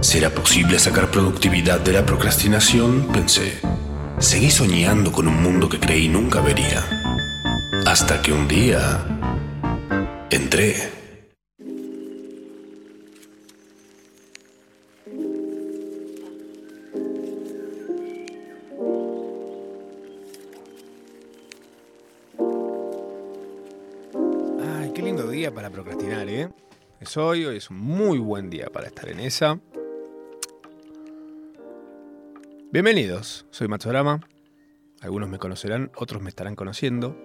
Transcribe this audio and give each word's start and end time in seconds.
¿Será 0.00 0.30
posible 0.30 0.78
sacar 0.78 1.10
productividad 1.10 1.80
de 1.80 1.92
la 1.92 2.06
procrastinación? 2.06 3.08
Pensé. 3.12 3.60
Seguí 4.18 4.50
soñando 4.50 5.12
con 5.12 5.28
un 5.28 5.42
mundo 5.42 5.68
que 5.68 5.78
creí 5.78 6.08
nunca 6.08 6.40
vería. 6.40 6.84
Hasta 7.86 8.22
que 8.22 8.32
un 8.32 8.48
día... 8.48 9.04
entré. 10.30 10.97
Hoy, 27.26 27.44
hoy 27.44 27.56
es 27.56 27.70
un 27.70 27.78
muy 27.78 28.18
buen 28.18 28.50
día 28.50 28.66
para 28.72 28.86
estar 28.86 29.08
en 29.08 29.20
esa. 29.20 29.60
Bienvenidos, 32.72 33.46
soy 33.50 33.68
Matsorama. 33.68 34.20
Algunos 35.00 35.28
me 35.28 35.38
conocerán, 35.38 35.90
otros 35.96 36.22
me 36.22 36.28
estarán 36.28 36.56
conociendo. 36.56 37.16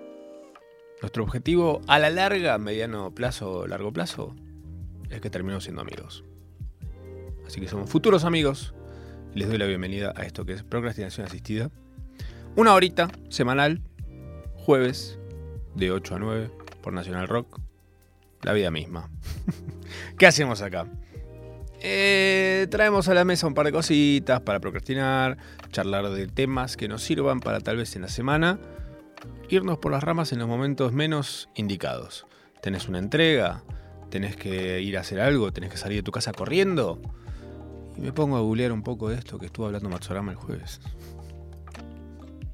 Nuestro 1.01 1.23
objetivo 1.23 1.81
a 1.87 1.99
la 1.99 2.09
larga, 2.09 2.57
mediano 2.57 3.13
plazo, 3.13 3.67
largo 3.67 3.91
plazo, 3.91 4.35
es 5.09 5.21
que 5.21 5.29
terminemos 5.29 5.65
siendo 5.65 5.81
amigos. 5.81 6.23
Así 7.45 7.59
que 7.59 7.67
somos 7.67 7.89
futuros 7.89 8.23
amigos 8.23 8.73
les 9.35 9.49
doy 9.49 9.57
la 9.57 9.65
bienvenida 9.65 10.13
a 10.15 10.23
esto 10.23 10.45
que 10.45 10.53
es 10.53 10.63
procrastinación 10.63 11.25
asistida. 11.25 11.71
Una 12.55 12.73
horita 12.73 13.09
semanal, 13.29 13.81
jueves, 14.55 15.17
de 15.75 15.91
8 15.91 16.15
a 16.15 16.19
9, 16.19 16.51
por 16.83 16.93
Nacional 16.93 17.27
Rock. 17.27 17.59
La 18.43 18.53
vida 18.53 18.71
misma. 18.71 19.09
¿Qué 20.17 20.27
hacemos 20.27 20.61
acá? 20.61 20.87
Eh, 21.79 22.67
traemos 22.71 23.09
a 23.09 23.13
la 23.13 23.25
mesa 23.25 23.47
un 23.47 23.53
par 23.53 23.65
de 23.65 23.71
cositas 23.73 24.39
para 24.41 24.59
procrastinar, 24.59 25.37
charlar 25.71 26.09
de 26.09 26.27
temas 26.27 26.77
que 26.77 26.87
nos 26.87 27.03
sirvan 27.03 27.41
para 27.41 27.59
tal 27.59 27.77
vez 27.77 27.95
en 27.95 28.03
la 28.03 28.07
semana 28.07 28.59
irnos 29.49 29.77
por 29.77 29.91
las 29.91 30.03
ramas 30.03 30.31
en 30.31 30.39
los 30.39 30.47
momentos 30.47 30.93
menos 30.93 31.49
indicados. 31.55 32.25
Tenés 32.61 32.87
una 32.87 32.99
entrega, 32.99 33.63
tenés 34.09 34.35
que 34.35 34.81
ir 34.81 34.97
a 34.97 35.01
hacer 35.01 35.19
algo, 35.19 35.51
tenés 35.51 35.69
que 35.69 35.77
salir 35.77 35.97
de 35.97 36.03
tu 36.03 36.11
casa 36.11 36.31
corriendo. 36.31 37.01
Y 37.97 38.01
me 38.01 38.13
pongo 38.13 38.37
a 38.37 38.39
googlear 38.39 38.71
un 38.71 38.83
poco 38.83 39.09
de 39.09 39.17
esto 39.17 39.37
que 39.37 39.47
estuvo 39.47 39.65
hablando 39.65 39.89
Matsurama 39.89 40.31
el 40.31 40.37
jueves. 40.37 40.81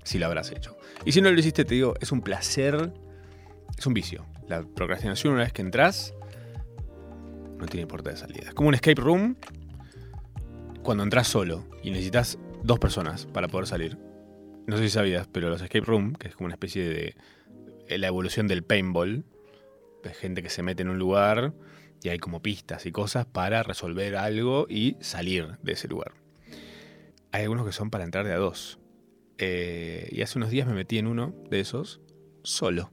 Si 0.04 0.18
lo 0.18 0.26
habrás 0.26 0.52
hecho. 0.52 0.78
Y 1.06 1.12
si 1.12 1.22
no 1.22 1.32
lo 1.32 1.40
hiciste, 1.40 1.66
te 1.66 1.76
digo, 1.76 1.94
es 2.02 2.12
un 2.12 2.22
placer, 2.22 2.92
es 3.78 3.86
un 3.86 3.94
vicio. 3.94 4.26
La 4.50 4.64
procrastinación, 4.64 5.34
una 5.34 5.44
vez 5.44 5.54
que 5.54 5.62
entras, 5.62 6.16
no 7.60 7.68
tiene 7.68 7.86
puerta 7.86 8.10
de 8.10 8.18
salida. 8.18 8.48
Es 8.48 8.54
como 8.56 8.70
un 8.70 8.76
escape 8.76 9.00
room 9.00 9.38
cuando 10.82 11.04
entras 11.04 11.28
solo 11.28 11.68
y 11.84 11.92
necesitas 11.92 12.40
dos 12.64 12.80
personas 12.80 13.28
para 13.28 13.48
poder 13.48 13.68
salir. 13.68 13.98
No 14.66 14.76
sé 14.78 14.84
si 14.84 14.90
sabías, 14.90 15.28
pero 15.32 15.50
los 15.50 15.62
escape 15.62 15.86
room, 15.86 16.14
que 16.14 16.30
es 16.30 16.36
como 16.36 16.46
una 16.46 16.56
especie 16.56 16.90
de 17.88 17.98
la 17.98 18.08
evolución 18.08 18.48
del 18.48 18.64
paintball, 18.64 19.24
de 20.04 20.14
gente 20.16 20.42
que 20.42 20.50
se 20.50 20.64
mete 20.64 20.82
en 20.82 20.90
un 20.90 20.98
lugar 20.98 21.54
y 22.02 22.10
hay 22.10 22.18
como 22.18 22.42
pistas 22.42 22.88
y 22.88 22.92
cosas 22.92 23.28
para 23.28 23.62
resolver 23.62 24.16
algo 24.16 24.66
y 24.68 24.98
salir 25.00 25.60
de 25.62 25.74
ese 25.74 25.88
lugar. 25.88 26.14
Hay 27.32 27.44
algunos 27.44 27.68
que 27.68 27.72
son 27.72 27.92
para 27.92 28.04
entrar 28.04 28.26
de 28.26 28.34
a 28.34 28.38
dos. 28.38 28.80
Eh, 29.38 30.10
y 30.12 30.24
hace 30.24 30.40
unos 30.40 30.50
días 30.50 30.68
me 30.68 30.74
metí 30.74 30.98
en 30.98 31.06
uno 31.06 31.36
de 31.52 31.60
esos 31.60 32.02
solo. 32.42 32.92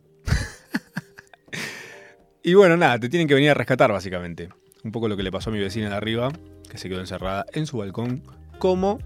Y 2.47 2.55
bueno, 2.55 2.77
nada, 2.77 3.01
te 3.01 3.09
tienen 3.09 3.27
que 3.27 3.35
venir 3.35 3.51
a 3.51 3.55
rescatar 3.55 3.91
básicamente. 3.91 4.51
Un 4.85 4.93
poco 4.93 5.09
lo 5.09 5.17
que 5.17 5.25
le 5.25 5.33
pasó 5.33 5.51
a 5.51 5.53
mi 5.53 5.59
vecina 5.59 5.91
de 5.91 5.97
arriba, 5.97 6.31
que 6.71 6.79
se 6.79 6.89
quedó 6.89 7.01
encerrada 7.01 7.45
en 7.53 7.67
su 7.67 7.79
balcón, 7.79 8.23
como 8.61 9.01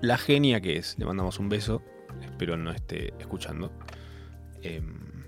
la 0.00 0.16
genia 0.16 0.62
que 0.62 0.78
es. 0.78 0.96
Le 0.98 1.04
mandamos 1.04 1.38
un 1.38 1.50
beso, 1.50 1.82
espero 2.22 2.56
no 2.56 2.70
esté 2.70 3.12
escuchando. 3.18 3.70
Em, 4.62 5.26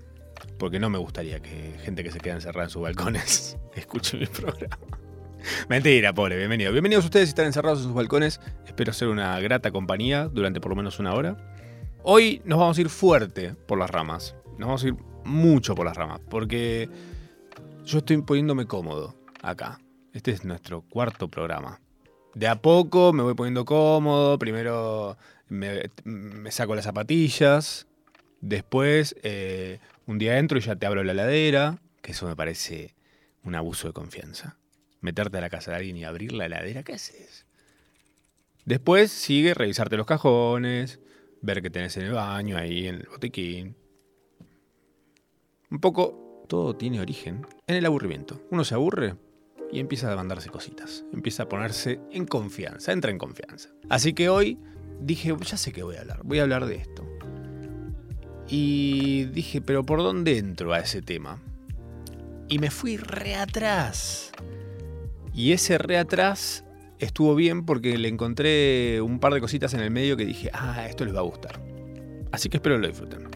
porque 0.57 0.79
no 0.79 0.89
me 0.89 0.97
gustaría 0.97 1.39
que 1.39 1.75
gente 1.83 2.03
que 2.03 2.09
se 2.09 2.19
queda 2.19 2.33
encerrada 2.33 2.63
en 2.63 2.71
sus 2.71 2.81
balcones 2.81 3.59
escuche 3.75 4.17
mi 4.17 4.25
programa. 4.25 4.79
Mentira, 5.69 6.13
pobre, 6.13 6.37
bienvenido. 6.37 6.71
Bienvenidos 6.71 7.05
ustedes 7.05 7.27
si 7.27 7.33
están 7.33 7.45
encerrados 7.45 7.81
en 7.81 7.85
sus 7.85 7.93
balcones. 7.93 8.41
Espero 8.65 8.91
ser 8.91 9.09
una 9.09 9.39
grata 9.39 9.69
compañía 9.69 10.27
durante 10.27 10.59
por 10.61 10.71
lo 10.71 10.77
menos 10.77 10.97
una 10.97 11.13
hora. 11.13 11.37
Hoy 12.01 12.41
nos 12.43 12.57
vamos 12.57 12.79
a 12.79 12.81
ir 12.81 12.89
fuerte 12.89 13.53
por 13.67 13.77
las 13.77 13.91
ramas. 13.91 14.33
Nos 14.57 14.67
vamos 14.67 14.83
a 14.83 14.87
ir 14.87 14.95
mucho 15.25 15.75
por 15.75 15.85
las 15.85 15.95
ramas. 15.95 16.21
Porque 16.27 16.89
yo 17.91 17.97
estoy 17.97 18.21
poniéndome 18.21 18.65
cómodo 18.65 19.15
acá. 19.41 19.79
Este 20.13 20.31
es 20.31 20.45
nuestro 20.45 20.81
cuarto 20.81 21.27
programa. 21.27 21.81
De 22.33 22.47
a 22.47 22.61
poco 22.61 23.11
me 23.11 23.21
voy 23.21 23.33
poniendo 23.33 23.65
cómodo. 23.65 24.39
Primero 24.39 25.17
me, 25.49 25.89
saco 26.51 26.73
las 26.73 26.85
zapatillas. 26.85 27.87
Después, 28.39 29.15
eh, 29.23 29.79
un 30.07 30.17
día 30.17 30.37
entro 30.37 30.57
y 30.57 30.61
ya 30.61 30.77
te 30.77 30.85
abro 30.85 31.03
la 31.03 31.11
heladera. 31.11 31.81
Que 32.01 32.13
eso 32.13 32.27
me 32.27 32.35
parece 32.35 32.95
un 33.43 33.55
abuso 33.55 33.87
de 33.87 33.93
confianza. 33.93 34.57
Meterte 35.01 35.37
a 35.37 35.41
la 35.41 35.49
casa 35.49 35.71
de 35.71 35.77
alguien 35.77 35.97
y 35.97 36.05
abrir 36.05 36.31
la 36.31 36.45
heladera, 36.45 36.83
¿qué 36.83 36.93
haces? 36.93 37.45
Después 38.63 39.11
sigue 39.11 39.53
revisarte 39.53 39.97
los 39.97 40.05
cajones, 40.05 40.99
ver 41.41 41.61
qué 41.61 41.69
tenés 41.69 41.97
en 41.97 42.03
el 42.03 42.13
baño, 42.13 42.57
ahí 42.57 42.87
en 42.87 42.95
el 42.95 43.07
botiquín. 43.07 43.75
Un 45.69 45.79
poco 45.79 46.20
todo 46.51 46.75
tiene 46.75 46.99
origen 46.99 47.47
en 47.65 47.77
el 47.77 47.85
aburrimiento. 47.85 48.41
Uno 48.51 48.65
se 48.65 48.75
aburre 48.75 49.15
y 49.71 49.79
empieza 49.79 50.11
a 50.11 50.15
mandarse 50.17 50.49
cositas. 50.49 51.05
Empieza 51.13 51.43
a 51.43 51.47
ponerse 51.47 52.01
en 52.11 52.25
confianza, 52.25 52.91
entra 52.91 53.09
en 53.09 53.17
confianza. 53.17 53.69
Así 53.87 54.11
que 54.11 54.27
hoy 54.27 54.59
dije, 54.99 55.33
ya 55.45 55.55
sé 55.55 55.71
que 55.71 55.81
voy 55.81 55.95
a 55.95 56.01
hablar, 56.01 56.19
voy 56.25 56.39
a 56.39 56.43
hablar 56.43 56.65
de 56.65 56.75
esto. 56.75 57.07
Y 58.49 59.27
dije, 59.27 59.61
pero 59.61 59.85
¿por 59.85 59.99
dónde 59.99 60.39
entro 60.39 60.73
a 60.73 60.79
ese 60.79 61.01
tema? 61.01 61.41
Y 62.49 62.59
me 62.59 62.69
fui 62.69 62.97
re 62.97 63.35
atrás. 63.35 64.33
Y 65.33 65.53
ese 65.53 65.77
re 65.77 65.97
atrás 65.97 66.65
estuvo 66.99 67.33
bien 67.33 67.65
porque 67.65 67.97
le 67.97 68.09
encontré 68.09 68.99
un 68.99 69.21
par 69.21 69.33
de 69.33 69.39
cositas 69.39 69.73
en 69.73 69.79
el 69.79 69.89
medio 69.89 70.17
que 70.17 70.25
dije, 70.25 70.49
ah, 70.51 70.85
esto 70.85 71.05
les 71.05 71.15
va 71.15 71.19
a 71.19 71.23
gustar. 71.23 71.61
Así 72.33 72.49
que 72.49 72.57
espero 72.57 72.77
lo 72.77 72.89
disfruten. 72.89 73.29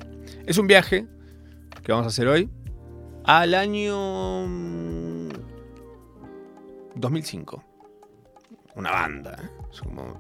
Es 0.45 0.57
un 0.57 0.67
viaje 0.67 1.07
que 1.81 1.93
vamos 1.93 2.07
a 2.07 2.09
hacer 2.09 2.27
hoy 2.27 2.49
al 3.25 3.53
año 3.53 4.47
2005. 6.96 7.63
Una 8.75 8.91
banda, 8.91 9.38
¿eh? 9.41 9.50
es, 9.72 9.81
como, 9.81 10.19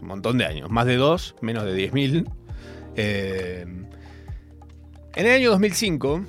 un 0.00 0.08
montón 0.08 0.38
de 0.38 0.46
años. 0.46 0.70
Más 0.70 0.86
de 0.86 0.96
dos, 0.96 1.34
menos 1.40 1.64
de 1.64 1.90
10.000. 1.90 2.30
Eh, 2.96 3.66
en 5.16 5.26
el 5.26 5.32
año 5.32 5.50
2005, 5.50 6.24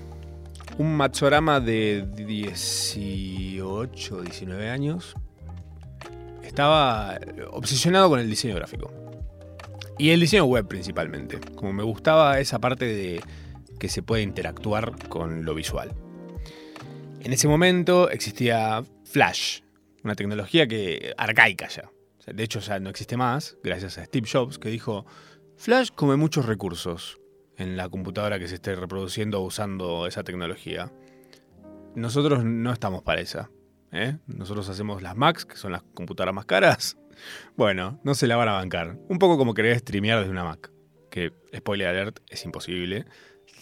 un 0.77 0.97
Matsorama 0.97 1.59
de 1.59 2.07
18, 2.15 4.21
19 4.21 4.69
años 4.69 5.15
estaba 6.43 7.19
obsesionado 7.51 8.09
con 8.09 8.19
el 8.19 8.29
diseño 8.29 8.55
gráfico. 8.55 8.91
Y 9.97 10.09
el 10.09 10.19
diseño 10.19 10.45
web 10.45 10.67
principalmente. 10.67 11.39
Como 11.55 11.73
me 11.73 11.83
gustaba 11.83 12.39
esa 12.39 12.59
parte 12.59 12.85
de 12.85 13.21
que 13.79 13.89
se 13.89 14.03
puede 14.03 14.23
interactuar 14.23 15.07
con 15.09 15.45
lo 15.45 15.53
visual. 15.53 15.93
En 17.21 17.33
ese 17.33 17.47
momento 17.47 18.09
existía 18.09 18.83
Flash, 19.03 19.61
una 20.03 20.15
tecnología 20.15 20.67
que 20.67 21.13
arcaica 21.17 21.67
ya. 21.67 21.89
De 22.27 22.43
hecho 22.43 22.59
ya 22.59 22.79
no 22.79 22.89
existe 22.89 23.17
más, 23.17 23.57
gracias 23.63 23.97
a 23.97 24.05
Steve 24.05 24.27
Jobs, 24.31 24.57
que 24.57 24.69
dijo, 24.69 25.05
Flash 25.57 25.89
come 25.93 26.15
muchos 26.15 26.45
recursos 26.45 27.19
en 27.57 27.77
la 27.77 27.89
computadora 27.89 28.39
que 28.39 28.47
se 28.47 28.55
esté 28.55 28.75
reproduciendo 28.75 29.41
usando 29.41 30.07
esa 30.07 30.23
tecnología. 30.23 30.91
Nosotros 31.95 32.43
no 32.43 32.73
estamos 32.73 33.03
para 33.03 33.21
esa. 33.21 33.49
¿eh? 33.91 34.17
Nosotros 34.27 34.67
hacemos 34.69 35.01
las 35.01 35.15
Macs, 35.15 35.45
que 35.45 35.55
son 35.55 35.71
las 35.71 35.83
computadoras 35.93 36.35
más 36.35 36.45
caras. 36.45 36.97
Bueno, 37.55 38.01
no 38.03 38.13
se 38.13 38.27
la 38.27 38.35
van 38.35 38.49
a 38.49 38.51
bancar. 38.51 38.97
Un 39.07 39.19
poco 39.19 39.37
como 39.37 39.53
querer 39.53 39.79
streamear 39.79 40.19
desde 40.19 40.31
una 40.31 40.43
Mac. 40.43 40.69
Que, 41.09 41.31
spoiler 41.55 41.87
alert, 41.87 42.19
es 42.27 42.43
imposible. 42.43 43.05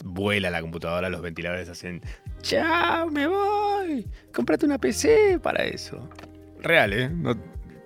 Vuela 0.04 0.50
la 0.50 0.62
computadora, 0.62 1.10
los 1.10 1.22
ventiladores 1.22 1.69
hacen 1.69 2.01
¡Chao, 2.42 3.10
me 3.10 3.28
voy! 3.28 4.07
¡Cómprate 4.34 4.66
una 4.66 4.78
PC 4.78 5.40
para 5.42 5.63
eso! 5.63 6.10
real, 6.63 6.94
¿eh? 6.94 7.10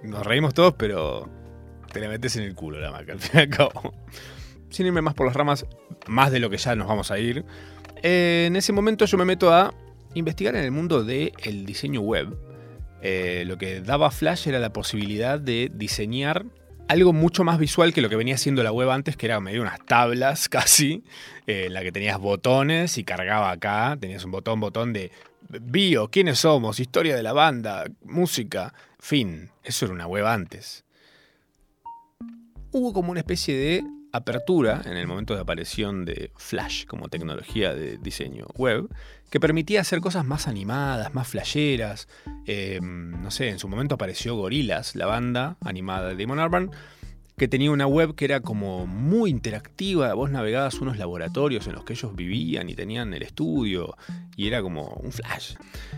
nos 0.04 0.26
reímos 0.26 0.54
todos, 0.54 0.76
pero 0.78 1.30
te 1.92 2.00
la 2.00 2.08
metes 2.08 2.36
en 2.38 2.44
el 2.44 2.56
culo 2.56 2.80
la 2.80 2.92
marca, 2.92 3.14
al 3.14 3.20
fin 3.20 3.32
y 3.34 3.38
al 3.40 3.50
cabo. 3.50 3.94
Sin 4.70 4.86
irme 4.86 5.02
más 5.02 5.14
por 5.14 5.26
las 5.26 5.36
ramas, 5.36 5.66
más 6.08 6.32
de 6.32 6.40
lo 6.40 6.50
que 6.50 6.58
ya 6.58 6.76
nos 6.76 6.88
vamos 6.88 7.12
a 7.12 7.20
ir. 7.20 7.44
Eh, 8.04 8.46
en 8.48 8.56
ese 8.56 8.74
momento 8.74 9.06
yo 9.06 9.18
me 9.18 9.26
meto 9.26 9.54
a 9.54 9.74
investigar 10.14 10.56
en 10.56 10.64
el 10.64 10.72
mundo 10.72 11.04
del 11.04 11.66
diseño 11.66 12.02
web. 12.02 12.38
Eh, 13.02 13.44
lo 13.46 13.58
que 13.58 13.82
daba 13.82 14.12
Flash 14.12 14.48
era 14.48 14.60
la 14.60 14.74
posibilidad 14.74 15.40
de 15.40 15.72
diseñar 15.74 16.46
algo 16.88 17.14
mucho 17.14 17.44
más 17.44 17.60
visual 17.60 17.94
que 17.94 18.02
lo 18.02 18.10
que 18.10 18.16
venía 18.16 18.38
siendo 18.38 18.64
la 18.64 18.72
web 18.72 18.90
antes, 18.90 19.18
que 19.18 19.26
era 19.26 19.40
medio 19.40 19.62
unas 19.62 19.84
tablas 19.86 20.50
casi, 20.50 21.04
eh, 21.46 21.66
en 21.68 21.74
la 21.74 21.82
que 21.82 21.92
tenías 21.92 22.20
botones 22.20 22.98
y 22.98 23.04
cargaba 23.04 23.52
acá, 23.52 23.98
tenías 24.00 24.24
un 24.24 24.32
botón, 24.32 24.60
botón 24.60 24.94
de 24.94 25.12
bio, 25.50 26.10
quiénes 26.10 26.40
somos, 26.40 26.80
historia 26.80 27.16
de 27.16 27.24
la 27.24 27.34
banda, 27.34 27.86
música, 28.04 28.74
fin. 29.00 29.50
Eso 29.64 29.86
era 29.86 29.94
una 29.94 30.08
web 30.08 30.26
antes. 30.26 30.84
Hubo 32.72 32.94
como 32.94 33.12
una 33.12 33.22
especie 33.22 33.56
de 33.56 33.84
apertura 34.18 34.82
en 34.86 34.98
el 34.98 35.08
momento 35.08 35.34
de 35.34 35.42
aparición 35.42 36.06
de 36.06 36.32
Flash 36.36 36.86
como 36.86 37.10
tecnología 37.10 37.74
de 37.74 37.98
diseño 37.98 38.46
web, 38.56 38.90
que 39.30 39.40
permitía 39.40 39.82
hacer 39.82 40.00
cosas 40.00 40.26
más 40.26 40.48
animadas, 40.48 41.14
más 41.14 41.28
flasheras. 41.28 42.08
Em, 42.46 43.22
no 43.22 43.32
sé, 43.32 43.50
en 43.50 43.60
su 43.60 43.68
momento 43.68 43.96
apareció 43.96 44.36
Gorillaz, 44.36 44.96
la 44.96 45.06
banda 45.06 45.58
animada 45.62 46.10
de 46.10 46.16
Damon 46.16 46.40
Albarn, 46.40 46.72
que 47.38 47.48
tenía 47.48 47.70
una 47.70 47.86
web 47.86 48.16
que 48.16 48.26
era 48.26 48.40
como 48.40 48.88
muy 48.88 49.30
interactiva. 49.30 50.14
Vos 50.16 50.32
navegabas 50.32 50.82
unos 50.82 50.98
laboratorios 50.98 51.68
en 51.68 51.74
los 51.74 51.84
que 51.84 51.94
ellos 51.94 52.16
vivían 52.16 52.70
y 52.70 52.74
tenían 52.74 53.14
el 53.14 53.22
estudio, 53.22 53.96
y 54.36 54.48
era 54.48 54.62
como 54.62 54.88
un 55.04 55.12
flash. 55.12 55.56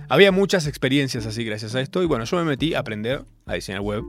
Había 0.10 0.32
muchas 0.32 0.68
experiencias 0.68 1.26
así 1.26 1.46
gracias 1.46 1.76
a 1.76 1.82
esto, 1.82 2.04
y 2.04 2.08
bueno, 2.08 2.26
yo 2.26 2.38
me 2.38 2.44
metí 2.44 2.74
a 2.74 2.80
aprender 2.80 3.24
a 3.46 3.54
diseñar 3.54 3.82
web 3.82 4.04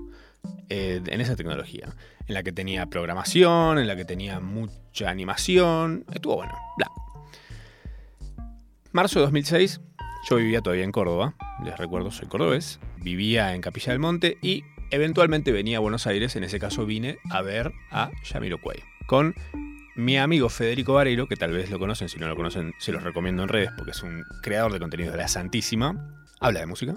eh, 0.68 1.02
en 1.04 1.20
esa 1.20 1.36
tecnología, 1.36 1.94
en 2.26 2.34
la 2.34 2.42
que 2.42 2.52
tenía 2.52 2.86
programación, 2.86 3.78
en 3.78 3.86
la 3.86 3.96
que 3.96 4.04
tenía 4.04 4.40
mucha 4.40 5.10
animación, 5.10 6.04
estuvo 6.12 6.36
bueno, 6.36 6.54
bla. 6.76 6.90
Marzo 8.92 9.18
de 9.18 9.26
2006, 9.26 9.80
yo 10.28 10.36
vivía 10.36 10.60
todavía 10.60 10.84
en 10.84 10.92
Córdoba, 10.92 11.34
les 11.64 11.76
recuerdo, 11.76 12.10
soy 12.10 12.28
cordobés, 12.28 12.80
vivía 12.98 13.54
en 13.54 13.60
Capilla 13.60 13.92
del 13.92 14.00
Monte 14.00 14.36
y 14.42 14.64
eventualmente 14.90 15.52
venía 15.52 15.78
a 15.78 15.80
Buenos 15.80 16.06
Aires, 16.06 16.36
en 16.36 16.44
ese 16.44 16.58
caso 16.58 16.86
vine 16.86 17.18
a 17.30 17.42
ver 17.42 17.72
a 17.90 18.10
Yamiroquai, 18.24 18.82
con 19.06 19.34
mi 19.96 20.18
amigo 20.18 20.48
Federico 20.48 20.94
Vareiro, 20.94 21.26
que 21.26 21.36
tal 21.36 21.52
vez 21.52 21.70
lo 21.70 21.78
conocen, 21.78 22.08
si 22.08 22.18
no 22.18 22.28
lo 22.28 22.36
conocen 22.36 22.74
se 22.78 22.92
los 22.92 23.02
recomiendo 23.02 23.42
en 23.42 23.48
redes 23.48 23.70
porque 23.76 23.90
es 23.90 24.02
un 24.02 24.24
creador 24.42 24.72
de 24.72 24.78
contenido 24.78 25.12
de 25.12 25.18
la 25.18 25.28
Santísima, 25.28 26.24
habla 26.40 26.60
de 26.60 26.66
música. 26.66 26.94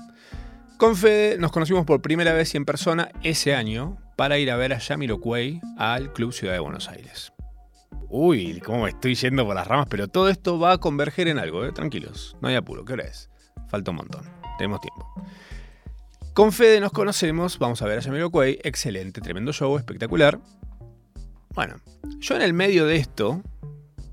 Con 0.83 0.97
Fede 0.97 1.37
nos 1.37 1.53
conocimos 1.53 1.85
por 1.85 2.01
primera 2.01 2.33
vez 2.33 2.53
y 2.53 2.57
en 2.57 2.65
persona 2.65 3.09
ese 3.23 3.55
año 3.55 3.97
para 4.17 4.37
ir 4.37 4.51
a 4.51 4.57
ver 4.57 4.73
a 4.73 4.81
Jamiroquai 4.81 5.61
al 5.77 6.11
Club 6.11 6.33
Ciudad 6.33 6.51
de 6.51 6.59
Buenos 6.59 6.89
Aires. 6.89 7.31
Uy, 8.09 8.59
cómo 8.59 8.83
me 8.83 8.89
estoy 8.89 9.15
yendo 9.15 9.45
por 9.45 9.55
las 9.55 9.65
ramas, 9.65 9.87
pero 9.89 10.09
todo 10.09 10.27
esto 10.27 10.59
va 10.59 10.73
a 10.73 10.77
converger 10.79 11.29
en 11.29 11.39
algo, 11.39 11.63
¿eh? 11.63 11.71
tranquilos, 11.71 12.35
no 12.41 12.49
hay 12.49 12.55
apuro, 12.55 12.83
¿qué 12.83 12.91
hora 12.91 13.05
es? 13.05 13.29
Falta 13.69 13.91
un 13.91 13.95
montón, 13.95 14.29
tenemos 14.57 14.81
tiempo. 14.81 15.09
Con 16.33 16.51
Fede 16.51 16.81
nos 16.81 16.91
conocemos, 16.91 17.59
vamos 17.59 17.81
a 17.81 17.85
ver 17.85 17.99
a 17.99 18.01
Jamiroquai, 18.01 18.59
excelente, 18.61 19.21
tremendo 19.21 19.53
show, 19.53 19.77
espectacular. 19.77 20.37
Bueno, 21.51 21.77
yo 22.19 22.35
en 22.35 22.41
el 22.41 22.51
medio 22.51 22.85
de 22.85 22.97
esto, 22.97 23.41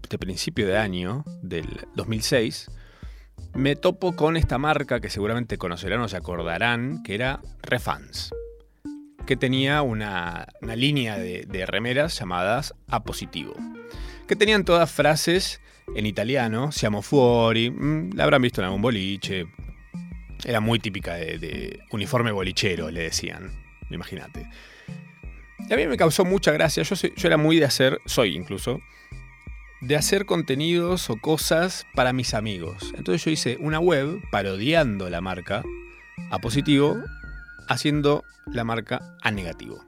de 0.09 0.19
principio 0.19 0.69
de 0.69 0.79
año 0.79 1.25
del 1.43 1.67
2006, 1.97 2.71
me 3.55 3.77
topo 3.77 4.15
con 4.15 4.37
esta 4.37 4.59
marca 4.59 5.01
que 5.01 5.11
seguramente 5.11 5.59
conocerán 5.59 6.01
o 6.01 6.09
se 6.09 6.17
acordarán, 6.17 7.03
que 7.03 7.15
era 7.15 7.41
Refans, 7.63 8.31
que 9.27 9.37
tenía 9.37 9.83
una, 9.83 10.47
línea 10.63 11.19
de, 11.19 11.67
remeras 11.67 12.19
llamadas 12.19 12.75
A 12.89 13.03
Positivo, 13.03 13.55
que 14.27 14.37
tenían 14.37 14.65
todas 14.65 14.91
frases 14.91 15.61
en 15.95 16.07
italiano, 16.07 16.73
siamo 16.73 17.03
fuori, 17.03 17.71
mm, 17.71 18.15
la 18.15 18.25
habrán 18.25 18.43
visto 18.43 18.61
en 18.61 18.67
algún 18.67 18.83
boliche, 18.83 19.47
era 20.45 20.61
muy 20.61 20.79
típica 20.79 21.15
de, 21.15 21.81
uniforme 21.91 22.33
bolichero, 22.33 22.91
le 22.91 23.03
decían, 23.03 23.51
imagínate. 23.91 24.49
Y 25.69 25.73
a 25.73 25.77
mí 25.77 25.87
me 25.87 25.97
causó 25.97 26.25
mucha 26.25 26.53
gracia, 26.53 26.83
yo, 26.83 26.95
yo 26.95 27.27
era 27.29 27.37
muy 27.37 27.59
de 27.59 27.67
hacer, 27.67 28.01
soy 28.07 28.37
incluso, 28.37 28.81
de 29.81 29.97
hacer 29.97 30.27
contenidos 30.27 31.09
o 31.11 31.17
cosas 31.17 31.87
para 31.95 32.13
mis 32.13 32.35
amigos. 32.35 32.93
Entonces 32.97 33.25
yo 33.25 33.31
hice 33.31 33.57
una 33.61 33.79
web 33.79 34.21
parodiando 34.31 35.09
la 35.09 35.21
marca 35.21 35.63
a 36.31 36.39
positivo, 36.39 36.99
haciendo 37.69 38.25
la 38.47 38.65
marca 38.65 39.17
a 39.23 39.31
negativo. 39.31 39.85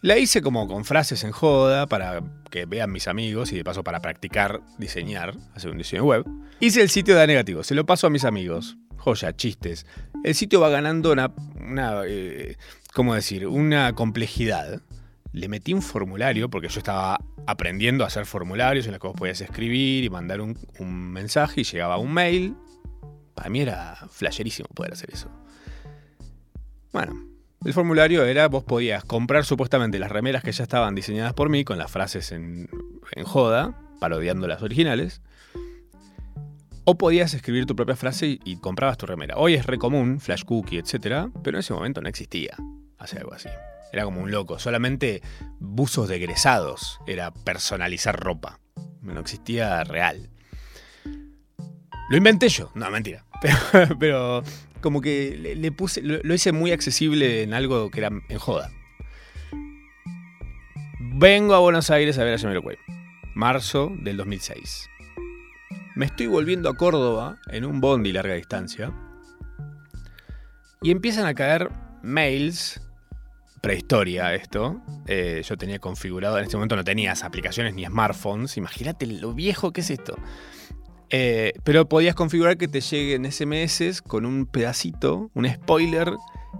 La 0.00 0.18
hice 0.18 0.42
como 0.42 0.66
con 0.66 0.84
frases 0.84 1.22
en 1.24 1.30
joda 1.30 1.86
para 1.86 2.22
que 2.50 2.66
vean 2.66 2.90
mis 2.90 3.06
amigos 3.06 3.52
y 3.52 3.56
de 3.56 3.64
paso 3.64 3.84
para 3.84 4.00
practicar 4.00 4.60
diseñar, 4.78 5.34
hacer 5.54 5.70
un 5.70 5.78
diseño 5.78 6.04
web. 6.04 6.24
Hice 6.58 6.82
el 6.82 6.90
sitio 6.90 7.14
de 7.14 7.22
a 7.22 7.26
negativo, 7.26 7.62
se 7.62 7.74
lo 7.74 7.86
paso 7.86 8.06
a 8.06 8.10
mis 8.10 8.24
amigos. 8.24 8.76
Joya, 8.96 9.34
chistes. 9.34 9.86
El 10.22 10.34
sitio 10.34 10.60
va 10.60 10.70
ganando 10.70 11.12
una, 11.12 11.32
una 11.60 12.02
eh, 12.06 12.56
¿cómo 12.94 13.14
decir? 13.14 13.46
Una 13.48 13.94
complejidad 13.94 14.80
le 15.32 15.48
metí 15.48 15.72
un 15.72 15.82
formulario, 15.82 16.50
porque 16.50 16.68
yo 16.68 16.78
estaba 16.78 17.18
aprendiendo 17.46 18.04
a 18.04 18.06
hacer 18.06 18.26
formularios 18.26 18.86
en 18.86 18.92
los 18.92 19.00
que 19.00 19.06
vos 19.08 19.16
podías 19.16 19.40
escribir 19.40 20.04
y 20.04 20.10
mandar 20.10 20.40
un, 20.40 20.56
mensaje 21.12 21.62
y 21.62 21.64
llegaba 21.64 21.96
un 21.96 22.12
mail. 22.12 22.54
Para 23.34 23.48
mí 23.48 23.60
era 23.60 23.96
flasherísimo 24.10 24.68
poder 24.68 24.92
hacer 24.92 25.10
eso. 25.10 25.30
Bueno, 26.92 27.14
el 27.64 27.72
formulario 27.72 28.24
era, 28.24 28.48
vos 28.48 28.64
podías 28.64 29.04
comprar 29.04 29.46
supuestamente 29.46 29.98
las 29.98 30.12
remeras 30.12 30.42
que 30.42 30.52
ya 30.52 30.64
estaban 30.64 30.94
diseñadas 30.94 31.32
por 31.32 31.48
mí, 31.48 31.64
con 31.64 31.78
las 31.78 31.90
frases 31.90 32.30
en, 32.32 32.68
joda, 33.24 33.78
parodiando 34.00 34.46
las 34.46 34.62
originales. 34.62 35.22
O 36.84 36.98
podías 36.98 37.32
escribir 37.32 37.64
tu 37.64 37.74
propia 37.74 37.96
frase 37.96 38.38
y, 38.44 38.56
comprabas 38.56 38.98
tu 38.98 39.06
remera. 39.06 39.36
Hoy 39.38 39.54
es 39.54 39.64
re 39.64 39.78
común, 39.78 40.20
Flash 40.20 40.44
Cookie, 40.44 40.78
etc. 40.78 41.30
Pero 41.42 41.56
en 41.56 41.60
ese 41.60 41.72
momento 41.72 42.02
no 42.02 42.08
existía 42.08 42.54
hacer 42.98 43.20
algo 43.20 43.32
así. 43.32 43.48
Era 43.92 44.04
como 44.04 44.22
un 44.22 44.30
loco. 44.30 44.58
Solamente 44.58 45.22
buzos 45.60 46.08
de 46.08 46.16
egresados 46.16 46.98
era 47.06 47.30
personalizar 47.32 48.18
ropa. 48.18 48.58
No 49.02 49.20
existía 49.20 49.84
real. 49.84 50.30
Lo 52.08 52.16
inventé 52.16 52.48
yo. 52.48 52.70
No, 52.74 52.90
mentira. 52.90 53.24
Pero, 53.98 54.42
como 54.80 55.00
que 55.00 55.54
le, 55.56 55.72
puse. 55.72 56.02
Lo, 56.02 56.34
hice 56.34 56.52
muy 56.52 56.72
accesible 56.72 57.42
en 57.42 57.52
algo 57.54 57.90
que 57.90 58.00
era 58.00 58.10
en 58.28 58.38
joda. 58.38 58.70
Vengo 61.14 61.54
a 61.54 61.58
Buenos 61.58 61.90
Aires 61.90 62.18
a 62.18 62.24
ver 62.24 62.34
a 62.34 62.38
Jamiroquai. 62.38 62.78
Marzo 63.34 63.92
del 64.00 64.16
2006. 64.16 64.88
Me 65.94 66.06
estoy 66.06 66.26
volviendo 66.26 66.70
a 66.70 66.76
Córdoba 66.76 67.38
en 67.48 67.66
un 67.66 67.80
bondi 67.80 68.12
larga 68.12 68.34
distancia. 68.34 68.92
Y 70.80 70.90
empiezan 70.90 71.26
a 71.26 71.34
caer 71.34 71.70
mails 72.02 72.80
prehistoria 73.62 74.34
esto. 74.34 74.82
Eh, 75.06 75.42
yo 75.48 75.56
tenía 75.56 75.78
configurado, 75.78 76.36
en 76.36 76.44
este 76.44 76.56
momento 76.56 76.76
no 76.76 76.84
tenías 76.84 77.22
aplicaciones 77.22 77.74
ni 77.74 77.86
smartphones. 77.86 78.58
Imagínate 78.58 79.06
lo 79.06 79.32
viejo 79.32 79.72
que 79.72 79.80
es 79.80 79.90
esto. 79.90 80.16
Eh, 81.08 81.54
pero 81.64 81.88
podías 81.88 82.14
configurar 82.14 82.58
que 82.58 82.68
te 82.68 82.80
lleguen 82.80 83.30
SMS 83.30 84.02
con 84.02 84.26
un 84.26 84.46
pedacito, 84.46 85.30
un 85.32 85.48
spoiler 85.48 86.12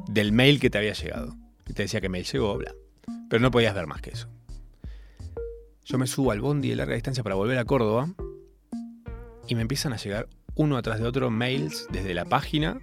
del 0.09 0.33
mail 0.33 0.61
que 0.61 0.71
te 0.71 0.79
había 0.79 0.93
llegado. 0.93 1.37
Y 1.67 1.75
te 1.75 1.83
decía 1.83 2.01
que 2.01 2.09
mail 2.09 2.25
llegó, 2.25 2.57
bla. 2.57 2.73
Pero 3.29 3.43
no 3.43 3.51
podías 3.51 3.75
ver 3.75 3.87
más 3.87 4.01
que 4.01 4.11
eso. 4.11 4.29
Yo 5.85 5.99
me 5.99 6.07
subo 6.07 6.31
al 6.31 6.41
bondi 6.41 6.71
de 6.71 6.77
larga 6.77 6.95
distancia 6.95 7.25
para 7.25 7.35
volver 7.35 7.59
a 7.59 7.65
Córdoba 7.65 8.15
y 9.49 9.57
me 9.57 9.63
empiezan 9.63 9.93
a 9.93 9.97
llegar 9.97 10.29
uno 10.55 10.77
atrás 10.77 11.01
de 11.01 11.07
otro 11.07 11.31
mails 11.31 11.89
desde 11.91 12.15
la 12.15 12.25
página 12.27 12.81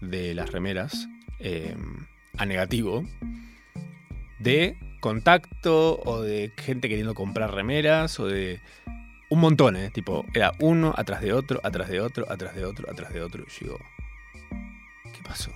de 0.00 0.34
las 0.34 0.52
remeras 0.52 1.08
eh, 1.40 1.74
a 2.38 2.46
negativo 2.46 3.04
de 4.38 4.78
contacto 5.00 6.00
o 6.04 6.22
de 6.22 6.52
gente 6.56 6.88
queriendo 6.88 7.14
comprar 7.14 7.52
remeras 7.52 8.18
o 8.20 8.26
de 8.26 8.60
un 9.30 9.40
montón, 9.40 9.76
¿eh? 9.76 9.90
Tipo, 9.90 10.24
era 10.34 10.52
uno 10.60 10.94
atrás 10.96 11.20
de 11.20 11.32
otro, 11.32 11.60
atrás 11.62 11.88
de 11.90 12.00
otro, 12.00 12.30
atrás 12.30 12.54
de 12.54 12.64
otro, 12.64 12.90
atrás 12.90 13.12
de 13.12 13.20
otro. 13.20 13.44
Y 13.44 13.64
yo 13.64 13.76
¿qué 15.12 15.22
pasó? 15.22 15.50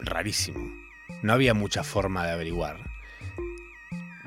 Rarísimo. 0.00 0.60
No 1.22 1.32
había 1.32 1.54
mucha 1.54 1.84
forma 1.84 2.26
de 2.26 2.32
averiguar. 2.32 2.78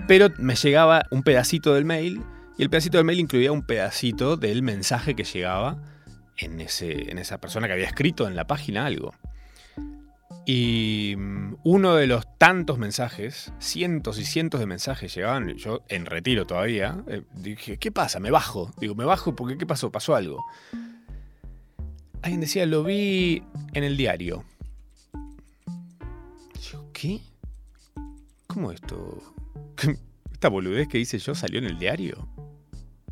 Pero 0.07 0.29
me 0.37 0.55
llegaba 0.55 1.05
un 1.11 1.23
pedacito 1.23 1.73
del 1.73 1.85
mail 1.85 2.21
y 2.57 2.63
el 2.63 2.69
pedacito 2.69 2.97
del 2.97 3.05
mail 3.05 3.19
incluía 3.19 3.51
un 3.51 3.65
pedacito 3.65 4.37
del 4.37 4.61
mensaje 4.61 5.15
que 5.15 5.23
llegaba 5.23 5.81
en, 6.37 6.59
ese, 6.59 7.09
en 7.11 7.17
esa 7.17 7.39
persona 7.39 7.67
que 7.67 7.73
había 7.73 7.87
escrito 7.87 8.27
en 8.27 8.35
la 8.35 8.45
página 8.45 8.85
algo. 8.85 9.13
Y 10.45 11.15
mm, 11.17 11.57
uno 11.63 11.95
de 11.95 12.07
los 12.07 12.25
tantos 12.37 12.77
mensajes, 12.77 13.53
cientos 13.59 14.19
y 14.19 14.25
cientos 14.25 14.59
de 14.59 14.65
mensajes 14.65 15.13
llegaban, 15.15 15.49
yo 15.55 15.83
en 15.87 16.05
retiro 16.05 16.45
todavía, 16.45 17.03
eh, 17.07 17.23
dije, 17.33 17.77
¿qué 17.77 17.91
pasa? 17.91 18.19
Me 18.19 18.31
bajo. 18.31 18.71
Digo, 18.79 18.95
me 18.95 19.05
bajo 19.05 19.35
porque 19.35 19.57
¿qué 19.57 19.65
pasó? 19.65 19.91
Pasó 19.91 20.15
algo. 20.15 20.43
Alguien 22.21 22.41
decía, 22.41 22.65
lo 22.65 22.83
vi 22.83 23.43
en 23.73 23.83
el 23.83 23.97
diario. 23.97 24.45
¿qué? 26.93 27.19
¿Cómo 28.47 28.71
esto? 28.71 29.21
¿Esta 30.31 30.47
boludez 30.47 30.87
que 30.87 30.99
hice 30.99 31.17
yo 31.17 31.35
salió 31.35 31.59
en 31.59 31.65
el 31.65 31.77
diario? 31.77 32.29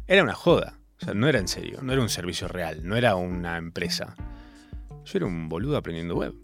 Era 0.07 0.23
una 0.23 0.33
joda. 0.33 0.79
O 1.01 1.05
sea, 1.05 1.13
no 1.13 1.27
era 1.27 1.39
en 1.39 1.47
serio, 1.47 1.79
no 1.81 1.91
era 1.93 2.01
un 2.01 2.09
servicio 2.09 2.47
real, 2.47 2.87
no 2.87 2.95
era 2.95 3.15
una 3.15 3.57
empresa. 3.57 4.15
Yo 5.03 5.17
era 5.17 5.25
un 5.25 5.49
boludo 5.49 5.77
aprendiendo 5.77 6.15
web. 6.15 6.35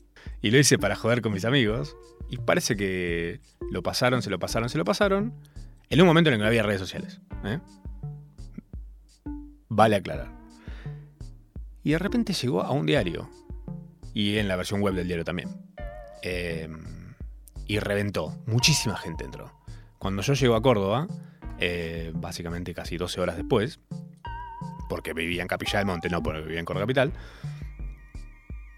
Y 0.41 0.51
lo 0.51 0.57
hice 0.57 0.77
para 0.77 0.95
joder 0.95 1.21
con 1.21 1.33
mis 1.33 1.45
amigos. 1.45 1.95
Y 2.29 2.37
parece 2.37 2.75
que 2.75 3.39
lo 3.71 3.81
pasaron, 3.81 4.21
se 4.21 4.29
lo 4.29 4.39
pasaron, 4.39 4.69
se 4.69 4.77
lo 4.77 4.85
pasaron. 4.85 5.33
En 5.89 6.01
un 6.01 6.07
momento 6.07 6.29
en 6.29 6.35
el 6.35 6.39
que 6.39 6.43
no 6.43 6.47
había 6.47 6.63
redes 6.63 6.81
sociales. 6.81 7.21
¿eh? 7.43 7.59
Vale 9.69 9.95
aclarar. 9.95 10.31
Y 11.83 11.91
de 11.91 11.99
repente 11.99 12.33
llegó 12.33 12.61
a 12.61 12.71
un 12.71 12.85
diario. 12.85 13.29
Y 14.13 14.37
en 14.37 14.47
la 14.47 14.55
versión 14.55 14.81
web 14.81 14.93
del 14.93 15.07
diario 15.07 15.23
también. 15.23 15.49
Em, 16.21 17.13
y 17.65 17.79
reventó. 17.79 18.37
Muchísima 18.45 18.97
gente 18.97 19.23
entró. 19.23 19.51
Cuando 19.97 20.21
yo 20.21 20.33
llego 20.33 20.55
a 20.55 20.61
Córdoba, 20.61 21.07
eh, 21.59 22.11
básicamente 22.13 22.73
casi 22.73 22.97
12 22.97 23.21
horas 23.21 23.37
después, 23.37 23.79
porque 24.89 25.13
vivía 25.13 25.41
en 25.41 25.47
Capilla 25.47 25.79
del 25.79 25.87
Monte, 25.87 26.09
no 26.09 26.21
porque 26.21 26.41
vivía 26.41 26.59
en 26.59 26.65
Córdoba 26.65 26.83
Capital, 26.83 27.13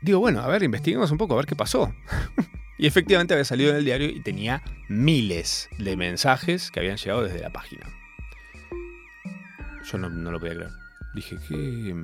digo, 0.01 0.19
bueno, 0.19 0.41
a 0.41 0.47
ver, 0.47 0.63
investiguemos 0.63 1.11
un 1.11 1.17
poco, 1.17 1.33
a 1.33 1.37
ver 1.37 1.45
qué 1.45 1.55
pasó. 1.55 1.93
y 2.77 2.87
efectivamente 2.87 3.33
había 3.33 3.45
salido 3.45 3.71
en 3.71 3.77
el 3.77 3.85
diario 3.85 4.09
y 4.09 4.21
tenía 4.21 4.61
miles 4.87 5.69
de 5.77 5.97
mensajes 5.97 6.71
que 6.71 6.79
habían 6.79 6.97
llegado 6.97 7.23
desde 7.23 7.39
la 7.39 7.51
página. 7.51 7.85
Yo 9.83 9.97
no, 9.97 10.09
lo 10.09 10.39
podía 10.39 10.55
creer. 10.55 10.71
Dije, 11.15 11.37
¿qué, 11.47 11.95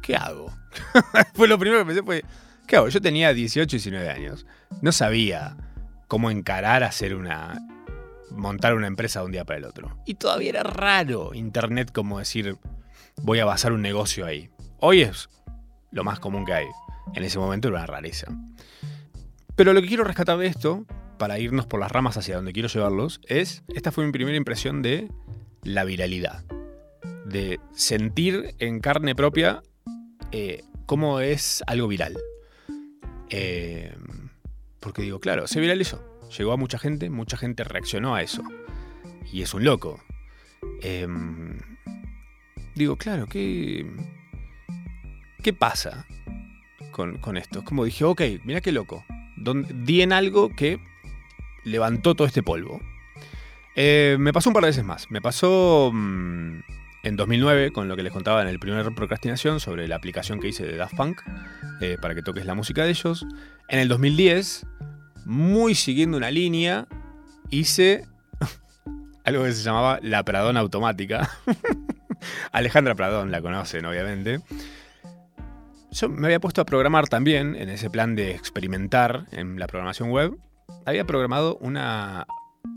qué 0.00 0.16
hago? 0.16 0.52
fue 1.34 1.48
lo 1.48 1.58
primero 1.58 1.80
que 1.80 1.86
pensé, 1.86 2.02
fue, 2.02 2.24
¿qué 2.66 2.76
hago? 2.76 2.88
Yo 2.88 3.00
tenía 3.00 3.32
18, 3.32 3.70
19 3.70 4.08
años. 4.08 4.46
No 4.80 4.92
sabía 4.92 5.56
cómo 6.08 6.30
encarar 6.30 6.82
hacer 6.82 7.14
una 7.14 7.58
montar 8.30 8.74
una 8.74 8.86
empresa 8.86 9.20
de 9.20 9.26
un 9.26 9.32
día 9.32 9.44
para 9.44 9.58
el 9.58 9.64
otro. 9.64 9.98
Y 10.04 10.14
todavía 10.14 10.50
era 10.50 10.62
raro 10.62 11.34
Internet 11.34 11.90
como 11.92 12.18
decir, 12.18 12.56
voy 13.16 13.40
a 13.40 13.44
basar 13.44 13.72
un 13.72 13.82
negocio 13.82 14.26
ahí. 14.26 14.50
Hoy 14.78 15.02
es 15.02 15.28
lo 15.90 16.04
más 16.04 16.20
común 16.20 16.44
que 16.44 16.54
hay. 16.54 16.66
En 17.14 17.24
ese 17.24 17.38
momento 17.38 17.68
era 17.68 17.78
una 17.78 17.86
rareza. 17.86 18.28
Pero 19.56 19.72
lo 19.72 19.82
que 19.82 19.88
quiero 19.88 20.04
rescatar 20.04 20.38
de 20.38 20.46
esto, 20.46 20.86
para 21.18 21.38
irnos 21.40 21.66
por 21.66 21.80
las 21.80 21.90
ramas 21.90 22.16
hacia 22.16 22.36
donde 22.36 22.52
quiero 22.52 22.68
llevarlos, 22.68 23.20
es, 23.26 23.64
esta 23.74 23.90
fue 23.90 24.06
mi 24.06 24.12
primera 24.12 24.36
impresión 24.36 24.82
de 24.82 25.10
la 25.64 25.84
viralidad. 25.84 26.44
De 27.26 27.58
sentir 27.72 28.54
en 28.60 28.78
carne 28.78 29.14
propia 29.14 29.62
eh, 30.30 30.62
cómo 30.86 31.18
es 31.20 31.64
algo 31.66 31.88
viral. 31.88 32.16
Eh, 33.30 33.96
porque 34.80 35.02
digo, 35.02 35.18
claro, 35.18 35.48
se 35.48 35.60
viralizó. 35.60 36.02
Llegó 36.38 36.52
a 36.52 36.56
mucha 36.56 36.78
gente, 36.78 37.10
mucha 37.10 37.36
gente 37.36 37.64
reaccionó 37.64 38.14
a 38.14 38.22
eso. 38.22 38.44
Y 39.32 39.42
es 39.42 39.52
un 39.54 39.64
loco. 39.64 40.00
Em, 40.82 41.58
digo, 42.76 42.96
claro, 42.96 43.26
¿qué, 43.26 43.90
qué 45.42 45.52
pasa 45.52 46.06
con, 46.90 47.36
esto? 47.36 47.60
Es 47.60 47.64
como 47.64 47.84
dije, 47.84 48.04
ok, 48.04 48.22
mira 48.44 48.60
qué 48.60 48.72
loco. 48.72 49.04
di 49.36 50.02
en 50.02 50.12
algo 50.12 50.50
que 50.50 50.80
levantó 51.64 52.14
todo 52.14 52.26
este 52.26 52.42
polvo. 52.42 52.80
Eh, 53.76 54.16
me 54.18 54.32
pasó 54.32 54.50
un 54.50 54.54
par 54.54 54.64
de 54.64 54.70
veces 54.70 54.84
más. 54.84 55.10
Me 55.10 55.20
pasó 55.20 55.90
mm, 55.92 56.60
en 57.04 57.16
2009 57.16 57.72
con 57.72 57.88
lo 57.88 57.96
que 57.96 58.02
les 58.02 58.12
contaba 58.12 58.42
en 58.42 58.48
el 58.48 58.58
primer 58.58 58.92
procrastinación 58.94 59.60
sobre 59.60 59.86
la 59.86 59.96
aplicación 59.96 60.40
que 60.40 60.48
hice 60.48 60.66
de 60.66 60.76
Daft 60.76 60.96
Punk 60.96 61.20
eh, 61.80 61.96
para 62.00 62.14
que 62.14 62.22
toques 62.22 62.44
la 62.44 62.54
música 62.54 62.84
de 62.84 62.90
ellos. 62.90 63.26
En 63.68 63.78
el 63.78 63.88
2010 63.88 64.66
muy 65.28 65.74
siguiendo 65.74 66.16
una 66.16 66.30
línea, 66.30 66.88
hice 67.50 68.06
algo 69.24 69.44
que 69.44 69.52
se 69.52 69.62
llamaba 69.62 70.00
la 70.02 70.24
Pradón 70.24 70.56
automática. 70.56 71.30
Alejandra 72.52 72.94
Pradón 72.94 73.30
la 73.30 73.42
conocen, 73.42 73.84
obviamente. 73.84 74.40
Yo 75.90 76.08
me 76.08 76.26
había 76.26 76.40
puesto 76.40 76.60
a 76.60 76.66
programar 76.66 77.08
también, 77.08 77.56
en 77.56 77.68
ese 77.68 77.90
plan 77.90 78.14
de 78.14 78.32
experimentar 78.32 79.26
en 79.32 79.58
la 79.58 79.66
programación 79.66 80.10
web. 80.10 80.36
Había 80.84 81.04
programado 81.04 81.56
una. 81.60 82.26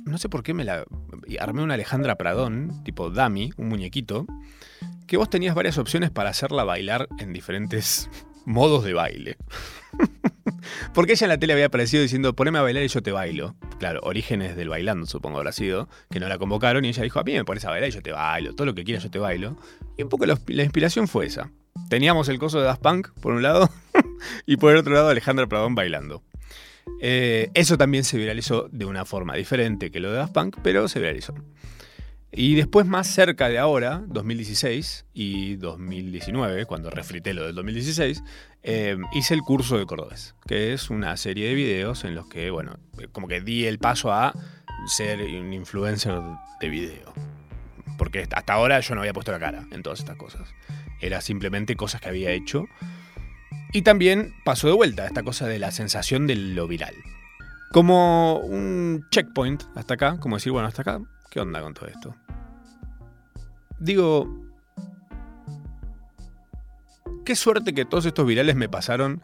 No 0.05 0.17
sé 0.17 0.29
por 0.29 0.43
qué 0.43 0.53
me 0.53 0.63
la. 0.63 0.85
Armé 1.39 1.63
una 1.63 1.73
Alejandra 1.73 2.15
Pradón, 2.15 2.83
tipo 2.83 3.09
dummy, 3.09 3.51
un 3.57 3.69
muñequito, 3.69 4.25
que 5.07 5.17
vos 5.17 5.29
tenías 5.29 5.55
varias 5.55 5.77
opciones 5.77 6.09
para 6.09 6.29
hacerla 6.29 6.63
bailar 6.63 7.07
en 7.19 7.33
diferentes 7.33 8.09
modos 8.45 8.83
de 8.83 8.93
baile. 8.93 9.37
Porque 10.93 11.13
ella 11.13 11.25
en 11.25 11.29
la 11.29 11.37
tele 11.37 11.53
había 11.53 11.67
aparecido 11.67 12.01
diciendo, 12.01 12.35
poneme 12.35 12.59
a 12.59 12.61
bailar 12.61 12.83
y 12.83 12.87
yo 12.87 13.01
te 13.01 13.11
bailo. 13.11 13.55
Claro, 13.79 13.99
orígenes 14.03 14.55
del 14.55 14.69
bailando, 14.69 15.05
supongo 15.05 15.37
habrá 15.37 15.51
sido, 15.51 15.89
que 16.09 16.19
no 16.19 16.27
la 16.27 16.37
convocaron 16.37 16.85
y 16.85 16.89
ella 16.89 17.03
dijo, 17.03 17.19
a 17.19 17.23
mí 17.23 17.33
me 17.33 17.43
pones 17.45 17.65
a 17.65 17.69
bailar 17.69 17.89
y 17.89 17.93
yo 17.93 18.01
te 18.01 18.11
bailo, 18.11 18.53
todo 18.55 18.65
lo 18.65 18.75
que 18.75 18.83
quieras 18.83 19.03
yo 19.03 19.11
te 19.11 19.19
bailo. 19.19 19.57
Y 19.97 20.03
un 20.03 20.09
poco 20.09 20.25
la, 20.25 20.37
inspiración 20.63 21.07
fue 21.07 21.25
esa. 21.25 21.51
Teníamos 21.89 22.29
el 22.29 22.39
coso 22.39 22.59
de 22.59 22.65
Daft 22.65 22.81
Punk, 22.81 23.09
por 23.21 23.33
un 23.33 23.43
lado, 23.43 23.69
y 24.45 24.57
por 24.57 24.71
el 24.71 24.77
otro 24.77 24.93
lado 24.93 25.09
Alejandra 25.09 25.47
Pradón 25.47 25.75
bailando. 25.75 26.23
Eh, 27.01 27.49
eso 27.53 27.77
también 27.77 28.03
se 28.03 28.17
viralizó 28.17 28.67
de 28.71 28.85
una 28.85 29.05
forma 29.05 29.35
diferente 29.35 29.91
que 29.91 29.99
lo 29.99 30.11
de 30.11 30.17
Daft 30.17 30.33
Punk, 30.33 30.57
pero 30.63 30.87
se 30.87 30.99
viralizó. 30.99 31.33
Y 32.33 32.55
después 32.55 32.85
más 32.85 33.07
cerca 33.07 33.49
de 33.49 33.59
ahora, 33.59 34.03
2016 34.07 35.05
y 35.13 35.57
2019, 35.57 36.65
cuando 36.65 36.89
refrité 36.89 37.33
lo 37.33 37.45
del 37.45 37.55
2016, 37.55 38.23
eh, 38.63 38.97
hice 39.13 39.33
el 39.33 39.41
curso 39.41 39.77
de 39.77 39.85
cordobés, 39.85 40.33
que 40.47 40.71
es 40.71 40.89
una 40.89 41.17
serie 41.17 41.49
de 41.49 41.55
videos 41.55 42.05
en 42.05 42.15
los 42.15 42.27
que, 42.27 42.49
bueno, 42.49 42.79
como 43.11 43.27
que 43.27 43.41
di 43.41 43.65
el 43.65 43.79
paso 43.79 44.13
a 44.13 44.33
ser 44.87 45.19
un 45.19 45.51
influencer 45.51 46.21
de 46.61 46.69
video. 46.69 47.13
Porque 47.97 48.25
hasta 48.31 48.53
ahora 48.53 48.79
yo 48.79 48.95
no 48.95 49.01
había 49.01 49.13
puesto 49.13 49.33
la 49.33 49.39
cara 49.39 49.67
en 49.71 49.83
todas 49.83 49.99
estas 49.99 50.15
cosas. 50.15 50.47
Era 51.01 51.21
simplemente 51.21 51.75
cosas 51.75 52.01
que 52.01 52.09
había 52.09 52.31
hecho. 52.31 52.65
Y 53.73 53.81
también 53.81 54.33
pasó 54.45 54.67
de 54.67 54.73
vuelta 54.73 55.05
esta 55.05 55.23
cosa 55.23 55.47
de 55.47 55.59
la 55.59 55.71
sensación 55.71 56.27
de 56.27 56.35
lo 56.35 56.67
viral. 56.67 56.95
Como 57.71 58.37
un 58.39 59.05
checkpoint 59.11 59.63
hasta 59.75 59.93
acá, 59.93 60.19
como 60.19 60.35
decir, 60.35 60.51
bueno, 60.51 60.67
hasta 60.67 60.81
acá 60.81 60.99
¿Qué 61.31 61.39
onda 61.39 61.61
con 61.61 61.73
todo 61.73 61.87
esto? 61.87 62.13
Digo, 63.79 64.27
qué 67.23 67.37
suerte 67.37 67.73
que 67.73 67.85
todos 67.85 68.05
estos 68.05 68.27
virales 68.27 68.57
me 68.57 68.67
pasaron 68.67 69.23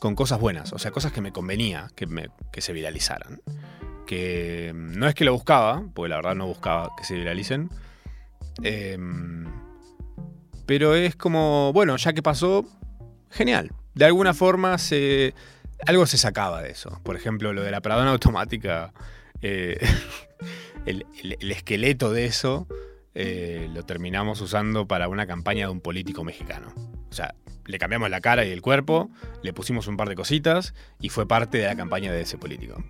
con 0.00 0.16
cosas 0.16 0.40
buenas, 0.40 0.72
o 0.72 0.80
sea, 0.80 0.90
cosas 0.90 1.12
que 1.12 1.20
me 1.20 1.30
convenía 1.30 1.86
que, 1.94 2.60
se 2.60 2.72
viralizaran. 2.72 3.40
Que 4.04 4.72
no 4.74 5.06
es 5.06 5.14
que 5.14 5.24
lo 5.24 5.32
buscaba, 5.32 5.84
porque 5.94 6.08
la 6.08 6.16
verdad 6.16 6.34
no 6.34 6.48
buscaba 6.48 6.90
que 6.96 7.04
se 7.04 7.14
viralicen. 7.14 7.70
Em, 8.64 9.46
pero 10.66 10.94
es 10.94 11.16
como, 11.16 11.72
bueno, 11.72 11.96
ya 11.96 12.12
que 12.12 12.22
pasó, 12.22 12.64
genial. 13.30 13.72
De 13.94 14.04
alguna 14.04 14.34
forma 14.34 14.78
se, 14.78 15.34
algo 15.86 16.06
se 16.06 16.18
sacaba 16.18 16.62
de 16.62 16.70
eso. 16.70 17.00
Por 17.02 17.16
ejemplo, 17.16 17.52
lo 17.52 17.62
de 17.62 17.70
la 17.70 17.80
pradona 17.80 18.10
automática. 18.10 18.92
Eh, 19.42 19.78
el, 20.86 21.04
esqueleto 21.40 22.12
de 22.12 22.26
eso 22.26 22.66
eh, 23.14 23.68
lo 23.72 23.84
terminamos 23.84 24.40
usando 24.40 24.86
para 24.86 25.08
una 25.08 25.26
campaña 25.26 25.66
de 25.66 25.72
un 25.72 25.80
político 25.80 26.24
mexicano. 26.24 26.72
O 27.10 27.12
sea, 27.12 27.34
le 27.66 27.78
cambiamos 27.78 28.10
la 28.10 28.20
cara 28.20 28.44
y 28.44 28.50
el 28.50 28.62
cuerpo, 28.62 29.10
le 29.42 29.52
pusimos 29.52 29.86
un 29.86 29.96
par 29.96 30.08
de 30.08 30.14
cositas 30.14 30.74
y 31.00 31.10
fue 31.10 31.26
parte 31.26 31.58
de 31.58 31.66
la 31.66 31.76
campaña 31.76 32.12
de 32.12 32.22
ese 32.22 32.38
político. 32.38 32.82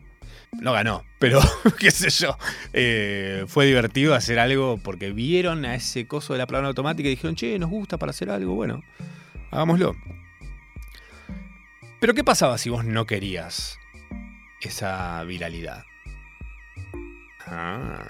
No 0.53 0.73
ganó, 0.73 1.05
pero 1.19 1.41
qué 1.79 1.91
sé 1.91 2.11
yo. 2.11 2.37
Eh, 2.73 3.45
fue 3.49 3.67
divertido 3.67 4.15
hacer 4.15 4.39
algo 4.39 4.79
porque 4.83 5.13
vieron 5.13 5.65
a 5.65 5.75
ese 5.75 6.07
coso 6.07 6.33
de 6.33 6.39
la 6.39 6.47
plana 6.47 6.69
automática 6.69 7.09
y 7.09 7.11
dijeron, 7.11 7.37
che, 7.37 7.59
nos 7.59 7.71
gusta 7.71 7.99
para 7.99 8.11
hacer 8.11 8.31
algo, 8.31 8.55
bueno, 8.55 8.83
hagámoslo. 9.51 9.95
Pero 12.01 12.15
¿qué 12.15 12.25
pasaba 12.25 12.59
si 12.59 12.71
vos 12.71 12.85
no 12.85 13.07
querías 13.07 13.79
esa 14.61 15.23
viralidad? 15.25 15.85
Ah. 17.47 18.05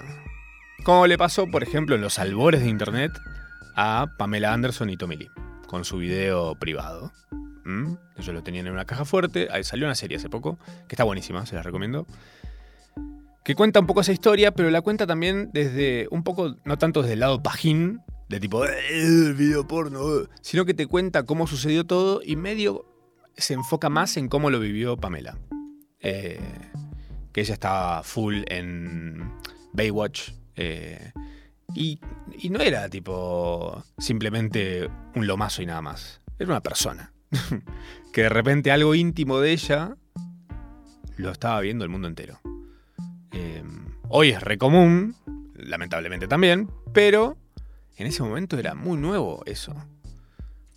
Como 0.83 1.07
le 1.07 1.17
pasó, 1.17 1.47
por 1.47 1.63
ejemplo, 1.63 1.95
en 1.95 2.01
los 2.01 2.19
albores 2.19 2.61
de 2.61 2.69
internet 2.69 3.11
a 3.75 4.07
Pamela 4.17 4.53
Anderson 4.53 4.89
y 4.89 4.97
Tommy 4.97 5.17
Lee, 5.17 5.31
con 5.67 5.83
su 5.83 5.97
video 5.97 6.55
privado. 6.55 7.11
¿Mm? 7.65 7.95
Ellos 8.17 8.33
lo 8.33 8.43
tenían 8.43 8.67
en 8.67 8.73
una 8.73 8.85
caja 8.85 9.05
fuerte. 9.05 9.47
Ahí 9.51 9.63
salió 9.63 9.85
una 9.85 9.95
serie 9.95 10.17
hace 10.17 10.29
poco, 10.29 10.57
que 10.87 10.95
está 10.95 11.03
buenísima, 11.03 11.45
se 11.45 11.55
la 11.55 11.63
recomiendo. 11.63 12.05
Que 13.43 13.55
cuenta 13.55 13.79
un 13.79 13.87
poco 13.87 14.01
esa 14.01 14.11
historia, 14.11 14.51
pero 14.51 14.69
la 14.69 14.81
cuenta 14.81 15.05
también 15.05 15.49
desde 15.53 16.07
un 16.11 16.23
poco, 16.23 16.55
no 16.63 16.77
tanto 16.77 17.01
desde 17.01 17.13
el 17.13 17.19
lado 17.19 17.43
pajín, 17.43 18.01
de 18.29 18.39
tipo, 18.39 18.65
eh, 18.65 19.33
video 19.37 19.67
porno, 19.67 19.99
sino 20.41 20.65
que 20.65 20.73
te 20.73 20.87
cuenta 20.87 21.23
cómo 21.23 21.45
sucedió 21.45 21.85
todo 21.85 22.21
y 22.23 22.35
medio 22.35 22.85
se 23.37 23.53
enfoca 23.53 23.89
más 23.89 24.17
en 24.17 24.29
cómo 24.29 24.49
lo 24.49 24.59
vivió 24.59 24.97
Pamela. 24.97 25.37
Eh, 25.99 26.39
que 27.31 27.41
ella 27.41 27.53
estaba 27.53 28.03
full 28.03 28.43
en 28.47 29.31
Baywatch. 29.73 30.31
Eh, 30.55 31.11
y, 31.73 31.99
no 32.49 32.59
era 32.59 32.87
tipo 32.89 33.83
simplemente 33.97 34.89
un 35.15 35.27
lomazo 35.27 35.61
y 35.61 35.65
nada 35.65 35.81
más. 35.81 36.21
Era 36.39 36.51
una 36.51 36.61
persona. 36.61 37.11
que 38.13 38.23
de 38.23 38.29
repente 38.29 38.71
algo 38.71 38.95
íntimo 38.95 39.39
de 39.39 39.51
ella 39.51 39.95
lo 41.17 41.31
estaba 41.31 41.59
viendo 41.61 41.83
el 41.83 41.89
mundo 41.89 42.07
entero. 42.07 42.39
Eh, 43.31 43.63
hoy 44.09 44.29
es 44.29 44.41
re 44.41 44.57
común, 44.57 45.15
lamentablemente 45.55 46.27
también, 46.27 46.69
pero 46.93 47.37
en 47.97 48.07
ese 48.07 48.23
momento 48.23 48.57
era 48.57 48.75
muy 48.75 48.97
nuevo 48.97 49.43
eso. 49.45 49.73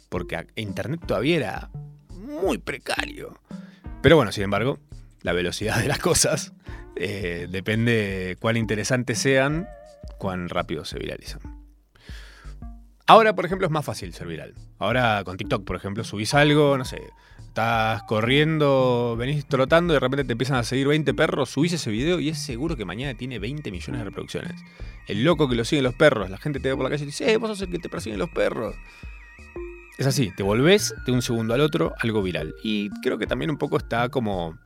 Porque 0.08 0.46
Internet 0.56 1.02
todavía 1.06 1.36
era 1.36 1.70
muy 2.10 2.58
precario. 2.58 3.38
Pero 4.00 4.16
bueno, 4.16 4.32
sin 4.32 4.44
embargo, 4.44 4.78
la 5.22 5.32
velocidad 5.32 5.78
de 5.80 5.88
las 5.88 5.98
cosas 5.98 6.52
eh, 6.96 7.46
depende 7.50 8.36
cuán 8.40 8.56
interesantes 8.56 9.18
sean, 9.18 9.68
cuán 10.18 10.48
rápido 10.48 10.84
se 10.84 10.98
viralizan. 10.98 11.57
Ahora, 13.10 13.34
por 13.34 13.46
ejemplo, 13.46 13.66
es 13.66 13.72
más 13.72 13.86
fácil 13.86 14.12
ser 14.12 14.26
viral. 14.26 14.52
Ahora 14.78 15.22
con 15.24 15.38
TikTok, 15.38 15.64
por 15.64 15.76
ejemplo, 15.76 16.04
subís 16.04 16.34
algo, 16.34 16.76
no 16.76 16.84
sé, 16.84 17.00
estás 17.38 18.02
corriendo, 18.02 19.16
venís 19.18 19.46
trotando 19.46 19.94
y 19.94 19.96
de 19.96 20.00
repente 20.00 20.24
te 20.24 20.32
empiezan 20.32 20.58
a 20.58 20.62
seguir 20.62 20.88
20 20.88 21.14
perros, 21.14 21.48
subís 21.48 21.72
ese 21.72 21.90
video 21.90 22.20
y 22.20 22.28
es 22.28 22.38
seguro 22.38 22.76
que 22.76 22.84
mañana 22.84 23.16
tiene 23.16 23.38
20 23.38 23.70
millones 23.70 24.00
de 24.00 24.04
reproducciones. 24.04 24.60
El 25.06 25.24
loco 25.24 25.48
que 25.48 25.56
lo 25.56 25.64
siguen 25.64 25.84
los 25.84 25.94
perros, 25.94 26.28
la 26.28 26.36
gente 26.36 26.60
te 26.60 26.68
ve 26.68 26.76
por 26.76 26.84
la 26.84 26.90
calle 26.90 27.04
y 27.04 27.06
dice, 27.06 27.32
eh, 27.32 27.38
vos 27.38 27.56
sos 27.56 27.66
que 27.66 27.78
te 27.78 27.88
persiguen 27.88 28.18
los 28.18 28.28
perros. 28.28 28.76
Es 29.96 30.06
así, 30.06 30.30
te 30.36 30.42
volvés 30.42 30.94
de 31.06 31.12
un 31.12 31.22
segundo 31.22 31.54
al 31.54 31.62
otro 31.62 31.94
algo 32.02 32.22
viral. 32.22 32.54
Y 32.62 32.90
creo 33.00 33.16
que 33.16 33.26
también 33.26 33.50
un 33.50 33.56
poco 33.56 33.78
está 33.78 34.10
como... 34.10 34.58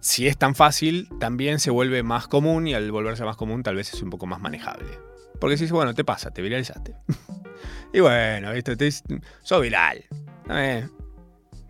Si 0.00 0.26
es 0.26 0.38
tan 0.38 0.54
fácil, 0.54 1.10
también 1.20 1.60
se 1.60 1.70
vuelve 1.70 2.02
más 2.02 2.26
común 2.26 2.66
y 2.68 2.72
al 2.72 2.90
volverse 2.90 3.22
más 3.24 3.36
común 3.36 3.62
tal 3.62 3.76
vez 3.76 3.92
es 3.92 4.00
un 4.00 4.08
poco 4.08 4.24
más 4.24 4.40
manejable. 4.40 4.98
Porque 5.40 5.56
si 5.56 5.64
dices, 5.64 5.72
bueno, 5.72 5.94
te 5.94 6.04
pasa, 6.04 6.30
te 6.30 6.42
viralizaste. 6.42 6.94
y 7.92 8.00
bueno, 8.00 8.52
¿viste? 8.52 8.76
Te, 8.76 8.90
sos 8.90 9.60
viral. 9.60 10.04
Eh, 10.50 10.88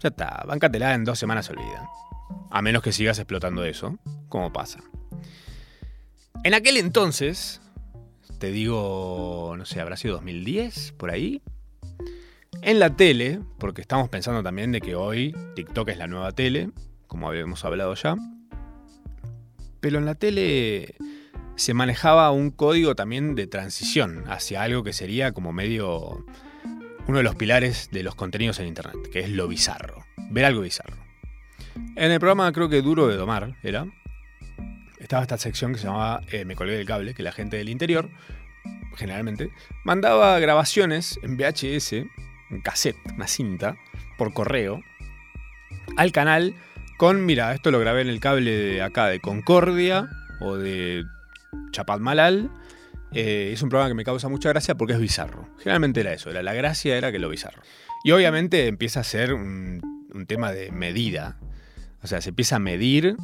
ya 0.00 0.08
está, 0.08 0.44
bancatela 0.46 0.94
en 0.94 1.04
dos 1.04 1.18
semanas 1.18 1.46
se 1.46 1.52
olvida. 1.52 1.88
A 2.50 2.62
menos 2.62 2.82
que 2.82 2.92
sigas 2.92 3.18
explotando 3.18 3.64
eso, 3.64 3.98
como 4.28 4.52
pasa. 4.52 4.80
En 6.44 6.54
aquel 6.54 6.76
entonces, 6.76 7.60
te 8.38 8.50
digo, 8.50 9.54
no 9.56 9.64
sé, 9.64 9.80
habrá 9.80 9.96
sido 9.96 10.14
2010, 10.14 10.92
por 10.92 11.10
ahí. 11.10 11.42
En 12.62 12.78
la 12.78 12.96
tele, 12.96 13.40
porque 13.58 13.80
estamos 13.80 14.08
pensando 14.08 14.42
también 14.42 14.72
de 14.72 14.80
que 14.80 14.94
hoy 14.94 15.34
TikTok 15.54 15.88
es 15.88 15.98
la 15.98 16.06
nueva 16.06 16.32
tele, 16.32 16.70
como 17.06 17.28
habíamos 17.28 17.64
hablado 17.64 17.94
ya. 17.94 18.16
Pero 19.80 19.98
en 19.98 20.06
la 20.06 20.14
tele 20.14 20.94
se 21.56 21.74
manejaba 21.74 22.30
un 22.30 22.50
código 22.50 22.94
también 22.94 23.34
de 23.34 23.46
transición 23.46 24.24
hacia 24.28 24.62
algo 24.62 24.84
que 24.84 24.92
sería 24.92 25.32
como 25.32 25.52
medio 25.52 26.24
uno 27.06 27.18
de 27.18 27.24
los 27.24 27.34
pilares 27.34 27.90
de 27.90 28.02
los 28.02 28.14
contenidos 28.14 28.58
en 28.60 28.66
Internet, 28.66 28.96
que 29.12 29.20
es 29.20 29.30
lo 29.30 29.48
bizarro, 29.48 30.04
ver 30.30 30.44
algo 30.44 30.60
bizarro. 30.60 30.96
En 31.96 32.10
el 32.10 32.20
programa 32.20 32.52
creo 32.52 32.68
que 32.68 32.82
Duro 32.82 33.08
de 33.08 33.16
Domar 33.16 33.56
era, 33.62 33.86
estaba 34.98 35.22
esta 35.22 35.38
sección 35.38 35.72
que 35.72 35.78
se 35.78 35.86
llamaba 35.86 36.20
eh, 36.30 36.44
Me 36.44 36.56
colgué 36.56 36.76
del 36.76 36.86
cable, 36.86 37.14
que 37.14 37.22
la 37.22 37.32
gente 37.32 37.56
del 37.56 37.68
interior, 37.68 38.10
generalmente, 38.96 39.50
mandaba 39.84 40.38
grabaciones 40.38 41.18
en 41.22 41.36
VHS, 41.36 41.92
en 41.92 42.60
cassette, 42.62 42.96
una 43.14 43.28
cinta, 43.28 43.76
por 44.18 44.32
correo, 44.32 44.82
al 45.96 46.12
canal 46.12 46.54
con, 46.98 47.24
mira, 47.24 47.54
esto 47.54 47.70
lo 47.70 47.78
grabé 47.78 48.02
en 48.02 48.08
el 48.08 48.20
cable 48.20 48.50
de 48.50 48.82
acá 48.82 49.06
de 49.06 49.20
Concordia 49.20 50.08
o 50.40 50.56
de 50.56 51.04
Chapadmalal. 51.70 52.50
Eh, 53.12 53.50
es 53.52 53.62
un 53.62 53.68
programa 53.68 53.88
que 53.88 53.94
me 53.94 54.04
causa 54.04 54.28
mucha 54.28 54.48
gracia 54.48 54.74
porque 54.76 54.94
es 54.94 55.00
bizarro. 55.00 55.48
Generalmente 55.58 56.00
era 56.00 56.12
eso, 56.12 56.30
era, 56.30 56.42
la 56.42 56.54
gracia 56.54 56.96
era 56.96 57.12
que 57.12 57.18
lo 57.18 57.28
bizarro. 57.28 57.62
Y 58.04 58.10
obviamente 58.10 58.66
empieza 58.66 59.00
a 59.00 59.04
ser 59.04 59.32
un, 59.32 59.80
tema 60.26 60.52
de 60.52 60.70
medida. 60.72 61.38
O 62.02 62.06
sea, 62.06 62.20
se 62.20 62.30
empieza 62.30 62.56
a 62.56 62.58
medir 62.58 63.16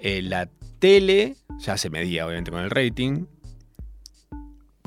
eh, 0.00 0.22
la 0.22 0.48
tele, 0.78 1.36
ya 1.58 1.76
se 1.76 1.90
medía 1.90 2.26
obviamente 2.26 2.50
con 2.50 2.60
el 2.60 2.70
rating. 2.70 3.26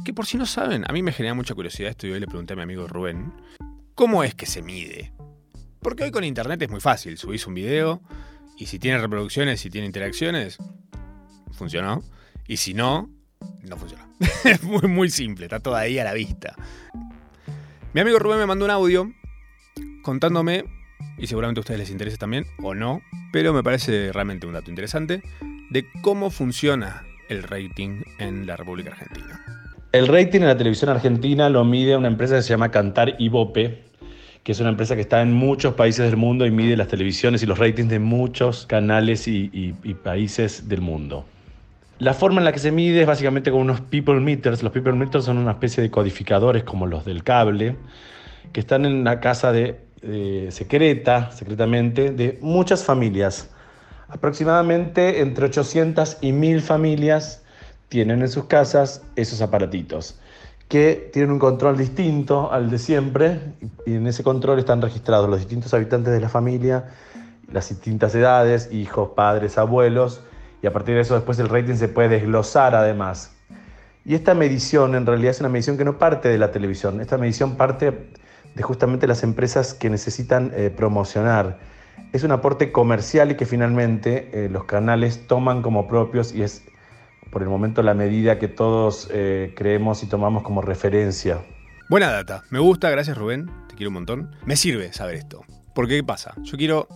Que 0.03 0.13
por 0.13 0.25
si 0.25 0.37
no 0.37 0.45
saben, 0.45 0.83
a 0.87 0.93
mí 0.93 1.03
me 1.03 1.11
genera 1.11 1.33
mucha 1.33 1.53
curiosidad 1.53 1.91
esto 1.91 2.07
y 2.07 2.11
hoy 2.11 2.19
le 2.19 2.27
pregunté 2.27 2.53
a 2.53 2.55
mi 2.55 2.63
amigo 2.63 2.87
Rubén, 2.87 3.33
¿cómo 3.95 4.23
es 4.23 4.33
que 4.33 4.45
se 4.45 4.61
mide? 4.61 5.13
Porque 5.81 6.03
hoy 6.03 6.11
con 6.11 6.23
internet 6.23 6.61
es 6.61 6.69
muy 6.69 6.79
fácil, 6.79 7.17
subís 7.17 7.45
un 7.47 7.53
video 7.53 8.01
y 8.57 8.67
si 8.67 8.79
tiene 8.79 8.97
reproducciones 8.97 9.65
y 9.65 9.69
tiene 9.69 9.87
interacciones, 9.87 10.57
funcionó. 11.51 12.03
Y 12.47 12.57
si 12.57 12.73
no, 12.73 13.09
no 13.63 13.77
funciona. 13.77 14.07
es 14.45 14.63
muy, 14.63 14.87
muy 14.87 15.09
simple, 15.09 15.45
está 15.45 15.59
todo 15.59 15.75
ahí 15.75 15.99
a 15.99 16.03
la 16.03 16.13
vista. 16.13 16.55
Mi 17.93 18.01
amigo 18.01 18.19
Rubén 18.19 18.39
me 18.39 18.45
mandó 18.45 18.65
un 18.65 18.71
audio 18.71 19.11
contándome, 20.01 20.65
y 21.17 21.27
seguramente 21.27 21.59
a 21.59 21.61
ustedes 21.61 21.79
les 21.79 21.91
interese 21.91 22.17
también, 22.17 22.45
o 22.61 22.73
no, 22.73 23.01
pero 23.31 23.53
me 23.53 23.63
parece 23.63 24.11
realmente 24.11 24.47
un 24.47 24.53
dato 24.53 24.69
interesante, 24.69 25.21
de 25.69 25.85
cómo 26.01 26.29
funciona 26.29 27.03
el 27.29 27.43
rating 27.43 28.01
en 28.19 28.45
la 28.47 28.57
República 28.57 28.91
Argentina. 28.91 29.45
El 29.91 30.07
rating 30.07 30.41
en 30.41 30.47
la 30.47 30.57
televisión 30.57 30.89
argentina 30.89 31.49
lo 31.49 31.63
mide 31.65 31.97
una 31.97 32.07
empresa 32.07 32.35
que 32.35 32.41
se 32.41 32.49
llama 32.49 32.71
Cantar 32.71 33.15
Ibope, 33.19 33.83
que 34.43 34.51
es 34.53 34.59
una 34.59 34.69
empresa 34.69 34.95
que 34.95 35.01
está 35.01 35.21
en 35.21 35.33
muchos 35.33 35.75
países 35.75 36.05
del 36.05 36.17
mundo 36.17 36.45
y 36.45 36.51
mide 36.51 36.75
las 36.75 36.87
televisiones 36.87 37.43
y 37.43 37.45
los 37.45 37.59
ratings 37.59 37.89
de 37.89 37.99
muchos 37.99 38.65
canales 38.65 39.27
y, 39.27 39.49
y 39.53 39.93
países 39.93 40.67
del 40.67 40.81
mundo. 40.81 41.25
La 42.01 42.15
forma 42.15 42.39
en 42.39 42.45
la 42.45 42.51
que 42.51 42.57
se 42.57 42.71
mide 42.71 43.01
es 43.01 43.05
básicamente 43.05 43.51
con 43.51 43.59
unos 43.61 43.79
people 43.79 44.19
meters. 44.19 44.63
Los 44.63 44.71
people 44.71 44.93
meters 44.93 45.25
son 45.25 45.37
una 45.37 45.51
especie 45.51 45.83
de 45.83 45.91
codificadores 45.91 46.63
como 46.63 46.87
los 46.87 47.05
del 47.05 47.23
cable, 47.23 47.75
que 48.51 48.59
están 48.59 48.85
en 48.85 49.03
la 49.03 49.19
casa 49.19 49.51
de, 49.51 49.77
secreta, 50.49 51.31
secretamente, 51.31 52.09
de 52.09 52.39
muchas 52.41 52.83
familias. 52.83 53.51
Aproximadamente 54.09 55.21
entre 55.21 55.45
800 55.45 56.17
y 56.21 56.31
1000 56.31 56.61
familias 56.61 57.43
tienen 57.87 58.23
en 58.23 58.29
sus 58.29 58.45
casas 58.45 59.03
esos 59.15 59.39
aparatitos, 59.43 60.19
que 60.69 61.11
tienen 61.13 61.29
un 61.29 61.37
control 61.37 61.77
distinto 61.77 62.51
al 62.51 62.71
de 62.71 62.79
siempre, 62.79 63.41
y 63.85 63.93
en 63.93 64.07
ese 64.07 64.23
control 64.23 64.57
están 64.57 64.81
registrados 64.81 65.29
los 65.29 65.37
distintos 65.37 65.71
habitantes 65.75 66.11
de 66.11 66.19
la 66.19 66.29
familia, 66.29 66.95
las 67.53 67.69
distintas 67.69 68.15
edades, 68.15 68.69
hijos, 68.71 69.11
padres, 69.15 69.59
abuelos, 69.59 70.23
y 70.61 70.67
a 70.67 70.73
partir 70.73 70.95
de 70.95 71.01
eso 71.01 71.15
después 71.15 71.39
el 71.39 71.49
rating 71.49 71.75
se 71.75 71.87
puede 71.87 72.09
desglosar 72.09 72.75
además. 72.75 73.35
Y 74.05 74.15
esta 74.15 74.33
medición 74.33 74.95
en 74.95 75.05
realidad 75.05 75.31
es 75.31 75.39
una 75.39 75.49
medición 75.49 75.77
que 75.77 75.85
no 75.85 75.97
parte 75.97 76.29
de 76.29 76.37
la 76.37 76.51
televisión, 76.51 77.01
esta 77.01 77.17
medición 77.17 77.55
parte 77.55 78.11
de 78.55 78.63
justamente 78.63 79.07
las 79.07 79.23
empresas 79.23 79.73
que 79.73 79.89
necesitan 79.89 80.51
eh, 80.55 80.69
promocionar 80.75 81.57
es 82.11 82.23
un 82.23 82.31
aporte 82.31 82.71
comercial 82.71 83.31
y 83.31 83.35
que 83.35 83.45
finalmente 83.45 84.29
eh, 84.33 84.49
los 84.49 84.65
canales 84.65 85.27
toman 85.27 85.61
como 85.61 85.87
propios 85.87 86.33
y 86.33 86.43
es 86.43 86.63
por 87.31 87.41
el 87.41 87.49
momento 87.49 87.81
la 87.81 87.93
medida 87.93 88.37
que 88.37 88.49
todos 88.49 89.09
eh, 89.11 89.53
creemos 89.55 90.03
y 90.03 90.07
tomamos 90.07 90.43
como 90.43 90.61
referencia. 90.61 91.41
Buena 91.89 92.11
data, 92.11 92.43
me 92.49 92.59
gusta, 92.59 92.89
gracias 92.89 93.17
Rubén, 93.17 93.49
te 93.69 93.75
quiero 93.75 93.89
un 93.89 93.95
montón. 93.95 94.35
Me 94.45 94.57
sirve 94.57 94.91
saber 94.91 95.15
esto. 95.15 95.43
Porque 95.73 95.95
¿qué 95.95 96.03
pasa? 96.03 96.33
Yo 96.43 96.57
quiero 96.57 96.87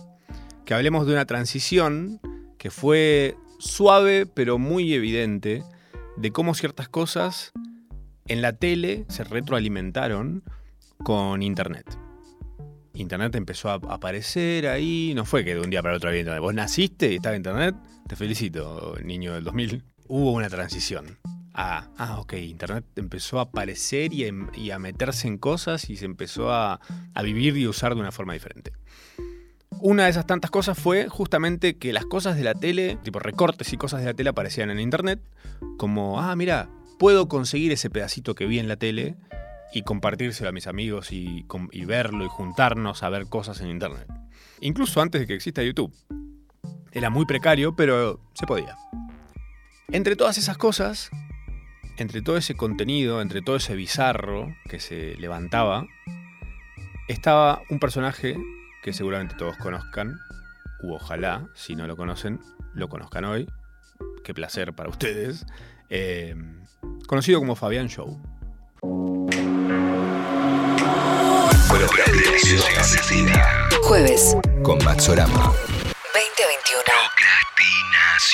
que 0.66 0.74
hablemos 0.74 1.06
de 1.06 1.12
una 1.12 1.24
transición 1.24 2.20
que 2.58 2.70
fue 2.70 3.36
suave 3.58 4.26
pero 4.26 4.58
muy 4.58 4.92
evidente 4.94 5.62
de 6.16 6.32
cómo 6.32 6.54
ciertas 6.54 6.88
cosas 6.88 7.52
en 8.26 8.42
la 8.42 8.54
tele 8.54 9.04
se 9.08 9.24
retroalimentaron 9.24 10.42
con 11.04 11.42
Internet. 11.42 11.98
Internet 12.94 13.34
empezó 13.34 13.70
a 13.70 13.74
aparecer 13.74 14.66
ahí, 14.66 15.12
no 15.14 15.24
fue 15.24 15.44
que 15.44 15.54
de 15.54 15.60
un 15.60 15.70
día 15.70 15.82
para 15.82 15.96
otro 15.96 16.08
había 16.08 16.20
Internet. 16.20 16.42
Vos 16.42 16.54
naciste 16.54 17.12
y 17.12 17.16
estaba 17.16 17.36
Internet, 17.36 17.76
te 18.08 18.16
felicito, 18.16 18.96
niño 19.02 19.34
del 19.34 19.44
2000. 19.44 19.84
Hubo 20.08 20.32
una 20.32 20.48
transición. 20.48 21.18
Ah, 21.52 21.88
ah, 21.98 22.20
ok, 22.20 22.34
Internet 22.34 22.84
empezó 22.96 23.38
a 23.38 23.42
aparecer 23.42 24.12
y, 24.12 24.70
a 24.70 24.78
meterse 24.78 25.28
en 25.28 25.38
cosas 25.38 25.88
y 25.90 25.96
se 25.96 26.04
empezó 26.04 26.52
a, 26.52 26.80
a 27.14 27.22
vivir 27.22 27.56
y 27.56 27.66
usar 27.66 27.94
de 27.94 28.00
una 28.00 28.12
forma 28.12 28.34
diferente. 28.34 28.72
Una 29.80 30.04
de 30.04 30.10
esas 30.10 30.26
tantas 30.26 30.50
cosas 30.50 30.78
fue 30.78 31.08
justamente 31.08 31.76
que 31.76 31.92
las 31.92 32.06
cosas 32.06 32.36
de 32.36 32.44
la 32.44 32.54
tele, 32.54 32.98
tipo 33.02 33.18
recortes 33.18 33.72
y 33.72 33.76
cosas 33.76 34.00
de 34.00 34.06
la 34.06 34.14
tele 34.14 34.30
aparecían 34.30 34.70
en 34.70 34.80
internet, 34.80 35.20
como, 35.76 36.20
ah, 36.20 36.34
mira, 36.34 36.70
puedo 36.98 37.28
conseguir 37.28 37.72
ese 37.72 37.90
pedacito 37.90 38.34
que 38.34 38.46
vi 38.46 38.58
en 38.58 38.68
la 38.68 38.76
tele 38.76 39.16
y 39.72 39.82
compartírselo 39.82 40.48
a 40.48 40.52
mis 40.52 40.66
amigos 40.66 41.12
y, 41.12 41.44
verlo 41.84 42.24
y 42.24 42.28
juntarnos 42.28 43.02
a 43.02 43.10
ver 43.10 43.26
cosas 43.26 43.60
en 43.60 43.68
Internet. 43.68 44.06
Incluso 44.60 45.02
antes 45.02 45.20
de 45.20 45.26
que 45.26 45.34
exista 45.34 45.62
YouTube. 45.62 45.94
Era 46.92 47.10
muy 47.10 47.26
precario, 47.26 47.76
pero 47.76 48.20
se 48.32 48.46
podía. 48.46 48.76
Entre 49.88 50.16
todas 50.16 50.38
esas 50.38 50.56
cosas, 50.56 51.10
entre 51.98 52.22
todo 52.22 52.38
ese 52.38 52.54
contenido, 52.54 53.20
entre 53.20 53.42
todo 53.42 53.56
ese 53.56 53.74
bizarro 53.74 54.56
que 54.68 54.80
se 54.80 55.14
levantaba, 55.16 55.86
estaba 57.06 57.60
un 57.68 57.78
personaje 57.78 58.38
que 58.86 58.92
seguramente 58.92 59.34
todos 59.34 59.56
conozcan, 59.56 60.20
u 60.80 60.94
ojalá, 60.94 61.48
si 61.56 61.74
no 61.74 61.88
lo 61.88 61.96
conocen, 61.96 62.38
lo 62.72 62.88
conozcan 62.88 63.24
hoy. 63.24 63.48
Qué 64.22 64.32
placer 64.32 64.74
para 64.74 64.88
ustedes. 64.88 65.44
Eh, 65.90 66.36
conocido 67.08 67.40
como 67.40 67.56
Fabián 67.56 67.88
Show. 67.88 68.22
Jueves 73.82 74.36
con 74.62 74.78
Matsorama. 74.84 75.52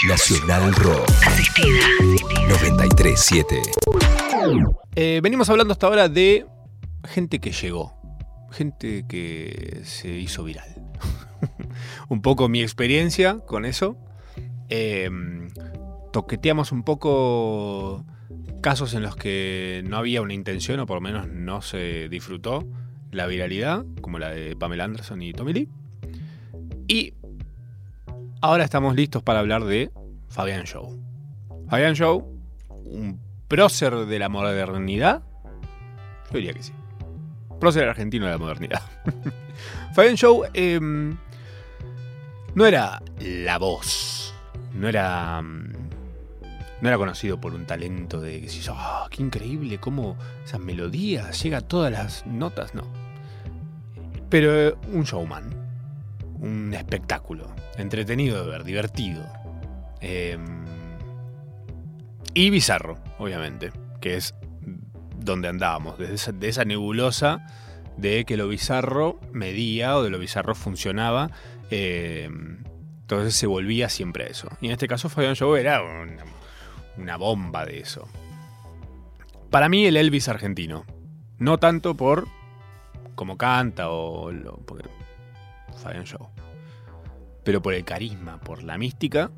Nacional 0.06 0.74
Rock. 0.74 1.08
Asistida. 1.26 1.86
937. 2.50 3.62
Eh, 4.96 5.20
venimos 5.22 5.48
hablando 5.48 5.72
hasta 5.72 5.86
ahora 5.86 6.10
de 6.10 6.44
gente 7.06 7.38
que 7.38 7.52
llegó. 7.52 8.01
Gente 8.52 9.04
que 9.08 9.80
se 9.84 10.08
hizo 10.10 10.44
viral. 10.44 10.68
un 12.08 12.22
poco 12.22 12.48
mi 12.48 12.62
experiencia 12.62 13.38
con 13.38 13.64
eso. 13.64 13.96
Em, 14.68 15.48
toqueteamos 16.12 16.72
un 16.72 16.82
poco 16.82 18.04
casos 18.62 18.94
en 18.94 19.02
los 19.02 19.16
que 19.16 19.82
no 19.86 19.96
había 19.96 20.22
una 20.22 20.34
intención 20.34 20.80
o 20.80 20.86
por 20.86 20.96
lo 20.96 21.00
menos 21.00 21.28
no 21.28 21.62
se 21.62 22.08
disfrutó 22.08 22.66
la 23.10 23.26
viralidad, 23.26 23.84
como 24.00 24.18
la 24.18 24.30
de 24.30 24.56
Pamela 24.56 24.84
Anderson 24.84 25.20
y 25.22 25.32
Tommy 25.32 25.52
Lee. 25.52 25.68
Y 26.88 27.14
ahora 28.40 28.64
estamos 28.64 28.94
listos 28.94 29.22
para 29.22 29.40
hablar 29.40 29.64
de 29.64 29.90
Fabián 30.28 30.64
Show. 30.64 30.98
Fabián 31.68 31.94
Show, 31.94 32.38
un 32.68 33.20
prócer 33.48 34.06
de 34.06 34.18
la 34.18 34.28
modernidad. 34.28 35.22
Yo 36.30 36.38
diría 36.38 36.52
que 36.52 36.62
sí. 36.62 36.72
Prócer 37.62 37.88
argentino 37.88 38.26
de 38.26 38.32
la 38.32 38.38
modernidad. 38.38 38.82
Fabián 39.94 40.16
Show 40.16 40.46
em, 40.52 41.16
no 42.56 42.66
era 42.66 43.00
la 43.20 43.56
voz. 43.56 44.34
No 44.74 44.88
era. 44.88 45.40
Mm, 45.40 45.72
no 46.80 46.88
era 46.88 46.98
conocido 46.98 47.40
por 47.40 47.54
un 47.54 47.64
talento 47.64 48.20
de 48.20 48.40
que 48.40 48.48
si 48.48 48.68
oh, 48.68 49.06
qué 49.08 49.22
increíble 49.22 49.78
cómo 49.78 50.16
esas 50.44 50.58
melodías 50.58 51.40
llega 51.40 51.58
a 51.58 51.60
todas 51.60 51.92
las 51.92 52.26
notas, 52.26 52.74
no. 52.74 52.82
Pero 54.28 54.76
un 54.92 55.04
showman, 55.04 55.54
un 56.40 56.74
espectáculo, 56.74 57.54
entretenido 57.78 58.44
de 58.44 58.50
ver, 58.50 58.64
divertido. 58.64 59.24
Em, 60.00 60.64
y 62.34 62.50
bizarro, 62.50 62.98
obviamente, 63.18 63.70
que 64.00 64.16
es 64.16 64.34
donde 65.24 65.48
andábamos, 65.48 65.98
de 65.98 66.48
esa, 66.48 66.64
nebulosa 66.64 67.46
de 67.96 68.24
que 68.24 68.36
lo 68.36 68.48
bizarro 68.48 69.20
medía 69.32 69.96
o 69.96 70.02
de 70.02 70.10
lo 70.10 70.18
bizarro 70.18 70.54
funcionaba. 70.54 71.30
Em, 71.70 72.64
entonces 73.02 73.34
se 73.34 73.46
volvía 73.46 73.88
siempre 73.88 74.24
a 74.24 74.26
eso. 74.28 74.48
Y 74.60 74.66
en 74.66 74.72
este 74.72 74.88
caso 74.88 75.08
Fabián 75.08 75.34
Show 75.34 75.54
era 75.56 75.82
una, 76.96 77.16
bomba 77.16 77.66
de 77.66 77.80
eso. 77.80 78.08
Para 79.50 79.68
mí 79.68 79.84
el 79.84 79.96
Elvis 79.96 80.28
argentino. 80.28 80.84
No 81.38 81.58
tanto 81.58 81.94
por 81.94 82.28
cómo 83.14 83.36
canta 83.36 83.90
o 83.90 84.30
lo, 84.30 84.60
Fabián 85.82 86.04
Show. 86.04 86.28
Pero 87.44 87.60
por 87.60 87.74
el 87.74 87.84
carisma, 87.84 88.38
por 88.40 88.62
la 88.62 88.78
mística, 88.78 89.30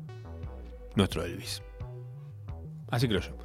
nuestro 0.95 1.23
Elvis. 1.23 1.61
Así 2.89 3.07
creo 3.07 3.21
yo. 3.21 3.35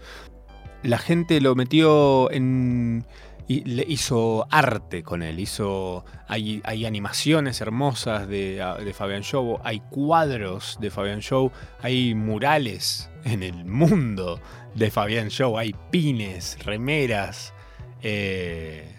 La 0.83 0.99
gente 0.99 1.40
lo 1.40 1.55
metió 1.55 2.31
en. 2.31 3.05
Y 3.47 3.64
le 3.64 3.85
hizo 3.88 4.47
arte 4.51 5.03
con 5.03 5.23
él. 5.23 5.40
Hizo. 5.40 6.05
Hay, 6.29 6.61
hay 6.64 6.87
animaciones 6.87 7.61
hermosas 7.61 8.29
de, 8.29 8.64
de, 8.85 8.93
Fabian 8.93 9.23
Show. 9.23 9.59
Hay 9.64 9.81
cuadros 9.90 10.79
de 10.81 10.90
Fabian 10.90 11.21
Show. 11.21 11.51
Hay 11.81 12.14
murales 12.14 13.11
en 13.25 13.43
el 13.43 13.64
mundo 13.64 14.40
de 14.75 14.90
Fabian 14.90 15.29
Show. 15.29 15.59
Hay 15.59 15.75
pines, 15.90 16.59
remeras. 16.64 17.53
Eh, 18.03 18.95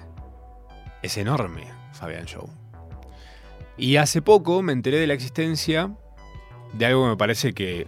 es 1.02 1.18
enorme 1.18 1.64
Fabian 1.94 2.26
Show. 2.26 2.50
Y 3.78 3.96
hace 3.96 4.22
poco 4.22 4.62
me 4.62 4.74
enteré 4.74 5.00
de 5.00 5.08
la 5.08 5.14
existencia 5.14 5.96
de 6.74 6.86
algo 6.86 7.04
que 7.04 7.10
me 7.10 7.18
parece 7.18 7.54
que 7.54 7.88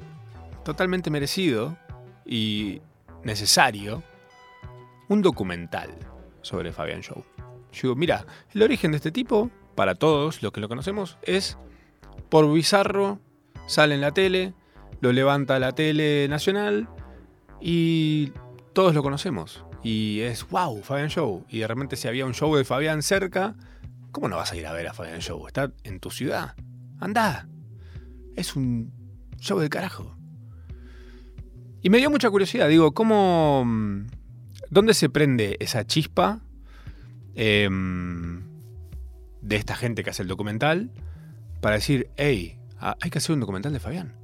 totalmente 0.63 1.09
merecido 1.09 1.77
y 2.25 2.81
necesario 3.23 4.03
un 5.09 5.21
documental 5.21 5.91
sobre 6.41 6.71
Fabián 6.71 7.01
Show. 7.01 7.23
Yo 7.71 7.81
digo, 7.83 7.95
mira, 7.95 8.25
el 8.53 8.61
origen 8.61 8.91
de 8.91 8.97
este 8.97 9.11
tipo, 9.11 9.49
para 9.75 9.95
todos 9.95 10.41
los 10.43 10.51
que 10.51 10.61
lo 10.61 10.69
conocemos, 10.69 11.17
es 11.23 11.57
por 12.29 12.51
bizarro, 12.51 13.19
sale 13.65 13.95
en 13.95 14.01
la 14.01 14.11
tele, 14.11 14.53
lo 15.01 15.11
levanta 15.11 15.59
la 15.59 15.73
tele 15.73 16.27
nacional 16.29 16.87
y 17.59 18.31
todos 18.73 18.93
lo 18.93 19.03
conocemos. 19.03 19.65
Y 19.83 20.21
es, 20.21 20.47
wow, 20.49 20.81
Fabián 20.81 21.09
Show. 21.09 21.45
Y 21.49 21.59
de 21.59 21.67
repente 21.67 21.95
si 21.95 22.07
había 22.07 22.25
un 22.25 22.33
show 22.33 22.55
de 22.55 22.63
Fabián 22.63 23.03
cerca, 23.03 23.55
¿cómo 24.11 24.29
no 24.29 24.37
vas 24.37 24.51
a 24.51 24.55
ir 24.55 24.65
a 24.65 24.73
ver 24.73 24.87
a 24.87 24.93
Fabián 24.93 25.19
Show? 25.19 25.45
Está 25.47 25.71
en 25.83 25.99
tu 25.99 26.09
ciudad. 26.09 26.55
Anda. 26.99 27.47
Es 28.35 28.55
un 28.55 28.93
show 29.37 29.59
de 29.59 29.69
carajo. 29.69 30.15
Y 31.85 31.89
me 31.89 31.97
dio 31.97 32.09
mucha 32.09 32.29
curiosidad, 32.29 32.69
digo, 32.69 32.93
¿cómo... 32.93 33.63
Mm, 33.65 34.07
¿Dónde 34.69 34.93
se 34.93 35.09
prende 35.09 35.57
esa 35.59 35.85
chispa 35.85 36.39
em, 37.35 38.41
de 39.41 39.57
esta 39.57 39.75
gente 39.75 40.03
que 40.03 40.09
hace 40.09 40.23
el 40.23 40.29
documental 40.29 40.91
para 41.61 41.75
decir, 41.75 42.09
hey, 42.15 42.57
hay 42.79 43.09
que 43.11 43.17
hacer 43.17 43.33
un 43.33 43.41
documental 43.41 43.73
de 43.73 43.81
Fabián? 43.81 44.15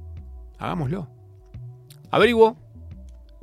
Hagámoslo. 0.57 1.09
Averiguo, 2.09 2.57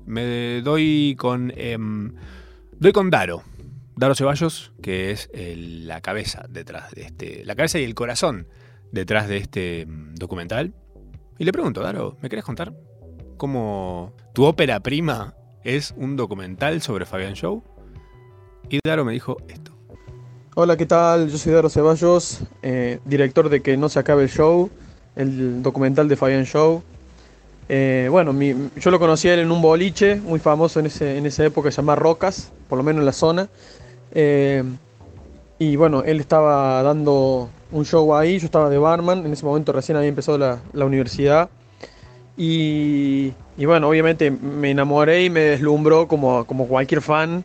me 0.07 0.63
doy 0.63 1.15
con... 1.19 1.53
Em, 1.55 2.15
doy 2.81 2.93
con 2.93 3.11
Daro. 3.11 3.43
Daro 3.97 4.15
Ceballos, 4.15 4.73
que 4.83 5.11
es 5.11 5.31
la 5.35 6.01
cabeza 6.01 6.47
detrás 6.49 6.91
de 6.93 7.03
este... 7.03 7.45
La 7.45 7.55
cabeza 7.55 7.79
y 7.79 7.85
el 7.85 7.95
corazón 7.95 8.49
detrás 8.93 9.29
de 9.29 9.37
este 9.37 9.85
mm, 9.85 10.15
documental. 10.15 10.75
Y 11.39 11.45
le 11.45 11.53
pregunto, 11.53 11.83
Daro, 11.83 12.17
¿me 12.23 12.31
querés 12.31 12.45
contar 12.45 12.73
como 13.37 14.13
tu 14.33 14.45
ópera 14.45 14.81
prima 14.81 15.35
es 15.65 15.95
un 15.97 16.17
documental 16.17 16.81
sobre 16.83 17.07
Fabián 17.07 17.35
Show. 17.35 17.63
Y 18.69 18.79
Daro 18.85 19.05
me 19.05 19.13
dijo 19.13 19.37
esto. 19.49 19.73
Hola, 20.55 20.77
¿qué 20.77 20.87
tal? 20.87 21.29
Yo 21.29 21.39
soy 21.39 21.53
Daro 21.53 21.69
Ceballos, 21.69 22.41
eh, 22.63 22.99
director 23.05 23.49
de 23.49 23.61
Que 23.61 23.77
no 23.77 23.89
se 23.89 23.99
acabe 23.99 24.23
el 24.23 24.31
show, 24.31 24.71
el 25.15 25.63
documental 25.63 26.09
de 26.09 26.17
Fabián 26.17 26.45
Show. 26.45 26.83
Eh, 27.69 28.09
bueno, 28.11 28.33
yo 28.77 28.91
lo 28.91 28.99
conocí 28.99 29.29
a 29.29 29.35
él 29.35 29.41
en 29.41 29.51
un 29.51 29.61
boliche 29.61 30.17
muy 30.17 30.39
famoso 30.39 30.81
en, 30.81 30.87
ese, 30.87 31.19
en 31.19 31.27
esa 31.27 31.45
época, 31.45 31.71
se 31.71 31.77
llama 31.77 31.97
Rocas, 31.97 32.53
por 32.69 32.79
lo 32.79 32.85
menos 32.85 33.01
en 33.01 33.07
la 33.07 33.13
zona. 33.13 33.49
Eh, 34.13 34.63
y 35.59 35.77
bueno, 35.77 36.03
él 36.05 36.21
estaba 36.21 36.83
dando 36.83 37.51
un 37.73 37.85
show 37.85 38.15
ahí, 38.15 38.39
yo 38.39 38.47
estaba 38.47 38.71
de 38.71 38.79
barman, 38.79 39.27
en 39.27 39.33
ese 39.33 39.45
momento 39.45 39.73
recién 39.73 39.97
había 39.97 40.09
empezado 40.09 40.39
la, 40.39 40.61
la 40.73 40.85
universidad. 40.85 41.51
Y, 42.37 43.33
bueno, 43.57 43.89
obviamente 43.89 44.31
me 44.31 44.71
enamoré 44.71 45.25
y 45.25 45.31
me 45.31 45.41
deslumbró 45.41 46.07
como, 46.07 46.45
como 46.47 46.69
cualquier 46.69 47.01
fan. 47.01 47.45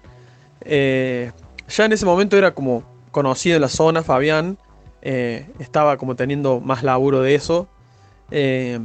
Eh, 0.61 1.31
ya 1.69 1.85
en 1.85 1.93
ese 1.93 2.05
momento 2.05 2.37
era 2.37 2.51
como 2.53 2.83
conocido 3.11 3.55
en 3.55 3.61
la 3.61 3.69
zona, 3.69 4.03
Fabián. 4.03 4.57
Eh, 5.01 5.47
estaba 5.59 5.97
como 5.97 6.15
teniendo 6.15 6.59
más 6.59 6.83
laburo 6.83 7.21
de 7.21 7.35
eso. 7.35 7.67
Eh, 8.31 8.79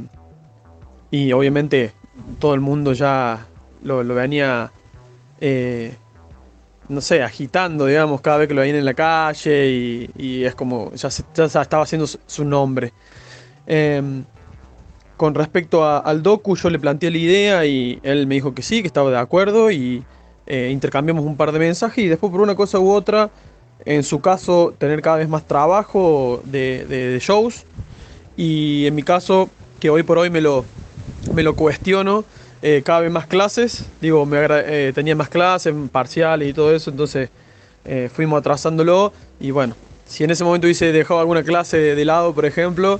y 1.11 1.31
obviamente 1.33 1.91
todo 2.39 2.53
el 2.53 2.61
mundo 2.61 2.93
ya 2.93 3.45
lo, 3.83 4.03
venía, 4.05 4.71
no 6.89 7.01
sé, 7.01 7.21
agitando, 7.21 7.85
digamos, 7.85 8.21
cada 8.21 8.37
vez 8.37 8.47
que 8.47 8.53
lo 8.53 8.61
veían 8.61 8.77
en 8.77 8.85
la 8.85 8.93
calle. 8.93 10.09
Y, 10.15 10.45
es 10.45 10.55
como, 10.55 10.93
ya, 10.93 11.09
ya 11.35 11.43
estaba 11.43 11.83
haciendo 11.83 12.07
su, 12.07 12.45
nombre. 12.45 12.93
Con 15.17 15.33
respecto 15.33 15.83
al 15.83 16.21
docu, 16.21 16.55
yo 16.55 16.69
le 16.69 16.77
planteé 16.77 17.09
la 17.09 17.17
idea 17.17 17.65
y 17.65 17.99
él 18.03 18.27
me 18.27 18.35
dijo 18.35 18.53
que 18.53 18.61
sí, 18.61 18.81
que 18.81 18.87
estaba 18.87 19.09
de 19.09 19.17
acuerdo 19.17 19.71
y 19.71 20.03
eh, 20.45 20.69
intercambiamos 20.71 21.25
un 21.25 21.35
par 21.35 21.51
de 21.51 21.57
mensajes 21.57 22.05
y 22.05 22.07
después 22.07 22.31
por 22.31 22.39
una 22.39 22.53
cosa 22.53 22.79
u 22.79 22.91
otra, 22.91 23.31
en 23.83 24.03
su 24.03 24.21
caso, 24.21 24.75
tener 24.77 25.01
cada 25.01 25.17
vez 25.17 25.27
más 25.27 25.47
trabajo 25.47 26.43
de, 26.45 27.17
shows 27.19 27.65
y 28.35 28.85
en 28.85 28.93
mi 28.93 29.01
caso, 29.01 29.49
que 29.79 29.89
hoy 29.89 30.03
por 30.03 30.19
hoy 30.19 30.29
me 30.29 30.39
lo, 30.39 30.65
me 31.33 31.41
lo 31.41 31.55
cuestiono, 31.55 32.23
eh, 32.61 32.83
cada 32.85 32.99
vez 32.99 33.11
más 33.11 33.25
clases, 33.25 33.85
digo, 33.99 34.23
me 34.27 34.37
eh, 34.47 34.91
tenía 34.93 35.15
más 35.15 35.29
clases, 35.29 35.73
parciales 35.91 36.47
y 36.47 36.53
todo 36.53 36.75
eso, 36.75 36.91
entonces 36.91 37.29
fuimos 38.13 38.37
atrasándolo 38.39 39.13
y 39.39 39.51
bueno, 39.51 39.73
si 40.05 40.25
en 40.25 40.31
ese 40.31 40.43
momento 40.43 40.67
hubiese 40.67 40.91
dejado 40.91 41.21
alguna 41.21 41.41
clase 41.41 41.77
de 41.77 42.05
lado, 42.05 42.35
por 42.35 42.45
ejemplo, 42.45 42.99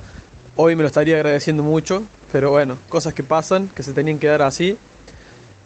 Hoy 0.60 0.76
me 0.76 0.82
lo 0.82 0.88
estaría 0.88 1.17
agradeciendo 1.17 1.62
mucho, 1.62 2.04
pero 2.32 2.50
bueno, 2.50 2.80
cosas 2.89 3.13
que 3.13 3.22
pasan, 3.22 3.67
que 3.67 3.84
se 3.84 3.93
tenían 3.93 4.17
que 4.17 4.26
dar 4.26 4.41
así. 4.41 4.76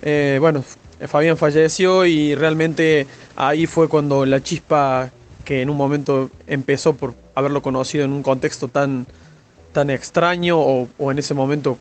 Eh, 0.02 0.38
bueno, 0.42 0.66
Fabián 1.08 1.38
falleció 1.38 2.06
y 2.06 2.36
realmente 2.36 3.08
ahí 3.38 3.68
fue 3.68 3.88
cuando 3.88 4.26
la 4.26 4.44
chispa 4.44 5.10
que 5.46 5.62
en 5.62 5.70
un 5.70 5.78
momento 5.78 6.30
empezó 6.46 6.94
por 6.94 7.14
haberlo 7.36 7.62
conocido 7.62 8.04
en 8.04 8.12
un 8.12 8.22
contexto 8.22 8.68
tan, 8.68 9.08
tan 9.72 9.90
extraño 9.90 10.60
o, 10.60 10.90
en 11.10 11.20
ese 11.20 11.34
momento 11.34 11.78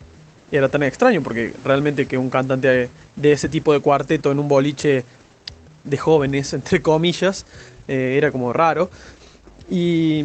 era 0.53 0.68
tan 0.68 0.85
extraño 0.85 1.20
porque 1.20 1.53
realmente 1.64 2.07
que 2.07 2.16
un 2.16 2.31
cantante 2.31 2.90
de, 3.16 3.33
ese 3.33 3.49
tipo 3.49 3.73
de 3.73 3.81
cuarteto 3.81 4.31
en 4.31 4.38
un 4.38 4.46
boliche 4.46 5.05
de 5.83 5.99
jóvenes, 5.99 6.53
entre 6.55 6.81
comillas, 6.81 7.44
eh, 7.88 8.14
era 8.16 8.31
como 8.31 8.53
raro. 8.53 8.88
Y 9.68 10.25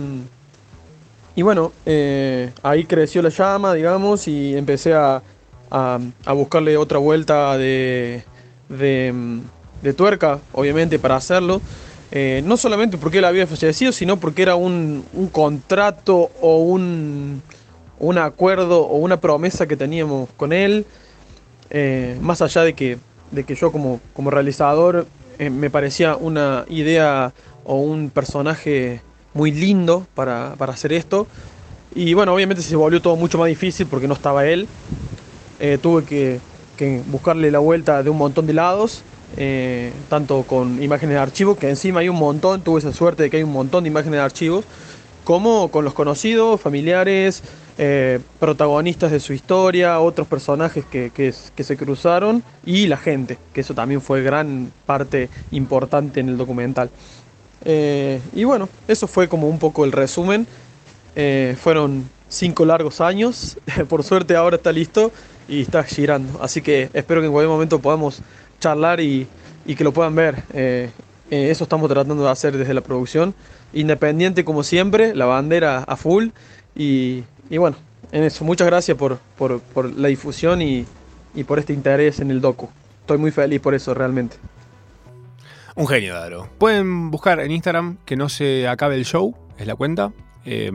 y 1.35 1.41
bueno, 1.41 1.73
eh, 1.85 2.51
ahí 2.63 2.85
creció 2.85 3.21
la 3.21 3.29
llama, 3.29 3.73
digamos, 3.73 4.27
y 4.27 4.55
empecé 4.55 4.93
a, 4.93 5.21
a, 5.69 5.99
buscarle 6.33 6.77
otra 6.77 6.97
vuelta 6.97 7.57
de, 7.57 8.23
de, 8.69 9.93
tuerca, 9.93 10.39
obviamente, 10.53 10.97
para 10.97 11.17
hacerlo. 11.17 11.61
Eh, 12.11 12.41
no 12.45 12.55
solamente 12.55 12.97
porque 12.97 13.17
él 13.17 13.25
había 13.25 13.45
fallecido, 13.47 13.91
sino 13.91 14.17
porque 14.17 14.43
era 14.43 14.55
un, 14.55 15.03
un 15.11 15.27
contrato 15.27 16.31
o 16.39 16.59
un, 16.59 17.41
un, 17.99 18.17
acuerdo 18.17 18.83
o 18.83 18.95
una 18.97 19.19
promesa 19.19 19.67
que 19.67 19.75
teníamos 19.75 20.29
con 20.37 20.53
él. 20.53 20.85
Eh, 21.69 22.17
más 22.21 22.41
allá 22.41 22.61
de 22.61 22.73
que, 22.73 22.97
de 23.31 23.43
que 23.43 23.55
yo 23.55 23.73
como, 23.73 23.99
como 24.13 24.29
realizador 24.29 25.05
me 25.37 25.69
parecía 25.69 26.15
una 26.15 26.63
idea 26.69 27.33
o 27.65 27.75
un 27.75 28.09
personaje 28.09 29.01
muy 29.35 29.51
lindo 29.51 30.07
para, 30.15 30.55
para, 30.57 30.73
hacer 30.73 30.91
esto. 30.93 31.27
Y 31.93 32.15
bueno, 32.15 32.33
obviamente 32.33 32.63
se 32.63 32.75
volvió 32.75 32.99
todo 32.99 33.15
mucho 33.15 33.37
más 33.37 33.47
difícil 33.47 33.85
porque 33.85 34.07
no 34.07 34.15
estaba 34.15 34.47
él. 34.47 34.67
tuve 35.83 36.03
que, 36.03 36.39
que 36.75 37.03
buscarle 37.05 37.51
la 37.51 37.59
vuelta 37.59 38.01
de 38.01 38.09
un 38.09 38.17
montón 38.17 38.47
de 38.47 38.53
lados 38.53 39.03
eh, 39.37 39.91
tanto 40.07 40.43
con 40.43 40.81
imágenes 40.81 41.15
de 41.15 41.21
archivo, 41.21 41.57
que 41.57 41.69
encima 41.69 41.99
hay 41.99 42.09
un 42.09 42.15
montón, 42.15 42.61
tuve 42.61 42.79
esa 42.79 42.93
suerte 42.93 43.23
de 43.23 43.29
que 43.29 43.37
hay 43.37 43.43
un 43.43 43.51
montón 43.51 43.83
de 43.83 43.89
imágenes 43.89 44.17
de 44.19 44.23
archivos, 44.23 44.65
como 45.25 45.69
con 45.71 45.83
los 45.83 45.93
conocidos, 45.93 46.61
familiares, 46.61 47.43
eh, 47.77 48.19
protagonistas 48.39 49.11
de 49.11 49.19
su 49.19 49.33
historia, 49.33 49.99
otros 49.99 50.27
personajes 50.27 50.85
que, 50.85 51.09
que, 51.09 51.33
que, 51.53 51.63
se 51.63 51.75
cruzaron 51.75 52.43
y 52.65 52.87
la 52.87 52.95
gente, 52.95 53.37
que 53.51 53.61
eso 53.61 53.73
también 53.73 53.99
fue 53.99 54.21
gran 54.21 54.71
parte 54.85 55.29
importante 55.51 56.21
en 56.21 56.29
el 56.29 56.37
documental. 56.37 56.89
Eh, 57.65 58.21
y 58.33 58.43
bueno, 58.43 58.69
eso 58.87 59.07
fue 59.07 59.27
como 59.27 59.49
un 59.49 59.59
poco 59.59 59.83
el 59.83 59.91
resumen. 59.91 60.47
Eh, 61.15 61.55
fueron 61.59 62.07
cinco 62.29 62.65
largos 62.65 63.01
años, 63.01 63.57
por 63.89 64.03
suerte 64.03 64.35
ahora 64.35 64.57
está 64.57 64.71
listo 64.71 65.11
y 65.47 65.61
está 65.61 65.83
girando, 65.83 66.41
así 66.41 66.61
que 66.61 66.89
espero 66.93 67.21
que 67.21 67.27
en 67.27 67.31
cualquier 67.31 67.49
momento 67.51 67.79
podamos 67.79 68.21
charlar 68.59 68.99
y, 68.99 69.27
que 69.65 69.83
lo 69.83 69.93
puedan 69.93 70.15
ver. 70.15 70.43
Eh, 70.53 70.89
eso 71.29 71.63
estamos 71.63 71.89
tratando 71.89 72.23
de 72.23 72.29
hacer 72.29 72.55
desde 72.55 72.73
la 72.73 72.81
producción. 72.81 73.33
Independiente 73.73 74.45
como 74.45 74.63
siempre, 74.63 75.15
la 75.15 75.25
bandera 75.25 75.79
a 75.79 75.95
full. 75.95 76.29
Y, 76.75 77.23
bueno, 77.49 77.77
en 78.11 78.23
eso, 78.23 78.45
muchas 78.45 78.67
gracias 78.67 78.95
por 78.95 79.19
la 79.97 80.07
difusión 80.07 80.61
y, 80.61 80.85
y, 81.33 81.43
por 81.43 81.59
este 81.59 81.73
interés 81.73 82.19
en 82.19 82.31
el 82.31 82.41
docu. 82.41 82.69
Estoy 83.01 83.17
muy 83.17 83.31
feliz 83.31 83.59
por 83.59 83.73
eso, 83.73 83.93
realmente. 83.93 84.37
Un 85.75 85.87
genio, 85.87 86.13
Daro. 86.13 86.49
Pueden 86.57 87.11
buscar 87.11 87.41
en 87.41 87.51
Instagram 87.51 87.97
que 88.05 88.15
no 88.15 88.29
se 88.29 88.67
acabe 88.67 88.95
el 88.95 89.03
show, 89.03 89.35
es 89.57 89.67
la 89.67 89.75
cuenta. 89.75 90.13
Eh, 90.45 90.71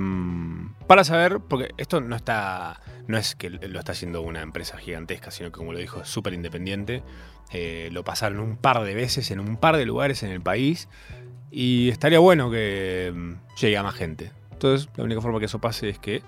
para 0.86 1.04
saber, 1.04 1.40
porque 1.40 1.70
esto 1.78 2.02
no 2.02 2.16
está. 2.16 2.80
No 3.06 3.16
es 3.16 3.34
que 3.34 3.48
lo 3.48 3.78
está 3.78 3.92
haciendo 3.92 4.20
una 4.20 4.42
empresa 4.42 4.76
gigantesca, 4.76 5.30
sino 5.30 5.50
que, 5.50 5.56
como 5.56 5.72
lo 5.72 5.78
dijo, 5.78 6.02
es 6.02 6.08
súper 6.08 6.34
independiente. 6.34 7.02
Eh, 7.50 7.88
lo 7.92 8.04
pasaron 8.04 8.40
un 8.40 8.56
par 8.56 8.82
de 8.82 8.94
veces 8.94 9.30
en 9.30 9.40
un 9.40 9.56
par 9.56 9.78
de 9.78 9.86
lugares 9.86 10.22
en 10.22 10.30
el 10.30 10.42
país. 10.42 10.88
Y 11.50 11.88
estaría 11.88 12.18
bueno 12.18 12.50
que 12.50 13.10
mm, 13.14 13.56
llegue 13.58 13.78
a 13.78 13.82
más 13.82 13.94
gente. 13.94 14.32
Entonces, 14.52 14.90
la 14.96 15.04
única 15.04 15.22
forma 15.22 15.38
que 15.38 15.46
eso 15.46 15.60
pase 15.60 15.88
es 15.88 15.98
que 15.98 16.22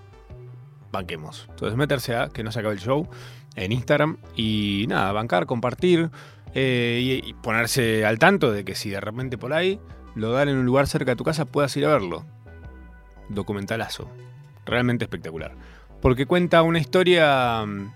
banquemos. 0.91 1.47
Entonces, 1.51 1.77
meterse 1.77 2.17
a 2.17 2.29
que 2.31 2.43
no 2.43 2.51
se 2.51 2.61
acabe 2.61 2.75
el 2.75 2.81
show 2.81 3.07
en 3.55 3.71
Instagram. 3.71 4.17
Y 4.35 4.87
nada, 4.89 5.13
bancar, 5.13 5.45
compartir. 5.45 6.11
Eh, 6.55 7.23
y, 7.25 7.33
ponerse 7.35 8.05
al 8.05 8.19
tanto 8.19 8.53
de 8.53 8.65
que 8.65 8.75
si 8.75 8.91
de 8.91 9.01
repente 9.01 9.39
por 9.39 9.55
ahí 9.55 9.81
lo 10.15 10.33
dan 10.33 10.49
en 10.51 10.59
un 10.59 10.67
lugar 10.67 10.87
cerca 10.87 11.13
de 11.13 11.17
tu 11.17 11.25
casa, 11.25 11.45
puedas 11.47 11.77
ir 11.77 11.87
a 11.87 11.89
verlo. 11.89 12.25
Documentalazo. 13.29 14.11
Realmente 14.67 15.05
espectacular. 15.05 15.55
Porque 16.01 16.27
cuenta 16.27 16.63
una 16.63 16.79
historia 16.79 17.65
mm, 17.65 17.93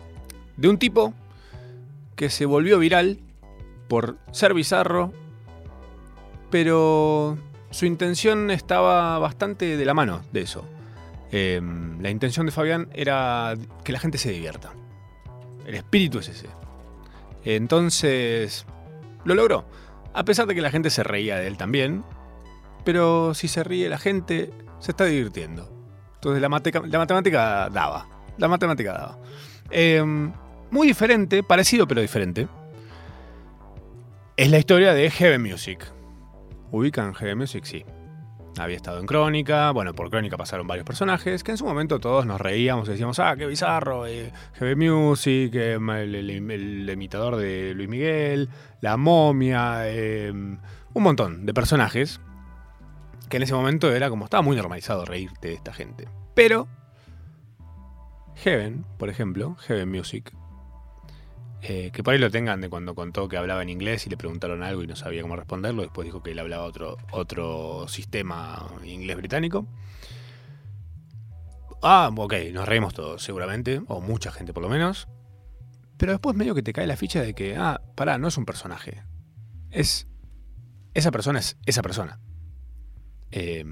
de 0.57 0.69
un 0.69 0.79
tipo 0.79 1.13
que 2.15 2.31
se 2.31 2.47
volvió 2.47 2.79
viral 2.79 3.19
por 3.89 4.17
ser 4.33 4.55
bizarro, 4.55 5.13
pero 6.51 7.37
su 7.71 7.85
intención 7.85 8.51
estaba 8.51 9.19
bastante 9.19 9.77
de 9.77 9.85
la 9.85 9.93
mano 9.93 10.23
de 10.33 10.41
eso. 10.41 10.65
Eh, 11.31 11.61
la 12.01 12.11
intención 12.11 12.47
de 12.47 12.53
Fabián 12.53 12.89
era 12.95 13.55
que 13.85 13.93
la 13.93 14.01
gente 14.01 14.17
se 14.17 14.31
divierta. 14.31 14.73
El 15.67 15.75
espíritu 15.75 16.21
es 16.21 16.29
ese. 16.29 16.49
Entonces, 17.47 18.67
lo 19.25 19.35
logró. 19.35 19.65
A 20.13 20.25
pesar 20.25 20.47
de 20.47 20.55
que 20.55 20.61
la 20.61 20.71
gente 20.71 20.91
se 20.91 21.05
reía 21.05 21.37
de 21.37 21.47
él 21.47 21.57
también. 21.57 22.05
Pero 22.85 23.35
si 23.35 23.49
se 23.49 23.65
ríe 23.65 23.89
la 23.89 23.99
gente, 23.99 24.51
se 24.81 24.91
está 24.91 25.05
divirtiendo. 25.05 25.73
Entonces 26.15 26.43
la, 26.43 26.49
mate 26.49 26.73
la 26.73 26.99
matemática 26.99 27.69
daba. 27.71 28.09
La 28.37 28.49
matemática 28.49 28.93
daba. 28.93 29.19
Eh, 29.71 30.03
muy 30.71 30.89
diferente, 30.89 31.43
parecido 31.43 31.87
pero 31.87 32.01
diferente, 32.01 32.49
es 34.37 34.51
la 34.51 34.59
historia 34.59 34.93
de 34.93 35.11
Heaven 35.11 35.43
Music. 35.43 35.85
¿Ubican 36.71 37.15
Heaven 37.15 37.39
Music? 37.39 37.65
Sí. 37.65 37.85
Había 38.59 38.77
estado 38.77 39.01
en 39.01 39.07
Crónica, 39.07 39.71
bueno, 39.71 39.93
por 39.93 40.09
Crónica 40.09 40.37
pasaron 40.37 40.67
varios 40.67 40.87
personajes 40.87 41.45
que 41.45 41.51
en 41.51 41.59
su 41.59 41.67
momento 41.67 42.01
todos 42.01 42.25
nos 42.25 42.41
reíamos 42.41 42.89
y 42.89 42.93
decíamos, 42.93 43.19
ah, 43.19 43.37
qué 43.37 43.47
bizarro, 43.47 44.07
eh, 44.07 44.33
Heaven 44.55 44.79
Music, 44.79 45.55
eh, 45.55 45.75
el, 45.75 46.91
imitador 46.91 47.37
de 47.37 47.75
Luis 47.75 47.89
Miguel, 47.89 48.49
la 48.81 48.97
momia, 48.97 49.89
eh, 49.89 50.31
un 50.33 51.03
montón 51.03 51.45
de 51.45 51.53
personajes 51.53 52.21
que 53.29 53.37
en 53.37 53.43
ese 53.43 53.55
momento 53.55 53.93
era 53.93 54.09
como, 54.09 54.25
estaba 54.25 54.43
muy 54.43 54.57
normalizado 54.57 55.05
reírte 55.05 55.49
de 55.49 55.55
esta 55.55 55.73
gente. 55.75 56.09
Pero, 56.35 56.69
Heaven, 58.37 58.87
por 58.99 59.11
ejemplo, 59.11 59.57
Heaven 59.57 59.91
Music, 59.91 60.33
eh, 61.69 61.91
que 61.93 62.05
por 62.05 62.15
ahí 62.15 62.21
lo 62.21 62.31
tengan 62.31 62.61
de 62.61 62.69
cuando 62.69 62.95
contó 62.95 63.29
que 63.29 63.37
hablaba 63.37 63.61
en 63.61 63.69
inglés 63.71 64.07
y 64.07 64.11
le 64.11 64.17
preguntaron 64.17 64.63
algo 64.63 64.85
y 64.85 64.87
no 64.87 64.95
sabía 64.95 65.23
cómo 65.23 65.35
responderlo. 65.35 65.83
Después 65.83 66.05
dijo 66.05 66.23
que 66.23 66.31
él 66.31 66.39
hablaba 66.39 66.63
otro, 66.63 66.97
otro 67.11 67.89
sistema 67.89 68.69
inglés 68.85 69.17
británico. 69.17 69.67
Ah, 71.83 72.09
ok, 72.15 72.35
nos 72.53 72.69
reímos 72.69 72.95
todos, 72.95 73.21
seguramente, 73.21 73.83
o 73.89 74.01
mucha 74.01 74.31
gente 74.31 74.53
por 74.53 74.63
lo 74.63 74.69
menos. 74.69 75.09
Pero 75.97 76.13
después 76.13 76.37
medio 76.37 76.55
que 76.55 76.63
te 76.63 76.73
cae 76.73 76.87
la 76.87 76.97
ficha 76.97 77.21
de 77.21 77.35
que, 77.35 77.57
ah, 77.57 77.81
pará, 77.97 78.17
no 78.17 78.29
es 78.29 78.37
un 78.37 78.45
personaje. 78.45 79.03
Es. 79.73 80.07
Esa 80.95 81.11
persona 81.11 81.41
es 81.41 81.57
esa 81.67 81.83
persona. 81.83 82.21
Eh, 83.33 83.65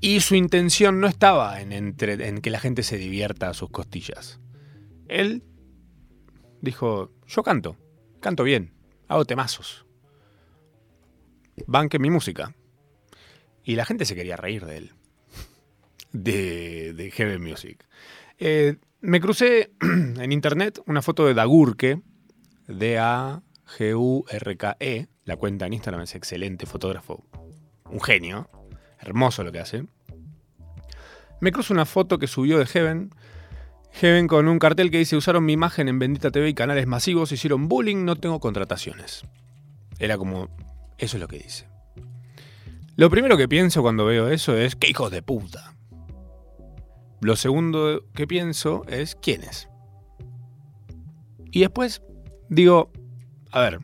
y 0.00 0.20
su 0.20 0.34
intención 0.34 1.00
no 1.00 1.06
estaba 1.06 1.60
en, 1.60 1.72
entre, 1.72 2.28
en 2.28 2.40
que 2.40 2.48
la 2.48 2.60
gente 2.60 2.82
se 2.82 2.96
divierta 2.96 3.50
a 3.50 3.54
sus 3.54 3.68
costillas. 3.68 4.40
Él 5.08 5.42
dijo, 6.60 7.10
yo 7.26 7.42
canto, 7.42 7.76
canto 8.20 8.44
bien, 8.44 8.72
hago 9.08 9.24
temazos. 9.24 9.86
Banque 11.66 11.98
mi 11.98 12.10
música. 12.10 12.54
Y 13.64 13.76
la 13.76 13.84
gente 13.84 14.04
se 14.04 14.14
quería 14.14 14.36
reír 14.36 14.64
de 14.66 14.76
él. 14.76 14.92
De, 16.12 16.92
de 16.92 17.10
Heavy 17.10 17.38
Music. 17.38 17.84
Eh, 18.38 18.76
me 19.00 19.20
crucé 19.20 19.72
en 19.80 20.32
internet 20.32 20.80
una 20.86 21.02
foto 21.02 21.26
de 21.26 21.34
Dagurke, 21.34 22.00
D-A-G-U-R-K-E. 22.68 23.38
La 25.24 25.36
cuenta 25.36 25.66
en 25.66 25.72
Instagram 25.72 26.02
es 26.02 26.14
excelente, 26.14 26.66
fotógrafo. 26.66 27.24
Un 27.90 28.00
genio. 28.00 28.48
Hermoso 28.98 29.42
lo 29.44 29.52
que 29.52 29.60
hace. 29.60 29.86
Me 31.40 31.52
cruzo 31.52 31.74
una 31.74 31.84
foto 31.86 32.18
que 32.18 32.26
subió 32.26 32.58
de 32.58 32.66
Heaven 32.66 33.10
Heaven 33.96 34.28
con 34.28 34.46
un 34.46 34.58
cartel 34.58 34.90
que 34.90 34.98
dice 34.98 35.16
usaron 35.16 35.46
mi 35.46 35.54
imagen 35.54 35.88
en 35.88 35.98
Bendita 35.98 36.30
TV 36.30 36.50
y 36.50 36.54
canales 36.54 36.86
masivos, 36.86 37.32
hicieron 37.32 37.66
bullying, 37.66 38.04
no 38.04 38.16
tengo 38.16 38.40
contrataciones. 38.40 39.22
Era 39.98 40.18
como, 40.18 40.50
eso 40.98 41.16
es 41.16 41.20
lo 41.20 41.28
que 41.28 41.38
dice. 41.38 41.66
Lo 42.96 43.08
primero 43.08 43.38
que 43.38 43.48
pienso 43.48 43.80
cuando 43.80 44.04
veo 44.04 44.28
eso 44.28 44.54
es, 44.54 44.76
¡qué 44.76 44.90
hijos 44.90 45.10
de 45.10 45.22
puta! 45.22 45.74
Lo 47.22 47.36
segundo 47.36 48.04
que 48.14 48.26
pienso 48.26 48.84
es, 48.86 49.16
¿quién 49.16 49.42
es? 49.44 49.66
Y 51.50 51.60
después 51.60 52.02
digo, 52.50 52.92
a 53.50 53.60
ver, 53.60 53.80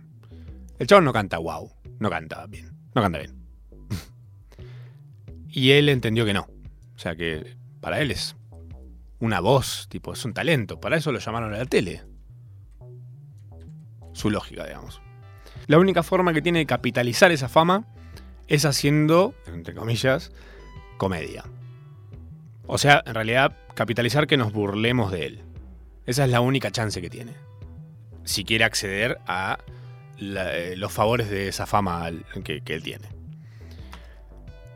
el 0.79 0.87
chabón 0.87 1.07
no 1.07 1.15
canta 1.15 1.39
wow, 1.39 1.73
no 1.99 2.11
canta 2.11 2.47
bien, 2.49 2.71
no 2.95 3.01
canta 3.01 3.19
bien. 3.19 3.35
y 5.49 5.71
él 5.71 5.89
entendió 5.89 6.27
que 6.27 6.35
no. 6.35 6.49
O 6.95 6.99
sea 6.99 7.17
que 7.17 7.57
para 7.81 8.03
él 8.03 8.11
es 8.11 8.37
una 9.23 9.39
voz, 9.39 9.87
tipo, 9.89 10.13
es 10.13 10.25
un 10.25 10.35
talento. 10.35 10.81
Para 10.81 10.97
eso 10.97 11.13
lo 11.13 11.21
llamaron 11.21 11.55
a 11.55 11.59
la 11.59 11.65
tele. 11.65 12.03
Su 14.13 14.31
lógica, 14.31 14.67
digamos. 14.67 15.01
La 15.69 15.79
única 15.79 16.03
forma 16.03 16.35
que 16.35 16.43
tiene 16.43 16.59
de 16.59 16.67
capitalizar 16.67 17.31
esa 17.31 17.49
fama 17.49 17.87
es 18.49 18.65
haciendo, 18.65 19.33
entre 19.47 19.77
comillas, 19.77 20.33
comedia. 20.97 21.45
O 22.67 22.79
sea, 22.79 23.05
en 23.07 23.15
realidad, 23.15 23.57
capitalizar 23.75 24.27
que 24.27 24.37
nos 24.37 24.53
burlemos 24.53 25.13
de 25.13 25.27
él. 25.27 25.41
Esa 26.05 26.25
es 26.25 26.31
la 26.31 26.41
única 26.41 26.73
chance 26.73 27.01
que 27.01 27.09
tiene. 27.09 27.35
Si 28.25 28.45
quiere 28.45 28.65
acceder 28.65 29.21
a 29.29 29.59
la, 30.19 30.51
los 30.75 30.91
favores 30.91 31.31
de 31.31 31.47
esa 31.47 31.67
fama 31.67 32.11
que, 32.43 32.63
que 32.63 32.75
él 32.75 32.83
tiene. 32.83 33.07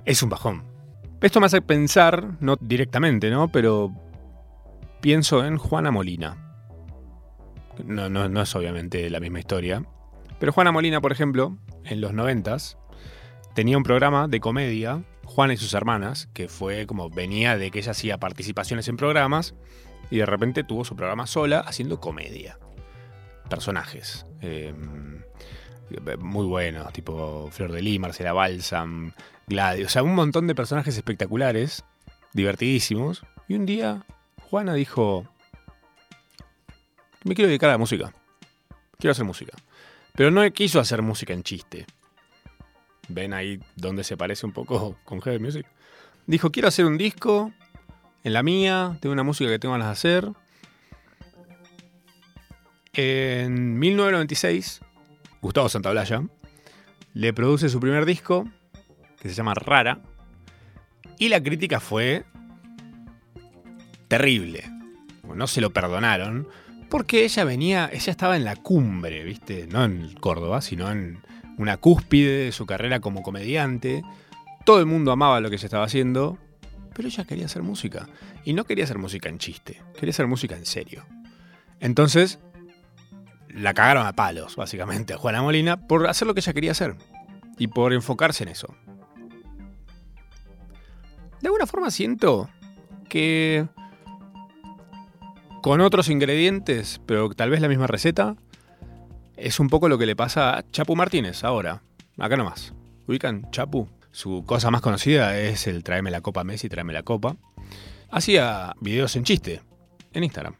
Es 0.04 0.22
un 0.22 0.30
bajón. 0.30 0.62
Esto 1.20 1.40
me 1.40 1.46
hace 1.46 1.62
pensar, 1.62 2.36
no 2.38 2.54
directamente, 2.60 3.28
¿no? 3.28 3.48
Pero 3.48 3.92
pienso 5.00 5.44
en 5.44 5.58
Juana 5.58 5.90
Molina. 5.90 6.36
No, 7.84 8.08
no, 8.08 8.28
no 8.28 8.42
es 8.42 8.54
obviamente 8.54 9.08
la 9.10 9.20
misma 9.20 9.38
historia. 9.38 9.84
Pero 10.38 10.52
Juana 10.52 10.72
Molina, 10.72 11.00
por 11.00 11.12
ejemplo, 11.12 11.58
en 11.84 12.00
los 12.00 12.12
noventas, 12.12 12.78
tenía 13.54 13.76
un 13.76 13.82
programa 13.82 14.28
de 14.28 14.40
comedia, 14.40 15.02
Juana 15.24 15.54
y 15.54 15.56
sus 15.56 15.74
hermanas, 15.74 16.28
que 16.34 16.48
fue 16.48 16.86
como 16.86 17.10
venía 17.10 17.56
de 17.56 17.70
que 17.70 17.78
ella 17.78 17.92
hacía 17.92 18.18
participaciones 18.18 18.88
en 18.88 18.96
programas 18.96 19.54
y 20.10 20.18
de 20.18 20.26
repente 20.26 20.64
tuvo 20.64 20.84
su 20.84 20.96
programa 20.96 21.26
sola 21.26 21.60
haciendo 21.60 22.00
comedia. 22.00 22.58
Personajes. 23.48 24.26
Eh, 24.42 24.74
muy 26.18 26.46
buenos, 26.46 26.92
tipo 26.92 27.48
Flor 27.50 27.72
de 27.72 27.82
Lis, 27.82 28.00
Marcela 28.00 28.32
Balsam, 28.32 29.12
Gladys. 29.46 29.86
O 29.86 29.88
sea, 29.88 30.02
un 30.02 30.14
montón 30.14 30.46
de 30.46 30.54
personajes 30.54 30.96
espectaculares, 30.96 31.84
divertidísimos. 32.32 33.24
Y 33.48 33.54
un 33.54 33.66
día 33.66 34.04
Juana 34.50 34.74
dijo, 34.74 35.26
me 37.24 37.34
quiero 37.34 37.48
dedicar 37.48 37.70
a 37.70 37.72
la 37.72 37.78
música. 37.78 38.12
Quiero 38.98 39.10
hacer 39.10 39.24
música. 39.24 39.56
Pero 40.14 40.30
no 40.30 40.48
quiso 40.52 40.78
hacer 40.78 41.02
música 41.02 41.32
en 41.32 41.42
chiste. 41.42 41.86
¿Ven 43.08 43.34
ahí 43.34 43.60
donde 43.74 44.04
se 44.04 44.16
parece 44.16 44.46
un 44.46 44.52
poco 44.52 44.96
con 45.04 45.20
Heavy 45.20 45.40
Music? 45.40 45.66
Dijo, 46.26 46.52
quiero 46.52 46.68
hacer 46.68 46.86
un 46.86 46.96
disco 46.96 47.52
en 48.22 48.32
la 48.32 48.44
mía, 48.44 48.96
tengo 49.00 49.12
una 49.12 49.24
música 49.24 49.50
que 49.50 49.58
tengo 49.58 49.72
ganas 49.72 49.88
de 49.88 49.92
hacer. 49.92 50.32
En 52.92 53.78
1996, 53.78 54.80
Gustavo 55.42 55.68
Santaolalla 55.68 56.22
le 57.14 57.32
produce 57.32 57.68
su 57.68 57.80
primer 57.80 58.06
disco, 58.06 58.48
que 59.20 59.28
se 59.28 59.34
llama 59.34 59.54
Rara, 59.54 60.00
y 61.18 61.28
la 61.28 61.42
crítica 61.42 61.80
fue 61.80 62.24
terrible. 64.08 64.64
No 65.34 65.46
se 65.46 65.60
lo 65.60 65.70
perdonaron, 65.70 66.48
porque 66.88 67.24
ella 67.24 67.44
venía, 67.44 67.90
ella 67.92 68.10
estaba 68.10 68.36
en 68.36 68.44
la 68.44 68.56
cumbre, 68.56 69.24
¿viste? 69.24 69.66
No 69.66 69.84
en 69.84 70.14
Córdoba, 70.14 70.60
sino 70.60 70.90
en 70.90 71.18
una 71.58 71.76
cúspide 71.78 72.44
de 72.44 72.52
su 72.52 72.66
carrera 72.66 73.00
como 73.00 73.22
comediante. 73.22 74.02
Todo 74.64 74.80
el 74.80 74.86
mundo 74.86 75.12
amaba 75.12 75.40
lo 75.40 75.50
que 75.50 75.56
ella 75.56 75.66
estaba 75.66 75.84
haciendo, 75.84 76.38
pero 76.94 77.08
ella 77.08 77.24
quería 77.24 77.46
hacer 77.46 77.62
música. 77.62 78.08
Y 78.44 78.52
no 78.52 78.64
quería 78.64 78.84
hacer 78.84 78.98
música 78.98 79.28
en 79.28 79.38
chiste, 79.38 79.82
quería 79.94 80.10
hacer 80.10 80.26
música 80.26 80.56
en 80.56 80.66
serio. 80.66 81.04
Entonces, 81.80 82.38
la 83.48 83.74
cagaron 83.74 84.06
a 84.06 84.12
palos, 84.12 84.56
básicamente, 84.56 85.14
a 85.14 85.18
Juana 85.18 85.42
Molina 85.42 85.86
por 85.86 86.06
hacer 86.06 86.26
lo 86.28 86.34
que 86.34 86.40
ella 86.40 86.52
quería 86.52 86.70
hacer 86.72 86.94
y 87.58 87.68
por 87.68 87.92
enfocarse 87.92 88.44
en 88.44 88.50
eso. 88.50 88.74
De 91.40 91.48
alguna 91.48 91.66
forma 91.66 91.90
siento 91.90 92.48
que 93.08 93.66
con 95.66 95.80
otros 95.80 96.10
ingredientes, 96.10 97.00
pero 97.06 97.28
tal 97.30 97.50
vez 97.50 97.60
la 97.60 97.66
misma 97.66 97.88
receta, 97.88 98.36
es 99.36 99.58
un 99.58 99.68
poco 99.68 99.88
lo 99.88 99.98
que 99.98 100.06
le 100.06 100.14
pasa 100.14 100.56
a 100.56 100.70
Chapu 100.70 100.94
Martínez 100.94 101.42
ahora, 101.42 101.82
acá 102.18 102.36
nomás. 102.36 102.72
¿Ubican 103.08 103.50
Chapu? 103.50 103.88
Su 104.12 104.44
cosa 104.46 104.70
más 104.70 104.80
conocida 104.80 105.36
es 105.40 105.66
el 105.66 105.82
tráeme 105.82 106.12
la 106.12 106.20
copa 106.20 106.44
Messi, 106.44 106.68
tráeme 106.68 106.92
la 106.92 107.02
copa. 107.02 107.34
Hacía 108.12 108.76
videos 108.80 109.16
en 109.16 109.24
chiste, 109.24 109.60
en 110.12 110.22
Instagram. 110.22 110.54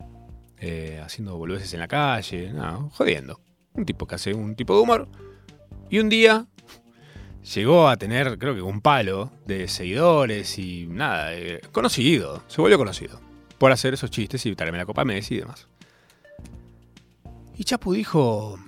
Eh, 0.58 1.00
haciendo 1.00 1.36
boludeces 1.36 1.72
en 1.74 1.78
la 1.78 1.86
calle, 1.86 2.52
no, 2.52 2.90
jodiendo. 2.90 3.38
Un 3.74 3.86
tipo 3.86 4.08
que 4.08 4.16
hace 4.16 4.34
un 4.34 4.56
tipo 4.56 4.74
de 4.74 4.80
humor. 4.80 5.08
Y 5.88 6.00
un 6.00 6.08
día 6.08 6.46
llegó 7.54 7.88
a 7.88 7.96
tener, 7.96 8.40
creo 8.40 8.56
que 8.56 8.62
un 8.62 8.80
palo 8.80 9.30
de 9.46 9.68
seguidores 9.68 10.58
y 10.58 10.88
nada, 10.88 11.32
eh, 11.32 11.60
conocido. 11.70 12.42
Se 12.48 12.60
volvió 12.60 12.76
conocido 12.76 13.25
por 13.58 13.72
hacer 13.72 13.94
esos 13.94 14.10
chistes 14.10 14.44
y 14.46 14.54
traerme 14.54 14.78
la 14.78 14.86
copa 14.86 15.04
Messi 15.04 15.34
y 15.34 15.38
demás. 15.38 15.66
Y 17.56 17.64
Chapu 17.64 17.94
dijo, 17.94 18.58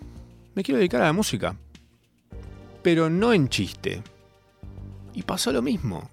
me 0.54 0.62
quiero 0.62 0.78
dedicar 0.78 1.02
a 1.02 1.06
la 1.06 1.12
música, 1.12 1.56
pero 2.82 3.10
no 3.10 3.32
en 3.32 3.48
chiste. 3.48 4.02
Y 5.12 5.22
pasó 5.22 5.52
lo 5.52 5.62
mismo. 5.62 6.10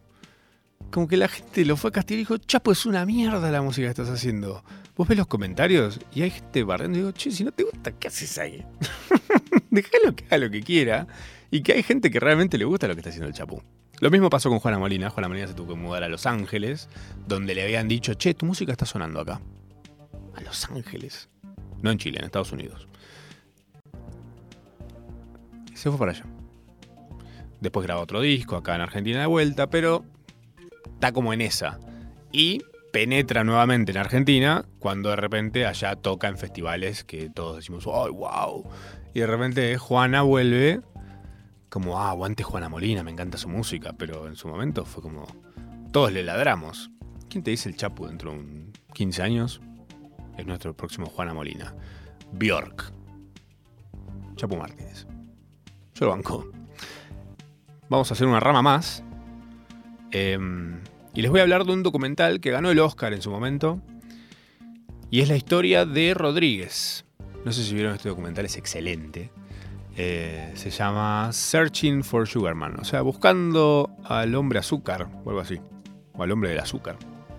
Como 0.92 1.08
que 1.08 1.18
la 1.18 1.28
gente 1.28 1.66
lo 1.66 1.78
fue 1.78 1.90
a 1.90 1.94
castigar 1.94 2.20
y 2.20 2.22
dijo, 2.22 2.38
Chapo, 2.38 2.72
es 2.72 2.86
una 2.86 3.06
mierda 3.06 3.50
la 3.52 3.62
música 3.62 3.88
que 3.88 3.92
estás 3.92 4.10
haciendo. 4.10 4.64
Vos 4.96 5.08
ves 5.08 5.18
los 5.18 5.28
comentarios 5.28 6.00
y 6.14 6.22
hay 6.22 6.32
gente 6.32 6.64
barriendo 6.64 6.98
y 6.98 7.02
digo, 7.02 7.12
che, 7.12 7.32
si 7.32 7.44
no 7.44 7.52
te 7.52 7.64
gusta, 7.64 7.92
¿qué 7.92 8.08
haces 8.08 8.38
ahí? 8.38 8.66
Déjalo 9.70 10.16
que 10.16 10.26
haga 10.26 10.38
lo 10.38 10.50
que 10.50 10.62
quiera. 10.62 11.08
Y 11.52 11.62
que 11.62 11.74
hay 11.74 11.84
gente 11.84 12.10
que 12.10 12.20
realmente 12.20 12.58
le 12.58 12.66
gusta 12.66 12.88
lo 12.88 12.96
que 12.96 13.02
está 13.02 13.10
haciendo 13.10 13.28
el 13.28 13.34
Chapu. 13.34 13.62
Lo 14.02 14.12
mismo 14.12 14.30
pasó 14.30 14.50
con 14.50 14.60
Juana 14.60 14.80
Molina. 14.80 15.10
Juana 15.10 15.28
Molina 15.28 15.48
se 15.48 15.54
tuvo 15.54 15.74
que 15.74 15.80
mudar 15.80 16.04
a 16.04 16.10
Los 16.10 16.26
Ángeles, 16.26 16.90
donde 17.28 17.56
le 17.56 17.64
habían 17.64 17.88
dicho, 17.88 18.14
che, 18.14 18.34
tu 18.34 18.46
música 18.46 18.72
está 18.72 18.86
sonando 18.86 19.22
acá. 19.22 19.42
A 20.36 20.42
Los 20.42 20.70
Ángeles. 20.70 21.30
No 21.82 21.92
en 21.92 21.98
Chile, 21.98 22.20
en 22.20 22.26
Estados 22.26 22.52
Unidos 22.52 22.88
se 25.86 25.92
fue 25.92 26.00
para 26.00 26.12
allá. 26.14 26.26
Después 27.60 27.86
grabó 27.86 28.02
otro 28.02 28.22
disco 28.22 28.56
acá 28.56 28.76
en 28.76 28.82
Argentina 28.82 29.20
de 29.20 29.28
vuelta, 29.28 29.70
pero 29.70 30.04
está 30.94 31.12
como 31.12 31.32
en 31.32 31.42
esa. 31.42 31.80
Y 32.32 32.64
penetra 32.92 33.44
nuevamente 33.44 33.92
en 33.92 34.00
Argentina 34.00 34.66
cuando 34.80 35.10
de 35.10 35.18
repente 35.18 35.66
allá 35.66 35.96
toca 35.96 36.28
en 36.28 36.38
festivales 36.38 37.04
que 37.04 37.30
todos 37.30 37.58
decimos, 37.58 37.86
¡ay, 37.86 38.12
wow! 38.12 38.68
Y 39.14 39.20
de 39.20 39.28
repente 39.28 39.78
Juana 39.78 40.24
vuelve 40.24 40.82
como, 41.76 42.00
ah, 42.00 42.12
aguante 42.12 42.42
Juana 42.42 42.70
Molina, 42.70 43.04
me 43.04 43.12
encanta 43.12 43.38
su 43.38 43.50
música, 43.50 43.92
pero 43.92 44.28
en 44.28 44.38
su 44.38 44.48
momento 44.48 44.86
fue 44.86 45.04
como, 45.04 45.28
todos 45.92 46.10
le 46.10 46.24
ladramos. 46.24 46.90
¿Quién 47.30 47.44
te 47.44 47.52
dice 47.52 47.68
el 47.68 47.76
Chapu 47.76 48.08
dentro 48.08 48.32
de 48.32 48.38
un 48.38 48.72
15 48.94 49.22
años? 49.22 49.60
Es 50.38 50.48
nuestro 50.48 50.74
próximo 50.74 51.08
Juana 51.08 51.34
Molina. 51.34 51.76
Bjork. 52.32 52.94
Chapu 54.38 54.56
Martínez. 54.56 55.06
Yo 55.96 56.06
lo 56.06 56.12
banco. 56.12 56.50
Vamos 57.90 58.10
a 58.10 58.14
hacer 58.14 58.26
una 58.26 58.40
rama 58.40 58.62
más. 58.62 59.04
Em, 60.12 60.80
y 61.14 61.24
les 61.24 61.30
voy 61.30 61.42
a 61.42 61.44
hablar 61.44 61.66
de 61.66 61.74
un 61.74 61.84
documental 61.84 62.40
que 62.40 62.52
ganó 62.52 62.72
el 62.72 62.80
Oscar 62.80 63.12
en 63.12 63.22
su 63.22 63.32
momento. 63.32 63.82
Y 65.12 65.20
es 65.20 65.28
la 65.28 65.36
historia 65.36 65.86
de 65.86 66.14
Rodríguez. 66.14 67.04
No 67.44 67.52
sé 67.52 67.66
si 67.66 67.74
vieron 67.74 67.96
este 67.96 68.08
documental, 68.08 68.46
es 68.46 68.56
excelente. 68.56 69.30
Eh, 69.98 70.52
se 70.56 70.70
llama 70.70 71.32
Searching 71.32 72.04
for 72.04 72.28
Sugarman. 72.28 72.80
O 72.80 72.84
sea, 72.84 73.02
buscando 73.02 73.96
al 74.04 74.36
hombre 74.36 74.60
azúcar 74.60 75.08
o 75.24 75.30
algo 75.30 75.40
así. 75.40 75.60
O 76.14 76.24
al 76.24 76.32
hombre 76.32 76.50
del 76.50 76.60
azúcar. 76.60 76.98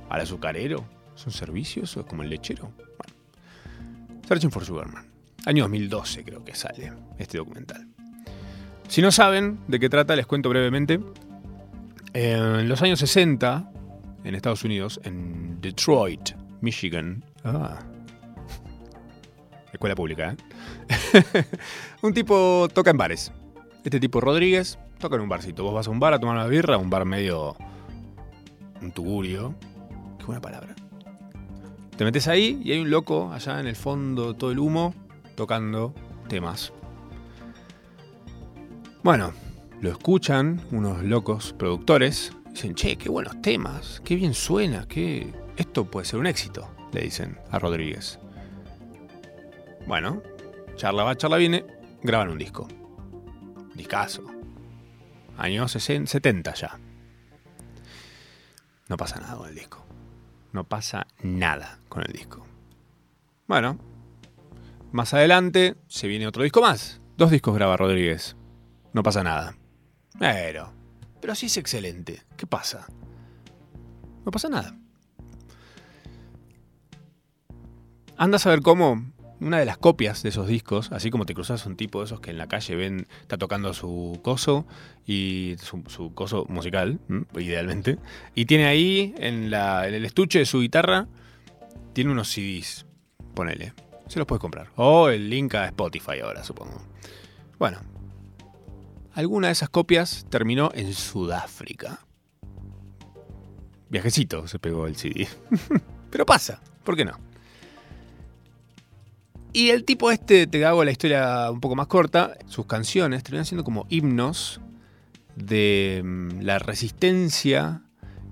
Al 0.08 0.22
azucarero. 0.22 0.84
¿Son 1.14 1.32
servicios 1.32 1.96
o 1.96 2.00
es 2.00 2.06
como 2.06 2.22
el 2.22 2.30
lechero? 2.30 2.72
Bueno. 2.76 4.22
Searching 4.26 4.50
for 4.50 4.64
Sugarman. 4.64 5.06
Año 5.44 5.64
2012 5.64 6.24
creo 6.24 6.44
que 6.44 6.54
sale 6.54 6.92
este 7.18 7.38
documental. 7.38 7.86
Si 8.88 9.02
no 9.02 9.12
saben 9.12 9.58
de 9.68 9.78
qué 9.78 9.88
trata, 9.88 10.16
les 10.16 10.26
cuento 10.26 10.48
brevemente. 10.48 11.00
En 12.12 12.68
los 12.68 12.80
años 12.82 12.98
60, 13.00 13.70
en 14.24 14.34
Estados 14.34 14.64
Unidos, 14.64 15.00
en 15.04 15.60
Detroit, 15.60 16.30
Michigan. 16.62 17.22
Ah. 17.44 17.78
Escuela 19.72 19.94
pública, 19.94 20.32
¿eh? 20.32 20.36
un 22.02 22.14
tipo 22.14 22.68
toca 22.72 22.90
en 22.90 22.98
bares. 22.98 23.32
Este 23.84 24.00
tipo 24.00 24.20
Rodríguez 24.20 24.78
toca 24.98 25.16
en 25.16 25.22
un 25.22 25.28
barcito. 25.28 25.62
Vos 25.62 25.74
vas 25.74 25.88
a 25.88 25.90
un 25.90 26.00
bar 26.00 26.14
a 26.14 26.18
tomar 26.18 26.36
una 26.36 26.46
birra, 26.46 26.78
un 26.78 26.90
bar 26.90 27.04
medio. 27.04 27.56
un 28.80 28.92
tugurio. 28.92 29.54
Qué 30.18 30.24
buena 30.24 30.40
palabra. 30.40 30.74
Te 31.96 32.04
metes 32.04 32.28
ahí 32.28 32.60
y 32.62 32.72
hay 32.72 32.80
un 32.80 32.90
loco 32.90 33.32
allá 33.32 33.58
en 33.58 33.66
el 33.66 33.76
fondo, 33.76 34.34
todo 34.34 34.50
el 34.50 34.58
humo, 34.58 34.94
tocando 35.34 35.94
temas. 36.28 36.72
Bueno, 39.02 39.32
lo 39.80 39.90
escuchan 39.90 40.60
unos 40.72 41.02
locos 41.02 41.54
productores. 41.56 42.32
Dicen, 42.50 42.74
che, 42.74 42.96
qué 42.96 43.08
buenos 43.08 43.40
temas, 43.40 44.02
qué 44.04 44.16
bien 44.16 44.34
suena, 44.34 44.86
que 44.88 45.32
esto 45.56 45.84
puede 45.84 46.06
ser 46.06 46.18
un 46.18 46.26
éxito, 46.26 46.68
le 46.92 47.02
dicen 47.02 47.38
a 47.50 47.58
Rodríguez. 47.58 48.18
Bueno, 49.86 50.22
charla 50.76 51.02
va, 51.04 51.16
charla 51.16 51.36
viene, 51.36 51.64
graban 52.02 52.28
un 52.28 52.38
disco. 52.38 52.68
Discaso. 53.74 54.22
Años 55.36 55.72
70 55.72 56.54
ya. 56.54 56.78
No 58.88 58.96
pasa 58.96 59.20
nada 59.20 59.36
con 59.36 59.48
el 59.48 59.54
disco. 59.54 59.84
No 60.52 60.64
pasa 60.64 61.06
nada 61.22 61.80
con 61.88 62.02
el 62.06 62.12
disco. 62.12 62.46
Bueno, 63.46 63.78
más 64.92 65.12
adelante 65.12 65.76
se 65.88 66.08
viene 66.08 66.26
otro 66.26 66.42
disco 66.42 66.60
más. 66.60 67.00
Dos 67.16 67.30
discos 67.30 67.54
graba 67.54 67.76
Rodríguez 67.76 68.36
no 68.96 69.02
pasa 69.02 69.22
nada. 69.22 69.54
Pero, 70.18 70.72
pero 71.20 71.34
sí 71.34 71.46
es 71.46 71.56
excelente. 71.58 72.22
¿Qué 72.38 72.46
pasa? 72.46 72.86
No 74.24 74.30
pasa 74.30 74.48
nada. 74.48 74.74
Anda 78.16 78.36
a 78.36 78.38
saber 78.38 78.62
cómo 78.62 79.04
una 79.40 79.58
de 79.58 79.64
las 79.64 79.78
copias 79.78 80.22
de 80.22 80.30
esos 80.30 80.48
discos, 80.48 80.90
así 80.92 81.10
como 81.10 81.26
te 81.26 81.34
cruzas 81.34 81.66
un 81.66 81.76
tipo 81.76 82.00
de 82.00 82.06
esos 82.06 82.20
que 82.20 82.30
en 82.30 82.38
la 82.38 82.48
calle 82.48 82.74
ven, 82.74 83.06
está 83.20 83.36
tocando 83.38 83.74
su 83.74 84.18
coso 84.22 84.66
y 85.06 85.56
su, 85.58 86.12
coso 86.14 86.46
musical, 86.48 86.98
idealmente, 87.36 87.98
y 88.34 88.46
tiene 88.46 88.66
ahí 88.66 89.14
en, 89.18 89.52
en 89.52 89.94
el 89.94 90.04
estuche 90.04 90.38
de 90.38 90.46
su 90.46 90.60
guitarra, 90.60 91.08
tiene 91.92 92.10
unos 92.10 92.28
CDs, 92.28 92.86
ponele, 93.34 93.72
se 94.06 94.18
los 94.18 94.26
puedes 94.26 94.40
comprar. 94.40 94.70
O 94.76 95.08
el 95.08 95.28
link 95.28 95.54
a 95.54 95.66
Spotify 95.66 96.20
ahora, 96.22 96.44
supongo. 96.44 96.82
Bueno, 97.58 97.78
alguna 99.14 99.48
de 99.48 99.52
esas 99.52 99.68
copias 99.68 100.26
terminó 100.28 100.70
en 100.74 100.92
Sudáfrica. 100.92 102.00
Viajecito 103.88 104.46
se 104.48 104.58
pegó 104.58 104.86
el 104.86 104.96
CD. 104.96 105.28
Pero 106.10 106.26
pasa, 106.26 106.60
¿por 106.84 106.96
qué 106.96 107.04
no? 107.04 107.25
Y 109.56 109.70
el 109.70 109.84
tipo 109.84 110.10
este, 110.10 110.46
te 110.46 110.66
hago 110.66 110.84
la 110.84 110.90
historia 110.90 111.50
un 111.50 111.60
poco 111.60 111.74
más 111.76 111.86
corta, 111.86 112.36
sus 112.46 112.66
canciones 112.66 113.22
terminan 113.22 113.46
siendo 113.46 113.64
como 113.64 113.86
himnos 113.88 114.60
de 115.34 116.02
mm, 116.04 116.42
la 116.42 116.58
resistencia 116.58 117.80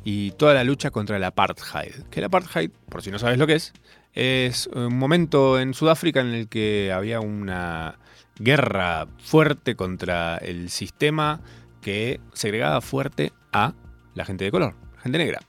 y 0.05 0.33
toda 0.33 0.53
la 0.53 0.64
lucha 0.64 0.91
contra 0.91 1.16
el 1.16 1.25
apartheid. 1.25 1.95
Que 2.11 2.20
el 2.20 2.27
apartheid, 2.27 2.70
por 2.91 3.01
si 3.01 3.11
no 3.11 3.18
sabes 3.18 3.39
lo 3.39 3.47
que 3.47 3.55
es, 3.55 3.72
es 4.12 4.66
un 4.66 4.99
momento 4.99 5.59
en 5.59 5.72
Sudáfrica 5.72 6.20
en 6.20 6.35
el 6.35 6.47
que 6.47 6.93
había 6.93 7.20
una 7.20 7.99
guerra 8.39 9.09
fuerte 9.16 9.77
contra 9.77 10.37
el 10.37 10.68
sistema 10.68 11.41
que 11.81 12.20
segregaba 12.35 12.83
fuerte 12.83 13.33
a 13.51 13.72
la 14.12 14.27
gente 14.27 14.45
de 14.45 14.51
color, 14.51 14.75
gente 15.03 15.16
negra. 15.16 15.41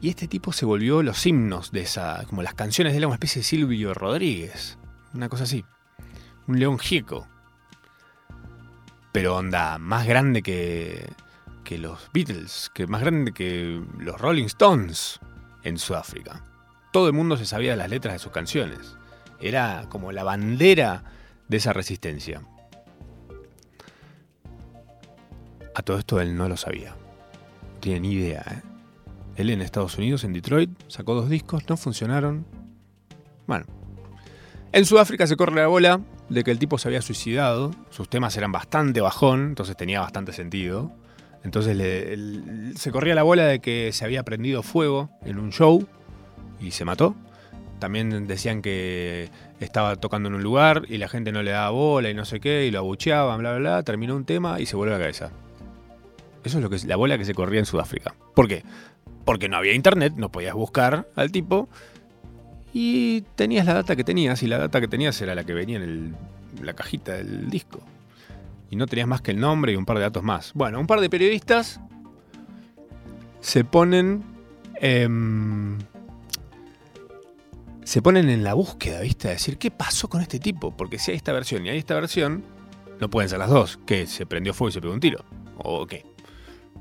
Y 0.00 0.08
este 0.10 0.28
tipo 0.28 0.52
se 0.52 0.64
volvió 0.64 1.02
los 1.02 1.26
himnos 1.26 1.72
de 1.72 1.80
esa, 1.80 2.24
como 2.28 2.42
las 2.42 2.54
canciones 2.54 2.92
de 2.92 2.98
él, 2.98 3.06
una 3.06 3.16
especie 3.16 3.40
de 3.40 3.44
Silvio 3.44 3.94
Rodríguez, 3.94 4.78
una 5.12 5.28
cosa 5.28 5.44
así, 5.44 5.64
un 6.46 6.60
león 6.60 6.78
gieco. 6.78 7.26
Pero 9.10 9.36
onda, 9.36 9.78
más 9.78 10.06
grande 10.06 10.42
que, 10.42 11.10
que 11.64 11.78
los 11.78 12.10
Beatles, 12.12 12.70
que 12.72 12.86
más 12.86 13.00
grande 13.00 13.32
que 13.32 13.82
los 13.98 14.20
Rolling 14.20 14.44
Stones 14.44 15.18
en 15.64 15.78
Sudáfrica. 15.78 16.44
Todo 16.92 17.08
el 17.08 17.12
mundo 17.12 17.36
se 17.36 17.44
sabía 17.44 17.74
las 17.74 17.90
letras 17.90 18.14
de 18.14 18.18
sus 18.20 18.30
canciones. 18.30 18.96
Era 19.40 19.86
como 19.88 20.12
la 20.12 20.22
bandera 20.22 21.02
de 21.48 21.56
esa 21.56 21.72
resistencia. 21.72 22.42
A 25.74 25.82
todo 25.82 25.98
esto 25.98 26.20
él 26.20 26.36
no 26.36 26.48
lo 26.48 26.56
sabía. 26.56 26.90
No 26.90 27.80
tiene 27.80 28.00
ni 28.00 28.12
idea, 28.12 28.44
¿eh? 28.48 28.67
Él 29.38 29.50
en 29.50 29.62
Estados 29.62 29.96
Unidos, 29.96 30.24
en 30.24 30.32
Detroit, 30.32 30.70
sacó 30.88 31.14
dos 31.14 31.30
discos, 31.30 31.62
no 31.68 31.76
funcionaron. 31.76 32.44
Bueno. 33.46 33.66
En 34.72 34.84
Sudáfrica 34.84 35.26
se 35.26 35.36
corre 35.36 35.54
la 35.54 35.68
bola 35.68 36.00
de 36.28 36.44
que 36.44 36.50
el 36.50 36.58
tipo 36.58 36.76
se 36.76 36.88
había 36.88 37.00
suicidado. 37.02 37.70
Sus 37.90 38.08
temas 38.08 38.36
eran 38.36 38.50
bastante 38.52 39.00
bajón, 39.00 39.46
entonces 39.46 39.76
tenía 39.76 40.00
bastante 40.00 40.32
sentido. 40.32 40.92
Entonces 41.44 41.78
se 42.76 42.90
corría 42.90 43.14
la 43.14 43.22
bola 43.22 43.44
de 43.46 43.60
que 43.60 43.92
se 43.92 44.04
había 44.04 44.24
prendido 44.24 44.62
fuego 44.64 45.08
en 45.24 45.38
un 45.38 45.52
show 45.52 45.86
y 46.60 46.72
se 46.72 46.84
mató. 46.84 47.14
También 47.78 48.26
decían 48.26 48.60
que 48.60 49.30
estaba 49.60 49.94
tocando 49.96 50.28
en 50.28 50.34
un 50.34 50.42
lugar 50.42 50.82
y 50.88 50.98
la 50.98 51.08
gente 51.08 51.30
no 51.30 51.44
le 51.44 51.52
daba 51.52 51.70
bola 51.70 52.10
y 52.10 52.14
no 52.14 52.24
sé 52.24 52.40
qué, 52.40 52.66
y 52.66 52.72
lo 52.72 52.80
abucheaban, 52.80 53.38
bla, 53.38 53.52
bla, 53.52 53.58
bla. 53.60 53.82
Terminó 53.84 54.16
un 54.16 54.24
tema 54.24 54.60
y 54.60 54.66
se 54.66 54.74
vuelve 54.74 54.94
a 54.94 54.98
la 54.98 55.04
cabeza. 55.04 55.30
Eso 56.42 56.58
es 56.58 56.62
lo 56.62 56.70
que 56.70 56.76
es 56.76 56.84
la 56.86 56.96
bola 56.96 57.16
que 57.18 57.24
se 57.24 57.34
corría 57.34 57.60
en 57.60 57.66
Sudáfrica. 57.66 58.14
¿Por 58.34 58.48
qué? 58.48 58.64
Porque 59.28 59.50
no 59.50 59.58
había 59.58 59.74
internet, 59.74 60.14
no 60.16 60.32
podías 60.32 60.54
buscar 60.54 61.06
al 61.14 61.30
tipo 61.30 61.68
y 62.72 63.20
tenías 63.34 63.66
la 63.66 63.74
data 63.74 63.94
que 63.94 64.02
tenías 64.02 64.42
y 64.42 64.46
la 64.46 64.56
data 64.56 64.80
que 64.80 64.88
tenías 64.88 65.20
era 65.20 65.34
la 65.34 65.44
que 65.44 65.52
venía 65.52 65.76
en 65.76 66.16
la 66.62 66.72
cajita 66.72 67.12
del 67.12 67.50
disco. 67.50 67.80
Y 68.70 68.76
no 68.76 68.86
tenías 68.86 69.06
más 69.06 69.20
que 69.20 69.32
el 69.32 69.38
nombre 69.38 69.72
y 69.72 69.76
un 69.76 69.84
par 69.84 69.98
de 69.98 70.04
datos 70.04 70.22
más. 70.22 70.52
Bueno, 70.54 70.80
un 70.80 70.86
par 70.86 71.00
de 71.02 71.10
periodistas 71.10 71.78
se 73.40 73.64
ponen... 73.64 74.24
Em, 74.80 75.76
se 77.84 78.00
ponen 78.00 78.30
en 78.30 78.42
la 78.42 78.54
búsqueda, 78.54 79.02
¿viste? 79.02 79.28
A 79.28 79.32
decir, 79.32 79.58
¿qué 79.58 79.70
pasó 79.70 80.08
con 80.08 80.22
este 80.22 80.38
tipo? 80.38 80.74
Porque 80.74 80.98
si 80.98 81.10
hay 81.10 81.18
esta 81.18 81.34
versión 81.34 81.66
y 81.66 81.68
hay 81.68 81.76
esta 81.76 81.96
versión, 81.96 82.44
no 82.98 83.10
pueden 83.10 83.28
ser 83.28 83.40
las 83.40 83.50
dos. 83.50 83.78
Que 83.84 84.06
se 84.06 84.24
prendió 84.24 84.54
fuego 84.54 84.70
y 84.70 84.72
se 84.72 84.80
pegó 84.80 84.94
un 84.94 85.00
tiro. 85.00 85.22
¿O 85.58 85.86
qué? 85.86 86.06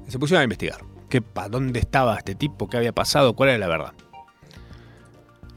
Se 0.08 0.18
pusieron 0.18 0.40
a 0.40 0.44
investigar. 0.46 0.97
¿Qué, 1.22 1.50
¿Dónde 1.50 1.80
estaba 1.80 2.18
este 2.18 2.36
tipo? 2.36 2.68
¿Qué 2.68 2.78
había 2.78 2.94
pasado? 2.94 3.36
¿Cuál 3.36 3.50
era 3.50 3.58
la 3.58 3.68
verdad? 3.68 3.94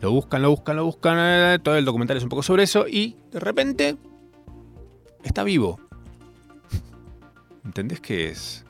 Lo 0.00 0.12
buscan, 0.12 0.42
lo 0.42 0.50
buscan, 0.50 0.76
lo 0.76 0.84
buscan. 0.84 1.16
Eh, 1.18 1.58
todo 1.62 1.76
el 1.76 1.84
documental 1.84 2.16
es 2.16 2.22
un 2.22 2.28
poco 2.30 2.42
sobre 2.42 2.62
eso. 2.62 2.86
Y 2.88 3.16
de 3.32 3.40
repente 3.40 3.96
está 5.22 5.44
vivo. 5.44 5.78
¿Entendés 7.64 8.00
que 8.00 8.28
es? 8.28 8.64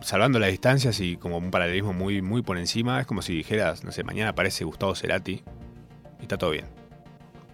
Salvando 0.00 0.38
las 0.38 0.50
distancias 0.50 0.98
y 1.00 1.16
como 1.16 1.38
un 1.38 1.50
paralelismo 1.50 1.92
muy, 1.92 2.20
muy 2.20 2.42
por 2.42 2.58
encima, 2.58 3.00
es 3.00 3.06
como 3.06 3.22
si 3.22 3.34
dijeras, 3.34 3.84
no 3.84 3.92
sé, 3.92 4.02
mañana 4.02 4.30
aparece 4.30 4.64
Gustavo 4.64 4.94
Cerati 4.94 5.42
y 6.18 6.22
está 6.22 6.36
todo 6.36 6.50
bien. 6.50 6.66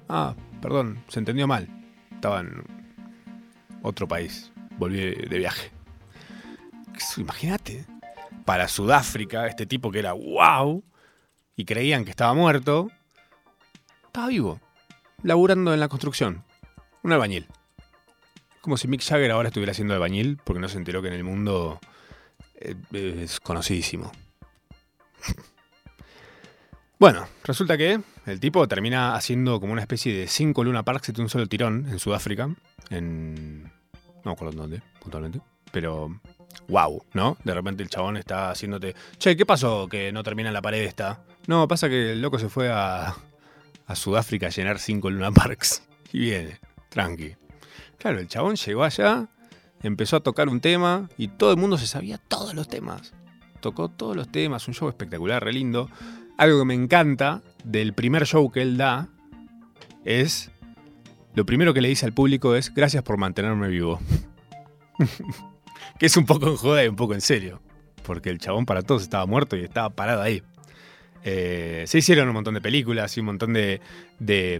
Ah, 0.08 0.34
perdón, 0.62 1.02
se 1.08 1.18
entendió 1.18 1.46
mal. 1.46 1.68
Estaba 2.12 2.40
en 2.40 2.64
otro 3.82 4.08
país. 4.08 4.52
Volví 4.78 4.98
de 4.98 5.38
viaje. 5.38 5.70
Imagínate. 7.18 7.97
Para 8.48 8.66
Sudáfrica, 8.66 9.46
este 9.46 9.66
tipo 9.66 9.90
que 9.90 9.98
era 9.98 10.14
wow 10.14 10.82
y 11.54 11.66
creían 11.66 12.06
que 12.06 12.10
estaba 12.10 12.32
muerto, 12.32 12.90
estaba 14.06 14.28
vivo, 14.28 14.58
laburando 15.22 15.74
en 15.74 15.80
la 15.80 15.88
construcción. 15.88 16.44
Un 17.02 17.12
albañil. 17.12 17.46
Como 18.62 18.78
si 18.78 18.88
Mick 18.88 19.02
Jagger 19.02 19.32
ahora 19.32 19.48
estuviera 19.48 19.72
haciendo 19.72 19.92
albañil 19.92 20.38
porque 20.42 20.60
no 20.60 20.68
se 20.70 20.78
enteró 20.78 21.02
que 21.02 21.08
en 21.08 21.14
el 21.14 21.24
mundo 21.24 21.78
eh, 22.54 22.74
es 22.90 23.38
conocidísimo. 23.38 24.10
Bueno, 27.00 27.28
resulta 27.44 27.76
que 27.76 28.00
el 28.26 28.40
tipo 28.40 28.66
termina 28.66 29.14
haciendo 29.14 29.60
como 29.60 29.72
una 29.72 29.82
especie 29.82 30.12
de 30.12 30.26
cinco 30.26 30.64
Luna 30.64 30.82
Parks 30.82 31.12
de 31.12 31.22
un 31.22 31.28
solo 31.28 31.46
tirón 31.46 31.86
en 31.88 32.00
Sudáfrica. 32.00 32.52
En. 32.90 33.62
No 33.62 34.22
me 34.24 34.32
acuerdo 34.32 34.62
dónde, 34.62 34.82
puntualmente. 34.98 35.40
Pero. 35.70 36.20
¡Wow! 36.68 37.04
¿No? 37.14 37.36
De 37.44 37.54
repente 37.54 37.82
el 37.82 37.88
chabón 37.88 38.16
está 38.16 38.50
haciéndote. 38.50 38.94
Che, 39.18 39.36
¿qué 39.36 39.46
pasó 39.46 39.88
que 39.88 40.12
no 40.12 40.22
termina 40.22 40.50
la 40.50 40.62
pared 40.62 40.82
esta? 40.82 41.20
No, 41.46 41.66
pasa 41.66 41.88
que 41.88 42.12
el 42.12 42.20
loco 42.22 42.38
se 42.38 42.48
fue 42.48 42.70
a. 42.70 43.14
a 43.86 43.94
Sudáfrica 43.94 44.46
a 44.46 44.50
llenar 44.50 44.78
cinco 44.78 45.10
Luna 45.10 45.32
Parks. 45.32 45.82
Y 46.10 46.20
viene, 46.20 46.58
tranqui. 46.88 47.34
Claro, 47.98 48.18
el 48.18 48.28
chabón 48.28 48.56
llegó 48.56 48.82
allá, 48.82 49.28
empezó 49.82 50.16
a 50.16 50.20
tocar 50.20 50.48
un 50.48 50.62
tema 50.62 51.10
y 51.18 51.28
todo 51.28 51.50
el 51.50 51.58
mundo 51.58 51.76
se 51.76 51.86
sabía 51.86 52.16
todos 52.16 52.54
los 52.54 52.66
temas. 52.66 53.12
Tocó 53.60 53.90
todos 53.90 54.16
los 54.16 54.32
temas, 54.32 54.66
un 54.68 54.74
show 54.74 54.88
espectacular, 54.88 55.44
re 55.44 55.52
lindo 55.52 55.90
algo 56.38 56.60
que 56.60 56.64
me 56.64 56.74
encanta 56.74 57.42
del 57.64 57.92
primer 57.92 58.24
show 58.24 58.50
que 58.50 58.62
él 58.62 58.78
da 58.78 59.08
es, 60.04 60.50
lo 61.34 61.44
primero 61.44 61.74
que 61.74 61.82
le 61.82 61.88
dice 61.88 62.06
al 62.06 62.14
público 62.14 62.54
es, 62.54 62.72
gracias 62.72 63.02
por 63.02 63.18
mantenerme 63.18 63.68
vivo. 63.68 64.00
que 65.98 66.06
es 66.06 66.16
un 66.16 66.26
poco 66.26 66.48
en 66.48 66.56
joda 66.56 66.84
y 66.84 66.88
un 66.88 66.96
poco 66.96 67.14
en 67.14 67.20
serio, 67.20 67.60
porque 68.04 68.30
el 68.30 68.38
chabón 68.38 68.66
para 68.66 68.82
todos 68.82 69.02
estaba 69.02 69.26
muerto 69.26 69.56
y 69.56 69.64
estaba 69.64 69.90
parado 69.90 70.22
ahí. 70.22 70.42
Eh, 71.24 71.84
se 71.86 71.98
hicieron 71.98 72.28
un 72.28 72.34
montón 72.34 72.54
de 72.54 72.60
películas 72.60 73.16
y 73.16 73.20
un 73.20 73.26
montón 73.26 73.52
de, 73.52 73.80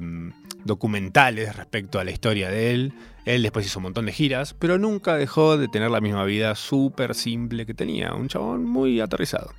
mm, 0.00 0.64
documentales 0.64 1.56
respecto 1.56 1.98
a 1.98 2.04
la 2.04 2.10
historia 2.10 2.50
de 2.50 2.72
él. 2.72 2.92
Él 3.24 3.42
después 3.42 3.66
hizo 3.66 3.78
un 3.78 3.84
montón 3.84 4.06
de 4.06 4.12
giras, 4.12 4.54
pero 4.54 4.78
nunca 4.78 5.16
dejó 5.16 5.56
de 5.56 5.68
tener 5.68 5.90
la 5.90 6.00
misma 6.00 6.24
vida 6.24 6.54
súper 6.54 7.14
simple 7.14 7.64
que 7.66 7.74
tenía. 7.74 8.14
Un 8.14 8.28
chabón 8.28 8.64
muy 8.64 9.00
aterrizado. 9.00 9.52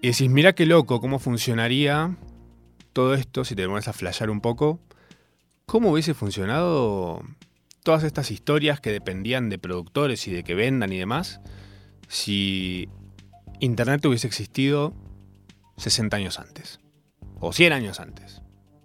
Y 0.00 0.08
decís, 0.08 0.30
mira 0.30 0.54
qué 0.54 0.64
loco, 0.64 1.00
cómo 1.00 1.18
funcionaría 1.18 2.16
todo 2.92 3.14
esto 3.14 3.44
si 3.44 3.54
te 3.54 3.66
pones 3.66 3.88
a 3.88 3.92
flashear 3.92 4.30
un 4.30 4.40
poco. 4.40 4.80
¿Cómo 5.66 5.90
hubiese 5.90 6.14
funcionado 6.14 7.22
todas 7.88 8.04
estas 8.04 8.30
historias 8.30 8.82
que 8.82 8.92
dependían 8.92 9.48
de 9.48 9.58
productores 9.58 10.28
y 10.28 10.30
de 10.30 10.44
que 10.44 10.54
vendan 10.54 10.92
y 10.92 10.98
demás 10.98 11.40
si 12.06 12.86
Internet 13.60 14.04
hubiese 14.04 14.26
existido 14.26 14.92
60 15.78 16.14
años 16.14 16.38
antes? 16.38 16.80
O 17.40 17.50
100 17.50 17.72
años 17.72 17.98
antes. 17.98 18.42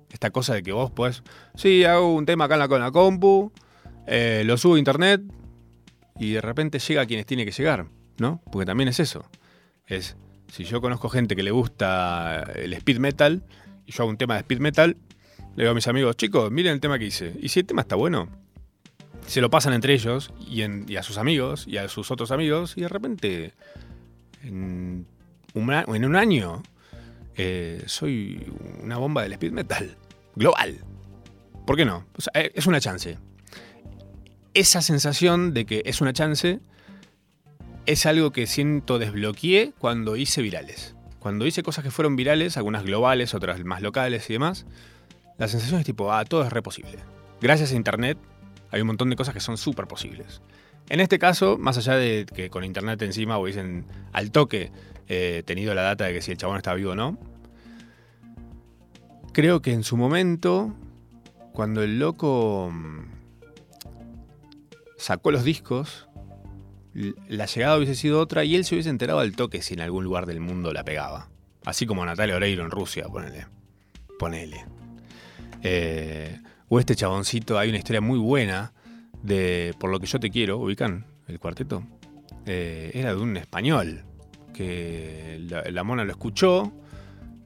Esta 0.10 0.30
cosa 0.30 0.54
de 0.54 0.64
que 0.64 0.72
vos 0.72 0.89
podés, 0.89 1.22
sí, 1.54 1.84
hago 1.84 2.16
un 2.16 2.26
tema 2.26 2.45
acá 2.45 2.54
en 2.54 2.60
la, 2.62 2.70
con 2.70 2.91
compu, 2.93 3.51
eh, 4.08 4.43
lo 4.45 4.56
subo 4.56 4.76
a 4.76 4.80
Internet 4.80 5.22
y 6.18 6.32
de 6.32 6.39
repente 6.39 6.80
llega 6.80 7.01
a 7.01 7.06
quienes 7.06 7.26
tiene 7.26 7.43
que 7.43 7.51
llegar, 7.51 7.88
¿no? 8.20 8.41
Porque 8.54 8.66
también 8.66 8.88
es 8.88 9.01
eso. 9.01 9.26
Es, 9.86 10.16
si 10.47 10.64
yo 10.64 10.80
conozco 10.80 11.10
gente 11.10 11.36
que 11.36 11.43
le 11.43 11.51
gusta 11.51 12.41
el 12.56 12.72
speed 12.72 12.99
metal 12.99 13.43
y 13.86 13.91
yo 13.91 14.04
hago 14.04 14.12
un 14.12 14.18
tema 14.18 14.36
de 14.36 14.39
speed 14.39 14.60
metal, 14.60 14.95
le 15.58 15.64
digo 15.64 15.72
a 15.72 15.76
mis 15.76 15.89
amigos, 15.89 16.16
chicos, 16.16 16.49
miren 16.51 16.72
el 16.72 16.80
tema 16.80 16.97
que 16.97 17.08
hice. 17.08 17.36
Y 17.41 17.49
si 17.49 17.60
el 17.60 17.66
tema 17.66 17.82
está 17.82 17.97
bueno, 17.97 18.42
se 19.28 19.41
lo 19.41 19.49
pasan 19.49 19.74
entre 19.74 19.93
ellos 19.93 20.32
y, 20.39 20.61
a 20.95 21.03
sus 21.03 21.17
amigos 21.17 21.65
y 21.67 21.78
a 21.78 21.88
sus 21.88 22.11
otros 22.11 22.32
amigos 22.32 22.74
y 22.78 22.82
de 22.82 22.88
repente 22.88 23.53
en 24.43 25.07
un, 25.53 26.15
año 26.15 26.63
eh, 27.36 27.84
soy 27.86 28.51
una 28.82 28.97
bomba 28.97 29.24
del 29.24 29.34
speed 29.34 29.51
metal. 29.51 29.97
Global. 30.36 30.80
¿Por 31.65 31.78
qué 31.78 31.86
no? 31.86 32.05
Eh, 32.34 32.51
es 32.55 32.67
una 32.67 32.82
chance. 32.82 33.17
Esa 34.53 34.82
sensación 34.82 35.53
de 35.53 35.65
que 35.65 35.84
es 35.86 36.01
una 36.01 36.13
chance 36.13 36.59
es 37.86 38.05
algo 38.05 38.32
que 38.32 38.47
siento 38.47 38.99
desbloqueé 38.99 39.74
cuando 39.78 40.15
hice 40.15 40.41
virales. 40.41 40.95
Cuando 41.19 41.45
hice 41.45 41.63
cosas 41.63 41.84
que 41.84 41.91
fueron 41.91 42.15
virales, 42.15 42.57
algunas 42.57 42.84
globales, 42.84 43.34
otras 43.34 43.63
más 43.63 43.82
locales 43.82 44.30
y 44.30 44.34
demás, 44.34 44.65
la 45.38 45.47
sensación 45.47 45.80
es 45.80 45.86
tipo, 45.86 46.11
ah, 46.11 46.26
todo 46.26 46.43
es 46.43 46.51
re 46.51 46.61
posible. 46.61 46.99
Gracias 47.41 47.71
a 47.71 47.76
Internet 47.76 48.17
hay 48.74 48.82
un 48.82 48.88
montón 48.88 49.11
de 49.11 49.15
cosas 49.15 49.36
que 49.36 49.39
son 49.39 49.55
súper 49.55 49.86
posibles. 49.86 50.41
En 50.89 50.99
este 50.99 51.19
caso, 51.19 51.59
más 51.59 51.78
allá 51.78 51.95
de 51.95 52.26
que 52.26 52.49
con 52.49 52.63
Internet 52.63 52.99
encima 53.03 53.38
hubiesen 53.38 53.86
al 54.11 54.32
toque 54.32 54.71
eh, 55.07 55.43
tenido 55.45 55.76
la 55.76 55.84
data 55.84 56.05
de 56.05 56.13
que 56.13 56.24
si 56.24 56.32
el 56.32 56.38
chabón 56.38 56.57
está 56.57 56.74
vivo 56.74 56.93
o 56.93 56.95
no, 56.95 57.19
creo 59.32 59.61
que 59.61 59.74
en 59.74 59.84
su 59.84 59.95
momento, 59.95 60.74
cuando 61.53 61.84
el 61.84 61.99
loco 61.99 62.71
mm, 62.74 63.11
sacó 64.97 65.30
los 65.30 65.43
discos, 65.43 66.09
la 67.28 67.45
llegada 67.45 67.78
hubiese 67.78 67.93
sido 67.93 68.19
otra 68.19 68.43
y 68.43 68.55
él 68.55 68.65
se 68.65 68.74
hubiese 68.74 68.89
enterado 68.89 69.19
al 69.19 69.36
toque 69.36 69.61
si 69.61 69.76
en 69.76 69.82
algún 69.82 70.03
lugar 70.03 70.26
del 70.26 70.39
mundo 70.39 70.74
la 70.74 70.84
pegaba. 70.84 71.30
Así 71.63 71.86
como 71.86 72.03
Natalia 72.07 72.36
Oreiro 72.36 72.65
en 72.65 72.71
Rusia, 72.71 73.05
ponele. 73.05 73.45
Ponele. 74.17 74.65
Eh, 75.61 76.39
o 76.74 76.80
este 76.80 76.95
chaboncito, 76.95 77.59
hay 77.59 77.69
una 77.69 77.78
historia 77.78 78.01
muy 78.01 78.17
buena 78.17 78.74
de 79.21 79.76
Por 79.80 79.91
lo 79.91 79.99
que 79.99 80.07
yo 80.07 80.19
te 80.19 80.32
quiero, 80.32 80.57
ubican 80.57 81.05
el 81.28 81.39
cuarteto. 81.39 81.84
Eh, 82.47 82.89
era 82.95 83.13
de 83.13 83.21
un 83.21 83.38
español 83.38 84.03
que 84.55 85.39
la, 85.69 85.84
mona 85.84 86.03
lo 86.03 86.09
escuchó, 86.09 86.74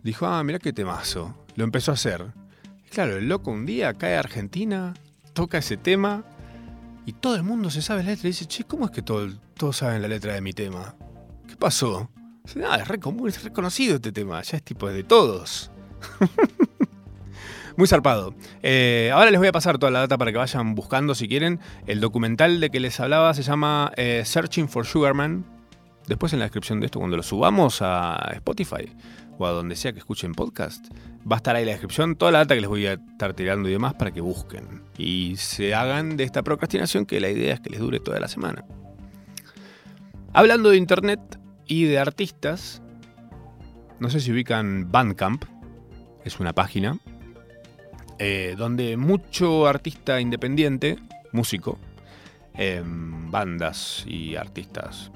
dijo, 0.01 0.27
ah, 0.27 0.41
mira 0.45 0.59
qué 0.59 0.71
temazo. 0.71 1.35
Lo 1.55 1.65
empezó 1.65 1.91
a 1.91 1.95
hacer. 1.95 2.25
claro, 2.89 3.17
el 3.17 3.27
loco 3.27 3.51
un 3.51 3.65
día 3.65 3.93
cae 3.95 4.15
a 4.15 4.19
Argentina, 4.19 4.93
toca 5.33 5.57
ese 5.57 5.75
tema 5.75 6.23
y 7.05 7.11
todo 7.11 7.35
el 7.35 7.43
mundo 7.43 7.69
se 7.69 7.81
sabe 7.81 8.03
la 8.03 8.11
letra 8.11 8.29
y 8.29 8.31
dice, 8.31 8.45
che, 8.45 8.63
¿cómo 8.63 8.85
es 8.85 8.91
que 8.91 9.01
todo, 9.01 9.27
todos 9.55 9.75
saben 9.75 10.01
la 10.01 10.07
letra 10.07 10.35
de 10.35 10.41
mi 10.41 10.53
tema? 10.53 10.95
¿Qué 11.49 11.57
pasó? 11.57 12.09
Dice, 12.45 12.63
ah, 12.65 12.77
es 12.77 12.87
reconocido 12.87 13.95
este 13.95 14.13
tema, 14.13 14.41
ya 14.41 14.55
es 14.55 14.63
tipo 14.63 14.87
de 14.89 15.03
todos. 15.03 15.69
Muy 17.77 17.87
zarpado. 17.87 18.33
Eh, 18.63 19.11
ahora 19.13 19.29
les 19.29 19.39
voy 19.39 19.47
a 19.47 19.51
pasar 19.51 19.77
toda 19.77 19.91
la 19.91 19.99
data 19.99 20.17
para 20.17 20.31
que 20.31 20.39
vayan 20.39 20.73
buscando 20.73 21.13
si 21.13 21.27
quieren. 21.27 21.59
El 21.85 21.99
documental 22.01 22.59
de 22.59 22.71
que 22.71 22.79
les 22.79 22.99
hablaba 22.99 23.35
se 23.35 23.43
llama 23.43 23.91
eh, 23.95 24.23
Searching 24.25 24.67
for 24.67 24.87
Sugarman. 24.87 25.45
Después 26.07 26.33
en 26.33 26.39
la 26.39 26.45
descripción 26.45 26.79
de 26.79 26.87
esto, 26.87 26.97
cuando 26.97 27.17
lo 27.17 27.21
subamos 27.21 27.83
a 27.83 28.31
Spotify 28.33 28.91
o 29.37 29.45
a 29.45 29.51
donde 29.51 29.75
sea 29.75 29.93
que 29.93 29.99
escuchen 29.99 30.33
podcast, 30.33 30.87
va 31.31 31.35
a 31.35 31.37
estar 31.37 31.55
ahí 31.55 31.65
la 31.65 31.71
descripción, 31.71 32.15
toda 32.15 32.31
la 32.31 32.39
data 32.39 32.55
que 32.55 32.61
les 32.61 32.69
voy 32.69 32.87
a 32.87 32.93
estar 32.93 33.35
tirando 33.35 33.69
y 33.69 33.73
demás 33.73 33.93
para 33.93 34.09
que 34.09 34.21
busquen 34.21 34.81
y 34.97 35.35
se 35.37 35.75
hagan 35.75 36.17
de 36.17 36.23
esta 36.23 36.41
procrastinación 36.41 37.05
que 37.05 37.19
la 37.19 37.29
idea 37.29 37.53
es 37.53 37.59
que 37.59 37.69
les 37.69 37.79
dure 37.79 37.99
toda 37.99 38.19
la 38.19 38.27
semana. 38.27 38.65
Hablando 40.33 40.69
de 40.71 40.77
internet 40.77 41.19
y 41.67 41.83
de 41.83 41.99
artistas, 41.99 42.81
no 43.99 44.09
sé 44.09 44.19
si 44.19 44.31
ubican 44.31 44.91
Bandcamp, 44.91 45.43
es 46.23 46.39
una 46.39 46.53
página 46.53 46.97
eh, 48.19 48.55
donde 48.57 48.97
mucho 48.97 49.67
artista 49.67 50.19
independiente, 50.19 50.97
músico, 51.31 51.77
em, 52.53 53.29
bandas 53.29 54.03
y 54.07 54.35
artistas 54.35 55.11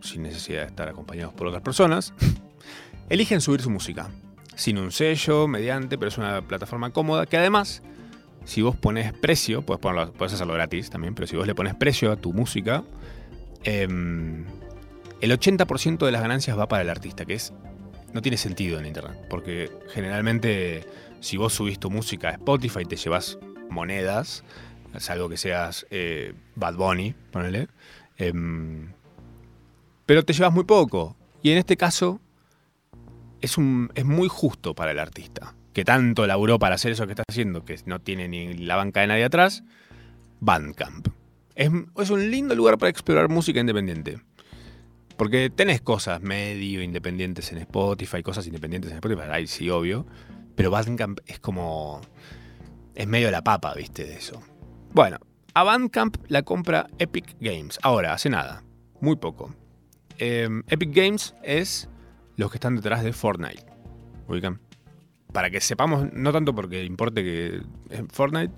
sin 0.00 0.22
necesidad 0.22 0.62
de 0.62 0.66
estar 0.66 0.88
acompañados 0.88 1.34
por 1.34 1.46
otras 1.46 1.62
personas, 1.62 2.12
eligen 3.08 3.40
subir 3.40 3.60
su 3.60 3.70
música. 3.70 4.08
Sin 4.56 4.78
un 4.78 4.92
sello, 4.92 5.46
mediante, 5.46 5.96
pero 5.96 6.08
es 6.08 6.18
una 6.18 6.42
plataforma 6.42 6.90
cómoda 6.90 7.26
que 7.26 7.36
además, 7.36 7.82
si 8.44 8.62
vos 8.62 8.76
pones 8.76 9.12
precio, 9.12 9.62
puedes, 9.62 9.80
ponerlo, 9.80 10.12
puedes 10.12 10.34
hacerlo 10.34 10.54
gratis 10.54 10.90
también, 10.90 11.14
pero 11.14 11.26
si 11.26 11.36
vos 11.36 11.46
le 11.46 11.54
pones 11.54 11.74
precio 11.74 12.12
a 12.12 12.16
tu 12.16 12.32
música, 12.32 12.82
em, 13.64 14.44
el 15.20 15.32
80% 15.32 16.04
de 16.06 16.12
las 16.12 16.22
ganancias 16.22 16.58
va 16.58 16.66
para 16.68 16.82
el 16.82 16.90
artista, 16.90 17.24
que 17.24 17.34
es 17.34 17.52
no 18.12 18.22
tiene 18.22 18.36
sentido 18.36 18.78
en 18.78 18.86
Internet, 18.86 19.18
porque 19.28 19.70
generalmente 19.92 20.84
si 21.20 21.36
vos 21.36 21.52
subís 21.52 21.78
tu 21.78 21.90
música 21.90 22.28
a 22.28 22.32
Spotify 22.32 22.84
te 22.84 22.96
llevas 22.96 23.38
monedas, 23.68 24.42
salvo 24.98 25.28
que 25.28 25.36
seas 25.36 25.86
eh, 25.90 26.34
Bad 26.56 26.74
Bunny, 26.74 27.14
ponele, 27.30 27.68
em, 28.16 28.92
pero 30.06 30.24
te 30.24 30.32
llevas 30.32 30.52
muy 30.52 30.64
poco. 30.64 31.16
Y 31.42 31.52
en 31.52 31.58
este 31.58 31.76
caso 31.76 32.20
es, 33.40 33.56
un, 33.56 33.90
es 33.94 34.04
muy 34.04 34.28
justo 34.28 34.74
para 34.74 34.90
el 34.90 34.98
artista, 34.98 35.54
que 35.72 35.84
tanto 35.84 36.26
laburó 36.26 36.58
para 36.58 36.74
hacer 36.74 36.92
eso 36.92 37.06
que 37.06 37.12
está 37.12 37.22
haciendo, 37.28 37.64
que 37.64 37.78
no 37.86 38.00
tiene 38.00 38.28
ni 38.28 38.54
la 38.54 38.76
banca 38.76 39.00
de 39.00 39.06
nadie 39.06 39.24
atrás, 39.24 39.62
Bandcamp. 40.40 41.08
Es, 41.54 41.70
es 41.98 42.10
un 42.10 42.30
lindo 42.30 42.54
lugar 42.54 42.78
para 42.78 42.90
explorar 42.90 43.28
música 43.28 43.60
independiente. 43.60 44.20
Porque 45.20 45.50
tenés 45.50 45.82
cosas 45.82 46.22
medio 46.22 46.82
independientes 46.82 47.52
en 47.52 47.58
Spotify, 47.58 48.22
cosas 48.22 48.46
independientes 48.46 48.90
en 48.90 48.96
Spotify, 48.96 49.46
sí, 49.46 49.68
obvio. 49.68 50.06
Pero 50.54 50.70
Bandcamp 50.70 51.20
es 51.26 51.38
como. 51.38 52.00
Es 52.94 53.06
medio 53.06 53.30
la 53.30 53.44
papa, 53.44 53.74
viste, 53.74 54.04
de 54.04 54.14
eso. 54.14 54.42
Bueno, 54.94 55.18
a 55.52 55.62
Bandcamp 55.62 56.16
la 56.28 56.40
compra 56.40 56.86
Epic 56.98 57.36
Games. 57.38 57.78
Ahora, 57.82 58.14
hace 58.14 58.30
nada. 58.30 58.64
Muy 59.02 59.16
poco. 59.16 59.54
Em, 60.16 60.62
Epic 60.68 60.90
Games 60.90 61.34
es 61.42 61.90
los 62.36 62.50
que 62.50 62.56
están 62.56 62.76
detrás 62.76 63.04
de 63.04 63.12
Fortnite. 63.12 63.66
¿Ubican? 64.26 64.58
Para 65.34 65.50
que 65.50 65.60
sepamos, 65.60 66.10
no 66.14 66.32
tanto 66.32 66.54
porque 66.54 66.82
importe 66.82 67.22
que 67.22 67.60
es 67.90 68.02
Fortnite, 68.10 68.54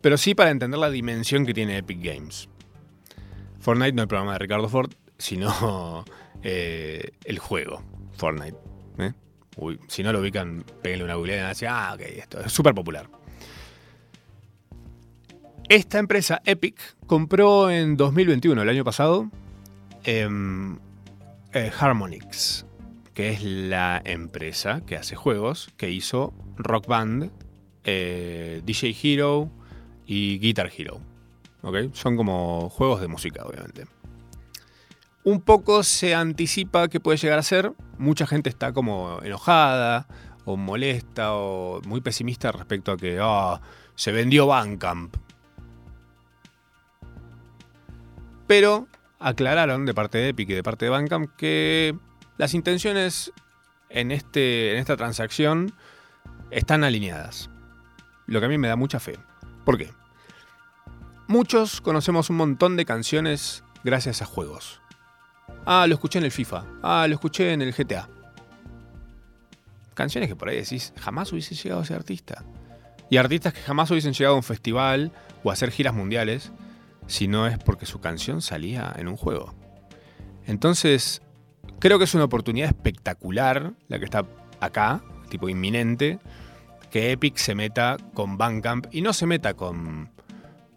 pero 0.00 0.16
sí 0.16 0.34
para 0.34 0.48
entender 0.48 0.80
la 0.80 0.88
dimensión 0.88 1.44
que 1.44 1.52
tiene 1.52 1.76
Epic 1.76 2.02
Games. 2.02 2.48
Fortnite 3.58 3.92
no 3.92 4.00
es 4.00 4.04
el 4.04 4.08
programa 4.08 4.32
de 4.32 4.38
Ricardo 4.38 4.70
Ford, 4.70 4.94
sino 5.18 6.04
eh, 6.42 7.12
el 7.24 7.38
juego, 7.38 7.82
Fortnite. 8.16 8.56
¿eh? 8.98 9.12
si 9.88 10.02
no 10.02 10.12
lo 10.12 10.20
ubican, 10.20 10.64
peguenle 10.82 11.04
una 11.04 11.14
googleada 11.14 11.46
y 11.46 11.48
decir, 11.48 11.68
ah, 11.68 11.92
ok, 11.94 12.00
esto 12.00 12.40
es 12.40 12.52
súper 12.52 12.74
popular. 12.74 13.08
Esta 15.68 15.98
empresa, 15.98 16.42
Epic, 16.44 16.78
compró 17.06 17.70
en 17.70 17.96
2021, 17.96 18.62
el 18.62 18.68
año 18.68 18.84
pasado, 18.84 19.30
em, 20.04 20.78
eh, 21.52 21.72
Harmonix, 21.76 22.66
que 23.14 23.30
es 23.30 23.42
la 23.42 24.00
empresa 24.04 24.82
que 24.86 24.96
hace 24.96 25.16
juegos 25.16 25.70
que 25.76 25.90
hizo 25.90 26.32
Rock 26.56 26.86
Band, 26.86 27.30
DJ 27.84 28.96
Hero 29.02 29.48
y 30.06 30.38
Guitar 30.38 30.70
Hero. 30.76 31.00
Son 31.94 32.16
como 32.16 32.68
juegos 32.68 33.00
de 33.00 33.08
música, 33.08 33.44
obviamente 33.44 33.86
un 35.26 35.40
poco 35.40 35.82
se 35.82 36.14
anticipa 36.14 36.86
que 36.86 37.00
puede 37.00 37.18
llegar 37.18 37.40
a 37.40 37.42
ser. 37.42 37.72
Mucha 37.98 38.28
gente 38.28 38.48
está 38.48 38.72
como 38.72 39.18
enojada 39.24 40.06
o 40.44 40.56
molesta 40.56 41.34
o 41.34 41.82
muy 41.82 42.00
pesimista 42.00 42.52
respecto 42.52 42.92
a 42.92 42.96
que 42.96 43.18
ah, 43.20 43.60
se 43.96 44.12
vendió 44.12 44.46
Bandcamp. 44.46 45.16
Pero 48.46 48.86
aclararon 49.18 49.84
de 49.84 49.94
parte 49.94 50.18
de 50.18 50.28
Epic 50.28 50.50
y 50.50 50.54
de 50.54 50.62
parte 50.62 50.84
de 50.84 50.92
Bandcamp 50.92 51.34
que 51.34 51.98
las 52.38 52.54
intenciones 52.54 53.32
en, 53.88 54.12
este, 54.12 54.74
en 54.74 54.78
esta 54.78 54.96
transacción 54.96 55.74
están 56.52 56.84
alineadas. 56.84 57.50
Lo 58.26 58.38
que 58.38 58.46
a 58.46 58.48
mí 58.48 58.58
me 58.58 58.68
da 58.68 58.76
mucha 58.76 59.00
fe. 59.00 59.18
¿Por 59.64 59.76
qué? 59.76 59.90
Muchos 61.26 61.80
conocemos 61.80 62.30
un 62.30 62.36
montón 62.36 62.76
de 62.76 62.84
canciones 62.84 63.64
gracias 63.82 64.22
a 64.22 64.24
juegos. 64.24 64.85
Ah, 65.64 65.86
lo 65.86 65.94
escuché 65.94 66.18
en 66.18 66.24
el 66.24 66.30
FIFA. 66.30 66.64
Ah, 66.82 67.06
lo 67.08 67.14
escuché 67.14 67.52
en 67.52 67.62
el 67.62 67.72
GTA. 67.72 68.08
Canciones 69.94 70.28
que 70.28 70.36
por 70.36 70.48
ahí 70.48 70.56
decís, 70.56 70.92
jamás 70.98 71.32
hubiese 71.32 71.54
llegado 71.54 71.80
a 71.80 71.84
ser 71.84 71.96
artista. 71.96 72.44
Y 73.10 73.16
artistas 73.16 73.52
que 73.52 73.60
jamás 73.60 73.90
hubiesen 73.90 74.12
llegado 74.12 74.34
a 74.34 74.38
un 74.38 74.42
festival 74.42 75.12
o 75.42 75.50
a 75.50 75.52
hacer 75.52 75.70
giras 75.70 75.94
mundiales 75.94 76.52
si 77.06 77.28
no 77.28 77.46
es 77.46 77.58
porque 77.58 77.86
su 77.86 78.00
canción 78.00 78.42
salía 78.42 78.92
en 78.96 79.08
un 79.08 79.16
juego. 79.16 79.54
Entonces, 80.46 81.22
creo 81.78 81.98
que 81.98 82.04
es 82.04 82.14
una 82.14 82.24
oportunidad 82.24 82.68
espectacular 82.68 83.72
la 83.88 83.98
que 83.98 84.04
está 84.04 84.24
acá, 84.60 85.02
tipo 85.28 85.48
inminente, 85.48 86.18
que 86.90 87.12
Epic 87.12 87.36
se 87.36 87.54
meta 87.54 87.96
con 88.14 88.38
Bandcamp 88.38 88.86
y 88.92 89.02
no 89.02 89.12
se 89.12 89.26
meta 89.26 89.54
con 89.54 90.10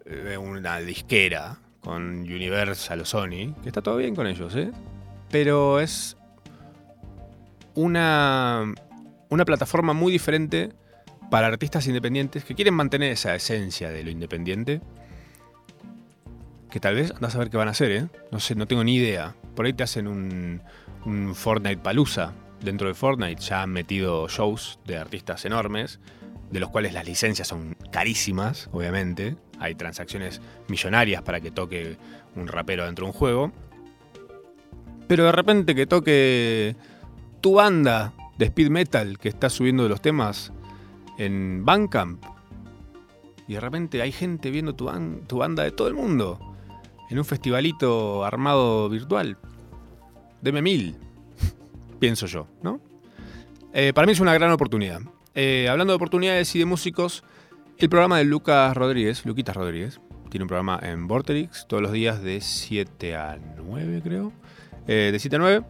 eh, 0.04 0.36
una 0.36 0.78
disquera 0.78 1.58
con 1.80 2.20
Universal 2.20 3.00
o 3.00 3.04
Sony, 3.04 3.54
que 3.62 3.68
está 3.68 3.82
todo 3.82 3.96
bien 3.96 4.14
con 4.14 4.26
ellos, 4.26 4.54
¿eh? 4.56 4.70
Pero 5.30 5.80
es 5.80 6.16
una, 7.74 8.74
una 9.28 9.44
plataforma 9.44 9.92
muy 9.92 10.12
diferente 10.12 10.72
para 11.30 11.46
artistas 11.46 11.86
independientes 11.86 12.44
que 12.44 12.54
quieren 12.54 12.74
mantener 12.74 13.12
esa 13.12 13.34
esencia 13.34 13.90
de 13.90 14.02
lo 14.02 14.10
independiente. 14.10 14.80
Que 16.70 16.80
tal 16.80 16.94
vez 16.94 17.12
andás 17.12 17.34
a 17.34 17.38
ver 17.38 17.50
qué 17.50 17.56
van 17.56 17.68
a 17.68 17.72
hacer, 17.72 17.90
¿eh? 17.90 18.08
No 18.30 18.40
sé, 18.40 18.54
no 18.54 18.66
tengo 18.66 18.84
ni 18.84 18.96
idea. 18.96 19.34
Por 19.54 19.66
ahí 19.66 19.72
te 19.72 19.82
hacen 19.82 20.06
un, 20.06 20.62
un 21.04 21.34
Fortnite 21.34 21.78
Palusa, 21.78 22.32
dentro 22.62 22.88
de 22.88 22.94
Fortnite 22.94 23.40
ya 23.40 23.62
han 23.62 23.70
metido 23.70 24.28
shows 24.28 24.78
de 24.84 24.96
artistas 24.96 25.44
enormes, 25.44 26.00
de 26.50 26.60
los 26.60 26.70
cuales 26.70 26.92
las 26.92 27.06
licencias 27.06 27.48
son 27.48 27.76
carísimas, 27.90 28.68
obviamente. 28.72 29.36
Hay 29.60 29.76
transacciones 29.76 30.40
millonarias 30.68 31.22
para 31.22 31.40
que 31.40 31.50
toque 31.50 31.96
un 32.34 32.48
rapero 32.48 32.86
dentro 32.86 33.04
de 33.04 33.12
un 33.12 33.16
juego. 33.16 33.52
Pero 35.06 35.24
de 35.24 35.32
repente 35.32 35.74
que 35.74 35.86
toque 35.86 36.76
tu 37.40 37.54
banda 37.54 38.12
de 38.38 38.46
speed 38.46 38.70
metal 38.70 39.18
que 39.18 39.28
está 39.28 39.50
subiendo 39.50 39.88
los 39.88 40.00
temas 40.00 40.52
en 41.18 41.64
Bandcamp. 41.64 42.24
Y 43.46 43.54
de 43.54 43.60
repente 43.60 44.00
hay 44.00 44.12
gente 44.12 44.50
viendo 44.50 44.74
tu, 44.74 44.86
banda 44.86 45.62
de 45.62 45.72
todo 45.72 45.88
el 45.88 45.94
mundo. 45.94 46.38
En 47.10 47.18
un 47.18 47.24
festivalito 47.24 48.24
armado 48.24 48.88
virtual. 48.88 49.36
Deme 50.40 50.62
mil. 50.62 50.96
Pienso 51.98 52.26
yo, 52.26 52.46
¿no? 52.62 52.80
Eh, 53.72 53.92
para 53.92 54.06
mí 54.06 54.12
es 54.12 54.20
una 54.20 54.32
gran 54.34 54.52
oportunidad. 54.52 55.00
Eh, 55.34 55.68
hablando 55.68 55.92
de 55.92 55.96
oportunidades 55.96 56.54
y 56.54 56.60
de 56.60 56.64
músicos, 56.64 57.24
el 57.80 57.88
programa 57.88 58.18
de 58.18 58.24
Lucas 58.24 58.76
Rodríguez, 58.76 59.24
Luquitas 59.24 59.56
Rodríguez, 59.56 60.00
tiene 60.28 60.44
un 60.44 60.48
programa 60.48 60.78
en 60.82 61.06
Vorterix 61.06 61.66
todos 61.66 61.82
los 61.82 61.92
días 61.92 62.22
de 62.22 62.42
7 62.42 63.16
a 63.16 63.38
9, 63.56 64.02
creo. 64.04 64.32
Eh, 64.86 65.08
de 65.10 65.18
7 65.18 65.36
a 65.36 65.38
9. 65.38 65.64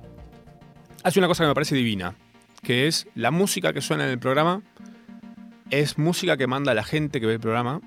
Hace 1.05 1.21
una 1.21 1.29
cosa 1.29 1.45
que 1.45 1.49
me 1.49 1.55
parece 1.55 1.77
divina, 1.77 2.17
que 2.63 2.89
es 2.89 3.07
la 3.15 3.31
música 3.31 3.73
que 3.73 3.81
suena 3.81 4.05
en 4.05 4.11
el 4.11 4.19
programa 4.19 4.63
es 5.71 5.99
música 5.99 6.37
que 6.37 6.49
manda 6.49 6.75
la 6.75 6.83
gente 6.83 7.21
que 7.21 7.27
ve 7.27 7.35
el 7.35 7.41
programa, 7.41 7.81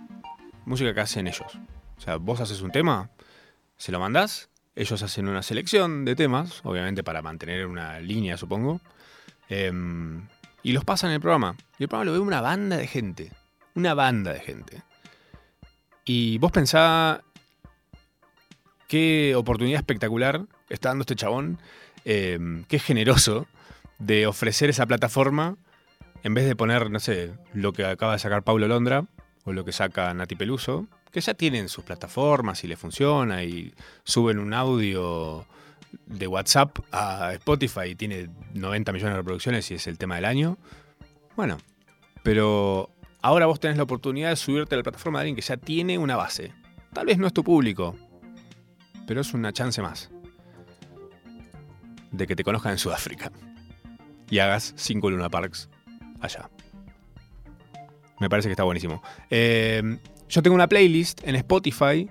música 0.65 0.93
que 0.93 1.01
hacen 1.01 1.27
ellos. 1.27 1.59
O 1.97 2.01
sea, 2.01 2.15
vos 2.15 2.39
haces 2.39 2.61
un 2.61 2.71
tema, 2.71 3.11
se 3.75 3.91
lo 3.91 3.99
mandás, 3.99 4.49
ellos 4.73 5.03
hacen 5.03 5.27
una 5.27 5.43
selección 5.43 6.05
de 6.05 6.15
temas, 6.15 6.61
obviamente 6.63 7.03
para 7.03 7.21
mantener 7.21 7.67
una 7.67 7.99
línea, 7.99 8.37
supongo, 8.37 8.79
em, 9.49 10.27
y 10.63 10.71
los 10.71 10.85
pasan 10.85 11.09
en 11.09 11.15
el 11.15 11.21
programa. 11.21 11.57
Y 11.77 11.83
el 11.83 11.89
programa 11.89 12.05
lo 12.05 12.13
ve 12.13 12.19
una 12.19 12.39
banda 12.39 12.77
de 12.77 12.87
gente, 12.87 13.33
una 13.75 13.93
banda 13.93 14.33
de 14.33 14.39
gente. 14.39 14.83
Y 16.05 16.37
vos 16.37 16.51
pensá 16.51 17.23
qué 18.87 19.35
oportunidad 19.35 19.79
espectacular 19.79 20.45
está 20.69 20.89
dando 20.89 21.03
este 21.03 21.15
chabón, 21.15 21.59
em, 22.05 22.63
qué 22.65 22.79
generoso 22.79 23.47
de 23.99 24.27
ofrecer 24.27 24.69
esa 24.69 24.85
plataforma 24.85 25.57
en 26.23 26.33
vez 26.33 26.45
de 26.45 26.55
poner, 26.55 26.89
no 26.89 26.99
sé, 26.99 27.33
lo 27.53 27.73
que 27.73 27.85
acaba 27.85 28.13
de 28.13 28.19
sacar 28.19 28.43
Paulo 28.43 28.67
Londra 28.67 29.05
o 29.45 29.51
lo 29.51 29.65
que 29.65 29.71
saca 29.71 30.13
Nati 30.13 30.35
Peluso, 30.35 30.87
que 31.11 31.21
ya 31.21 31.33
tienen 31.33 31.69
sus 31.69 31.83
plataformas 31.83 32.63
y 32.63 32.67
le 32.67 32.77
funciona 32.77 33.43
y 33.43 33.73
suben 34.03 34.39
un 34.39 34.53
audio 34.53 35.45
de 36.05 36.27
WhatsApp 36.27 36.79
a 36.91 37.33
Spotify 37.33 37.89
y 37.89 37.95
tiene 37.95 38.29
90 38.53 38.91
millones 38.93 39.13
de 39.13 39.17
reproducciones 39.17 39.69
y 39.71 39.75
es 39.75 39.87
el 39.87 39.97
tema 39.97 40.15
del 40.15 40.25
año. 40.25 40.57
Bueno, 41.35 41.57
pero 42.23 42.89
ahora 43.23 43.47
vos 43.47 43.59
tenés 43.59 43.77
la 43.77 43.83
oportunidad 43.83 44.29
de 44.29 44.35
subirte 44.35 44.75
a 44.75 44.77
la 44.77 44.83
plataforma 44.83 45.19
de 45.19 45.21
alguien 45.23 45.35
que 45.35 45.41
ya 45.41 45.57
tiene 45.57 45.97
una 45.97 46.15
base. 46.15 46.53
Tal 46.93 47.07
vez 47.07 47.17
no 47.17 47.25
es 47.25 47.33
tu 47.33 47.43
público, 47.43 47.95
pero 49.07 49.21
es 49.21 49.33
una 49.33 49.51
chance 49.51 49.81
más 49.81 50.11
de 52.11 52.27
que 52.27 52.35
te 52.35 52.43
conozcan 52.43 52.73
en 52.73 52.77
Sudáfrica 52.77 53.31
y 54.29 54.37
hagas 54.39 54.73
5 54.75 55.09
Luna 55.09 55.29
Parks 55.29 55.69
allá. 56.19 56.49
Me 58.19 58.29
parece 58.29 58.49
que 58.49 58.53
está 58.53 58.63
buenísimo. 58.63 59.01
Eh, 59.29 59.97
yo 60.29 60.43
tengo 60.43 60.53
una 60.53 60.67
playlist 60.67 61.25
en 61.25 61.35
Spotify 61.35 62.09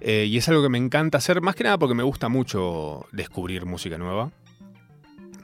eh, 0.00 0.26
y 0.26 0.36
es 0.38 0.48
algo 0.48 0.62
que 0.62 0.68
me 0.68 0.78
encanta 0.78 1.18
hacer, 1.18 1.40
más 1.40 1.54
que 1.54 1.64
nada 1.64 1.76
porque 1.76 1.94
me 1.94 2.02
gusta 2.02 2.28
mucho 2.28 3.06
descubrir 3.12 3.66
música 3.66 3.98
nueva. 3.98 4.30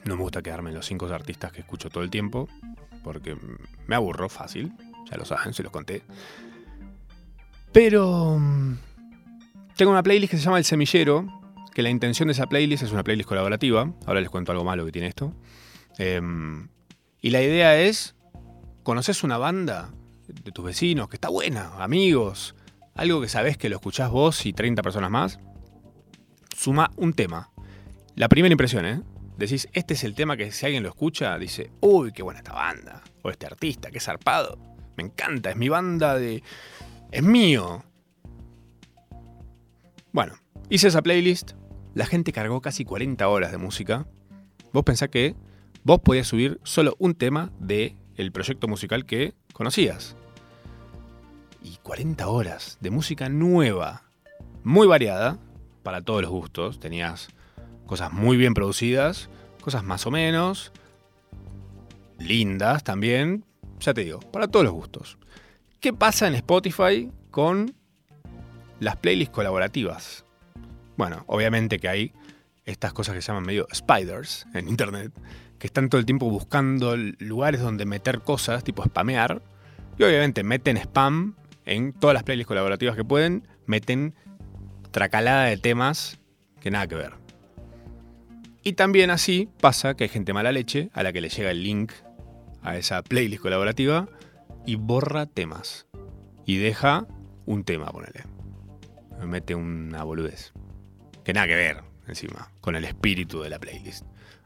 No 0.05 0.17
me 0.17 0.23
gusta 0.23 0.43
quedarme 0.43 0.71
en 0.71 0.77
los 0.77 0.87
cinco 0.87 1.07
artistas 1.07 1.53
que 1.53 1.61
escucho 1.61 1.91
todo 1.91 2.03
el 2.03 2.11
tiempo, 2.11 2.49
porque 3.03 3.37
me 3.87 3.95
aburro 3.95 4.29
fácil, 4.29 4.73
ya 5.11 5.17
lo 5.17 5.25
saben, 5.25 5.53
se 5.55 5.63
los 5.63 5.73
conté. 5.73 6.03
Pero 7.73 8.39
mm, 8.39 8.79
tengo 9.77 9.93
una 9.93 10.03
playlist 10.03 10.31
que 10.31 10.37
se 10.37 10.45
llama 10.45 10.59
El 10.59 10.65
Semillero, 10.65 11.27
que 11.73 11.83
la 11.83 11.91
intención 11.91 12.29
de 12.29 12.33
esa 12.33 12.47
playlist 12.47 12.83
es 12.83 12.93
una 12.93 13.05
playlist 13.05 13.29
colaborativa. 13.29 13.93
Ahora 14.07 14.21
les 14.21 14.31
cuento 14.31 14.53
algo 14.53 14.65
malo 14.65 14.85
que 14.85 14.93
tiene 14.93 15.09
esto. 15.09 15.35
Em, 15.99 16.69
y 17.21 17.31
la 17.31 17.43
idea 17.43 17.81
es, 17.81 18.15
conoces 18.83 19.23
una 19.23 19.39
banda 19.39 19.91
de 20.27 20.53
tus 20.53 20.65
vecinos 20.65 21.09
que 21.09 21.17
está 21.17 21.29
buena, 21.29 21.83
amigos, 21.83 22.55
algo 22.95 23.21
que 23.21 23.29
sabes 23.29 23.57
que 23.57 23.69
lo 23.69 23.77
escuchás 23.77 24.11
vos 24.11 24.47
y 24.47 24.53
30 24.53 24.83
personas 24.83 25.11
más, 25.11 25.41
suma 26.57 26.91
un 26.97 27.13
tema. 27.13 27.51
La 28.15 28.29
primera 28.29 28.53
impresión, 28.53 28.87
¿eh? 28.87 29.03
Decís, 29.41 29.71
este 29.73 29.95
es 29.95 30.05
el 30.05 30.15
tema 30.15 30.37
que 30.37 30.53
si 30.53 30.67
alguien 30.67 30.83
lo 30.83 30.91
escucha, 30.91 31.39
dice, 31.39 31.71
uy, 31.81 32.13
qué 32.13 32.23
buena 32.23 32.41
esta 32.41 32.53
banda, 32.53 33.03
o 33.23 33.31
este 33.31 33.47
artista, 33.47 33.91
qué 33.91 33.99
zarpado, 33.99 34.59
me 34.99 35.05
encanta, 35.05 35.49
es 35.49 35.57
mi 35.57 35.71
banda 35.71 36.19
de... 36.19 36.43
es 37.11 37.23
mío. 37.23 37.83
Bueno, 40.13 40.35
hice 40.69 40.89
esa 40.89 41.01
playlist, 41.01 41.53
la 41.95 42.05
gente 42.05 42.35
cargó 42.35 42.61
casi 42.61 42.85
40 42.85 43.27
horas 43.29 43.51
de 43.51 43.57
música. 43.57 44.07
Vos 44.75 44.85
pensás 44.85 45.09
que 45.09 45.35
vos 45.85 46.01
podías 46.01 46.27
subir 46.27 46.61
solo 46.63 46.95
un 46.99 47.15
tema 47.15 47.51
del 47.59 47.97
el 48.17 48.33
proyecto 48.33 48.69
musical 48.69 49.07
que 49.07 49.33
conocías. 49.55 50.17
Y 51.63 51.79
40 51.79 52.29
horas 52.29 52.77
de 52.83 52.91
música 52.91 53.31
nueva, 53.31 54.03
muy 54.65 54.87
variada, 54.87 55.39
para 55.83 56.03
todos 56.03 56.21
los 56.21 56.31
gustos. 56.31 56.79
Tenías 56.79 57.29
cosas 57.91 58.13
muy 58.13 58.37
bien 58.37 58.55
producidas, 58.55 59.29
cosas 59.61 59.83
más 59.83 60.07
o 60.07 60.13
menos, 60.13 60.71
lindas 62.21 62.85
también, 62.85 63.45
ya 63.81 63.93
te 63.93 64.05
digo, 64.05 64.21
para 64.21 64.47
todos 64.47 64.65
los 64.65 64.73
gustos. 64.73 65.19
¿Qué 65.81 65.93
pasa 65.93 66.29
en 66.29 66.37
Spotify 66.37 67.11
con 67.33 67.75
las 68.79 68.95
playlists 68.95 69.35
colaborativas? 69.35 70.25
Bueno, 70.97 71.25
obviamente 71.27 71.81
que 71.81 71.89
hay 71.89 72.13
estas 72.65 72.93
cosas 72.93 73.17
que 73.17 73.23
se 73.23 73.27
llaman 73.27 73.43
medio 73.43 73.67
spiders 73.75 74.47
en 74.55 74.69
internet, 74.69 75.11
que 75.59 75.67
están 75.67 75.89
todo 75.89 75.99
el 75.99 76.07
tiempo 76.07 76.31
buscando 76.31 76.97
lugares 76.97 77.61
donde 77.61 77.87
meter 77.87 78.21
cosas, 78.21 78.63
tipo 78.63 78.85
spamear. 78.85 79.43
Y 79.99 80.05
obviamente 80.05 80.45
meten 80.45 80.77
spam 80.77 81.35
en 81.67 81.93
todas 81.93 82.15
las 82.15 82.23
playlists 82.23 82.47
colaborativas 82.47 82.95
que 82.95 83.05
pueden, 83.05 83.49
meten 83.67 84.15
tracalada 84.93 85.47
de 85.47 85.57
temas 85.57 86.21
que 86.61 86.71
nada 86.71 86.87
que 86.87 86.95
ver. 86.95 87.30
Y 88.63 88.75
también 88.75 89.11
así 89.11 89.49
pasa 89.61 89.95
que 89.95 90.05
hay 90.05 90.11
gente 90.11 90.33
mala 90.33 90.53
leche 90.53 90.91
a 90.93 91.03
la 91.03 91.13
que 91.13 91.21
le 91.21 91.29
llega 91.29 91.51
el 91.51 91.63
link 91.63 91.93
a 92.63 92.77
esa 92.77 93.03
playlist 93.03 93.43
colaborativa 93.43 94.09
y 94.67 94.77
borra 94.77 95.27
temas. 95.27 95.87
Y 96.45 96.59
deja 96.59 97.07
un 97.47 97.65
tema, 97.65 97.87
ponele. 97.87 98.25
Mete 99.25 99.55
una 99.55 100.05
boludez. 100.05 100.53
Que 101.25 101.33
nada 101.33 101.47
que 101.47 101.55
ver, 101.55 101.83
encima, 102.07 102.51
con 102.61 102.77
el 102.77 102.85
espíritu 102.85 103.41
de 103.41 103.51
la 103.51 103.59
playlist. 103.59 104.05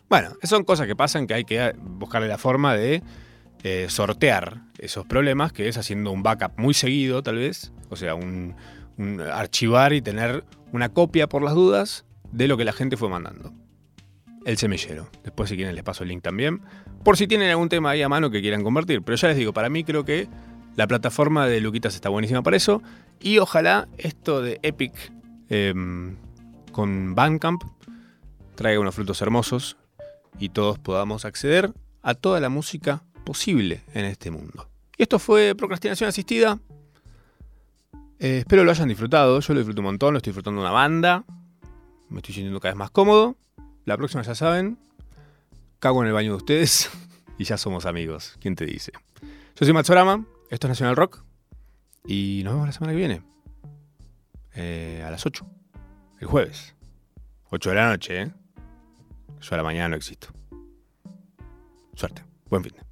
Bueno, 0.08 0.36
son 0.42 0.64
cosas 0.64 0.86
que 0.86 0.96
pasan 0.96 1.26
que 1.26 1.34
hay 1.34 1.44
que 1.44 1.74
buscarle 1.78 2.28
la 2.28 2.38
forma 2.38 2.74
de 2.74 3.02
eh, 3.62 3.86
sortear 3.88 4.60
esos 4.78 5.06
problemas, 5.06 5.52
que 5.52 5.68
es 5.68 5.78
haciendo 5.78 6.10
un 6.12 6.22
backup 6.22 6.52
muy 6.58 6.74
seguido, 6.74 7.22
tal 7.22 7.36
vez. 7.36 7.72
O 7.88 7.96
sea, 7.96 8.14
un, 8.14 8.54
archivar 9.32 9.92
y 9.92 10.02
tener 10.02 10.44
una 10.72 10.90
copia 10.90 11.28
por 11.28 11.42
las 11.42 11.54
dudas 11.54 12.04
de 12.30 12.46
lo 12.46 12.56
que 12.56 12.64
la 12.64 12.72
gente 12.72 12.96
fue 12.96 13.08
mandando. 13.08 13.52
El 14.44 14.58
semillero. 14.58 15.08
Después, 15.22 15.48
si 15.48 15.56
quieren, 15.56 15.74
les 15.74 15.84
paso 15.84 16.02
el 16.02 16.10
link 16.10 16.22
también. 16.22 16.60
Por 17.02 17.16
si 17.16 17.26
tienen 17.26 17.50
algún 17.50 17.68
tema 17.68 17.90
ahí 17.90 18.02
a 18.02 18.08
mano 18.08 18.30
que 18.30 18.40
quieran 18.40 18.62
convertir. 18.62 19.02
Pero 19.02 19.16
ya 19.16 19.28
les 19.28 19.36
digo, 19.36 19.52
para 19.52 19.70
mí 19.70 19.84
creo 19.84 20.04
que 20.04 20.28
la 20.76 20.86
plataforma 20.86 21.46
de 21.46 21.60
Luquitas 21.60 21.94
está 21.94 22.08
buenísima 22.08 22.42
para 22.42 22.56
eso. 22.56 22.82
Y 23.20 23.38
ojalá 23.38 23.88
esto 23.96 24.42
de 24.42 24.60
Epic 24.62 24.92
em, 25.48 26.16
con 26.72 27.14
Bandcamp 27.14 27.62
traiga 28.54 28.80
unos 28.80 28.94
frutos 28.94 29.20
hermosos 29.22 29.76
y 30.38 30.50
todos 30.50 30.78
podamos 30.78 31.24
acceder 31.24 31.72
a 32.02 32.14
toda 32.14 32.40
la 32.40 32.48
música 32.48 33.02
posible 33.24 33.82
en 33.94 34.04
este 34.04 34.30
mundo. 34.30 34.68
Y 34.96 35.02
esto 35.02 35.18
fue 35.18 35.54
Procrastinación 35.56 36.08
Asistida. 36.08 36.58
Eh, 38.18 38.38
espero 38.38 38.64
lo 38.64 38.70
hayan 38.70 38.88
disfrutado. 38.88 39.40
Yo 39.40 39.54
lo 39.54 39.60
disfruto 39.60 39.80
un 39.80 39.86
montón, 39.86 40.12
lo 40.12 40.18
estoy 40.18 40.32
disfrutando 40.32 40.60
una 40.60 40.70
banda. 40.70 41.24
Me 42.10 42.18
estoy 42.18 42.34
sintiendo 42.34 42.60
cada 42.60 42.72
vez 42.72 42.78
más 42.78 42.90
cómodo. 42.90 43.36
La 43.84 43.96
próxima 43.96 44.22
ya 44.22 44.34
saben. 44.34 44.78
Cago 45.78 46.02
en 46.02 46.08
el 46.08 46.14
baño 46.14 46.30
de 46.30 46.36
ustedes 46.36 46.90
y 47.38 47.44
ya 47.44 47.58
somos 47.58 47.86
amigos. 47.86 48.36
¿Quién 48.40 48.54
te 48.54 48.64
dice? 48.64 48.92
Yo 49.22 49.66
soy 49.66 49.72
Matsorama, 49.72 50.24
esto 50.50 50.66
es 50.66 50.70
Nacional 50.70 50.96
Rock. 50.96 51.22
Y 52.06 52.42
nos 52.44 52.54
vemos 52.54 52.66
la 52.66 52.72
semana 52.72 52.92
que 52.92 52.98
viene. 52.98 53.22
Eh, 54.54 55.02
a 55.06 55.10
las 55.10 55.24
8. 55.24 55.46
El 56.20 56.26
jueves. 56.26 56.74
8 57.50 57.70
de 57.70 57.76
la 57.76 57.88
noche, 57.88 58.22
¿eh? 58.22 58.32
Yo 59.40 59.54
a 59.54 59.56
la 59.56 59.62
mañana 59.62 59.90
no 59.90 59.96
existo. 59.96 60.28
Suerte. 61.94 62.24
Buen 62.48 62.64
fin. 62.64 62.83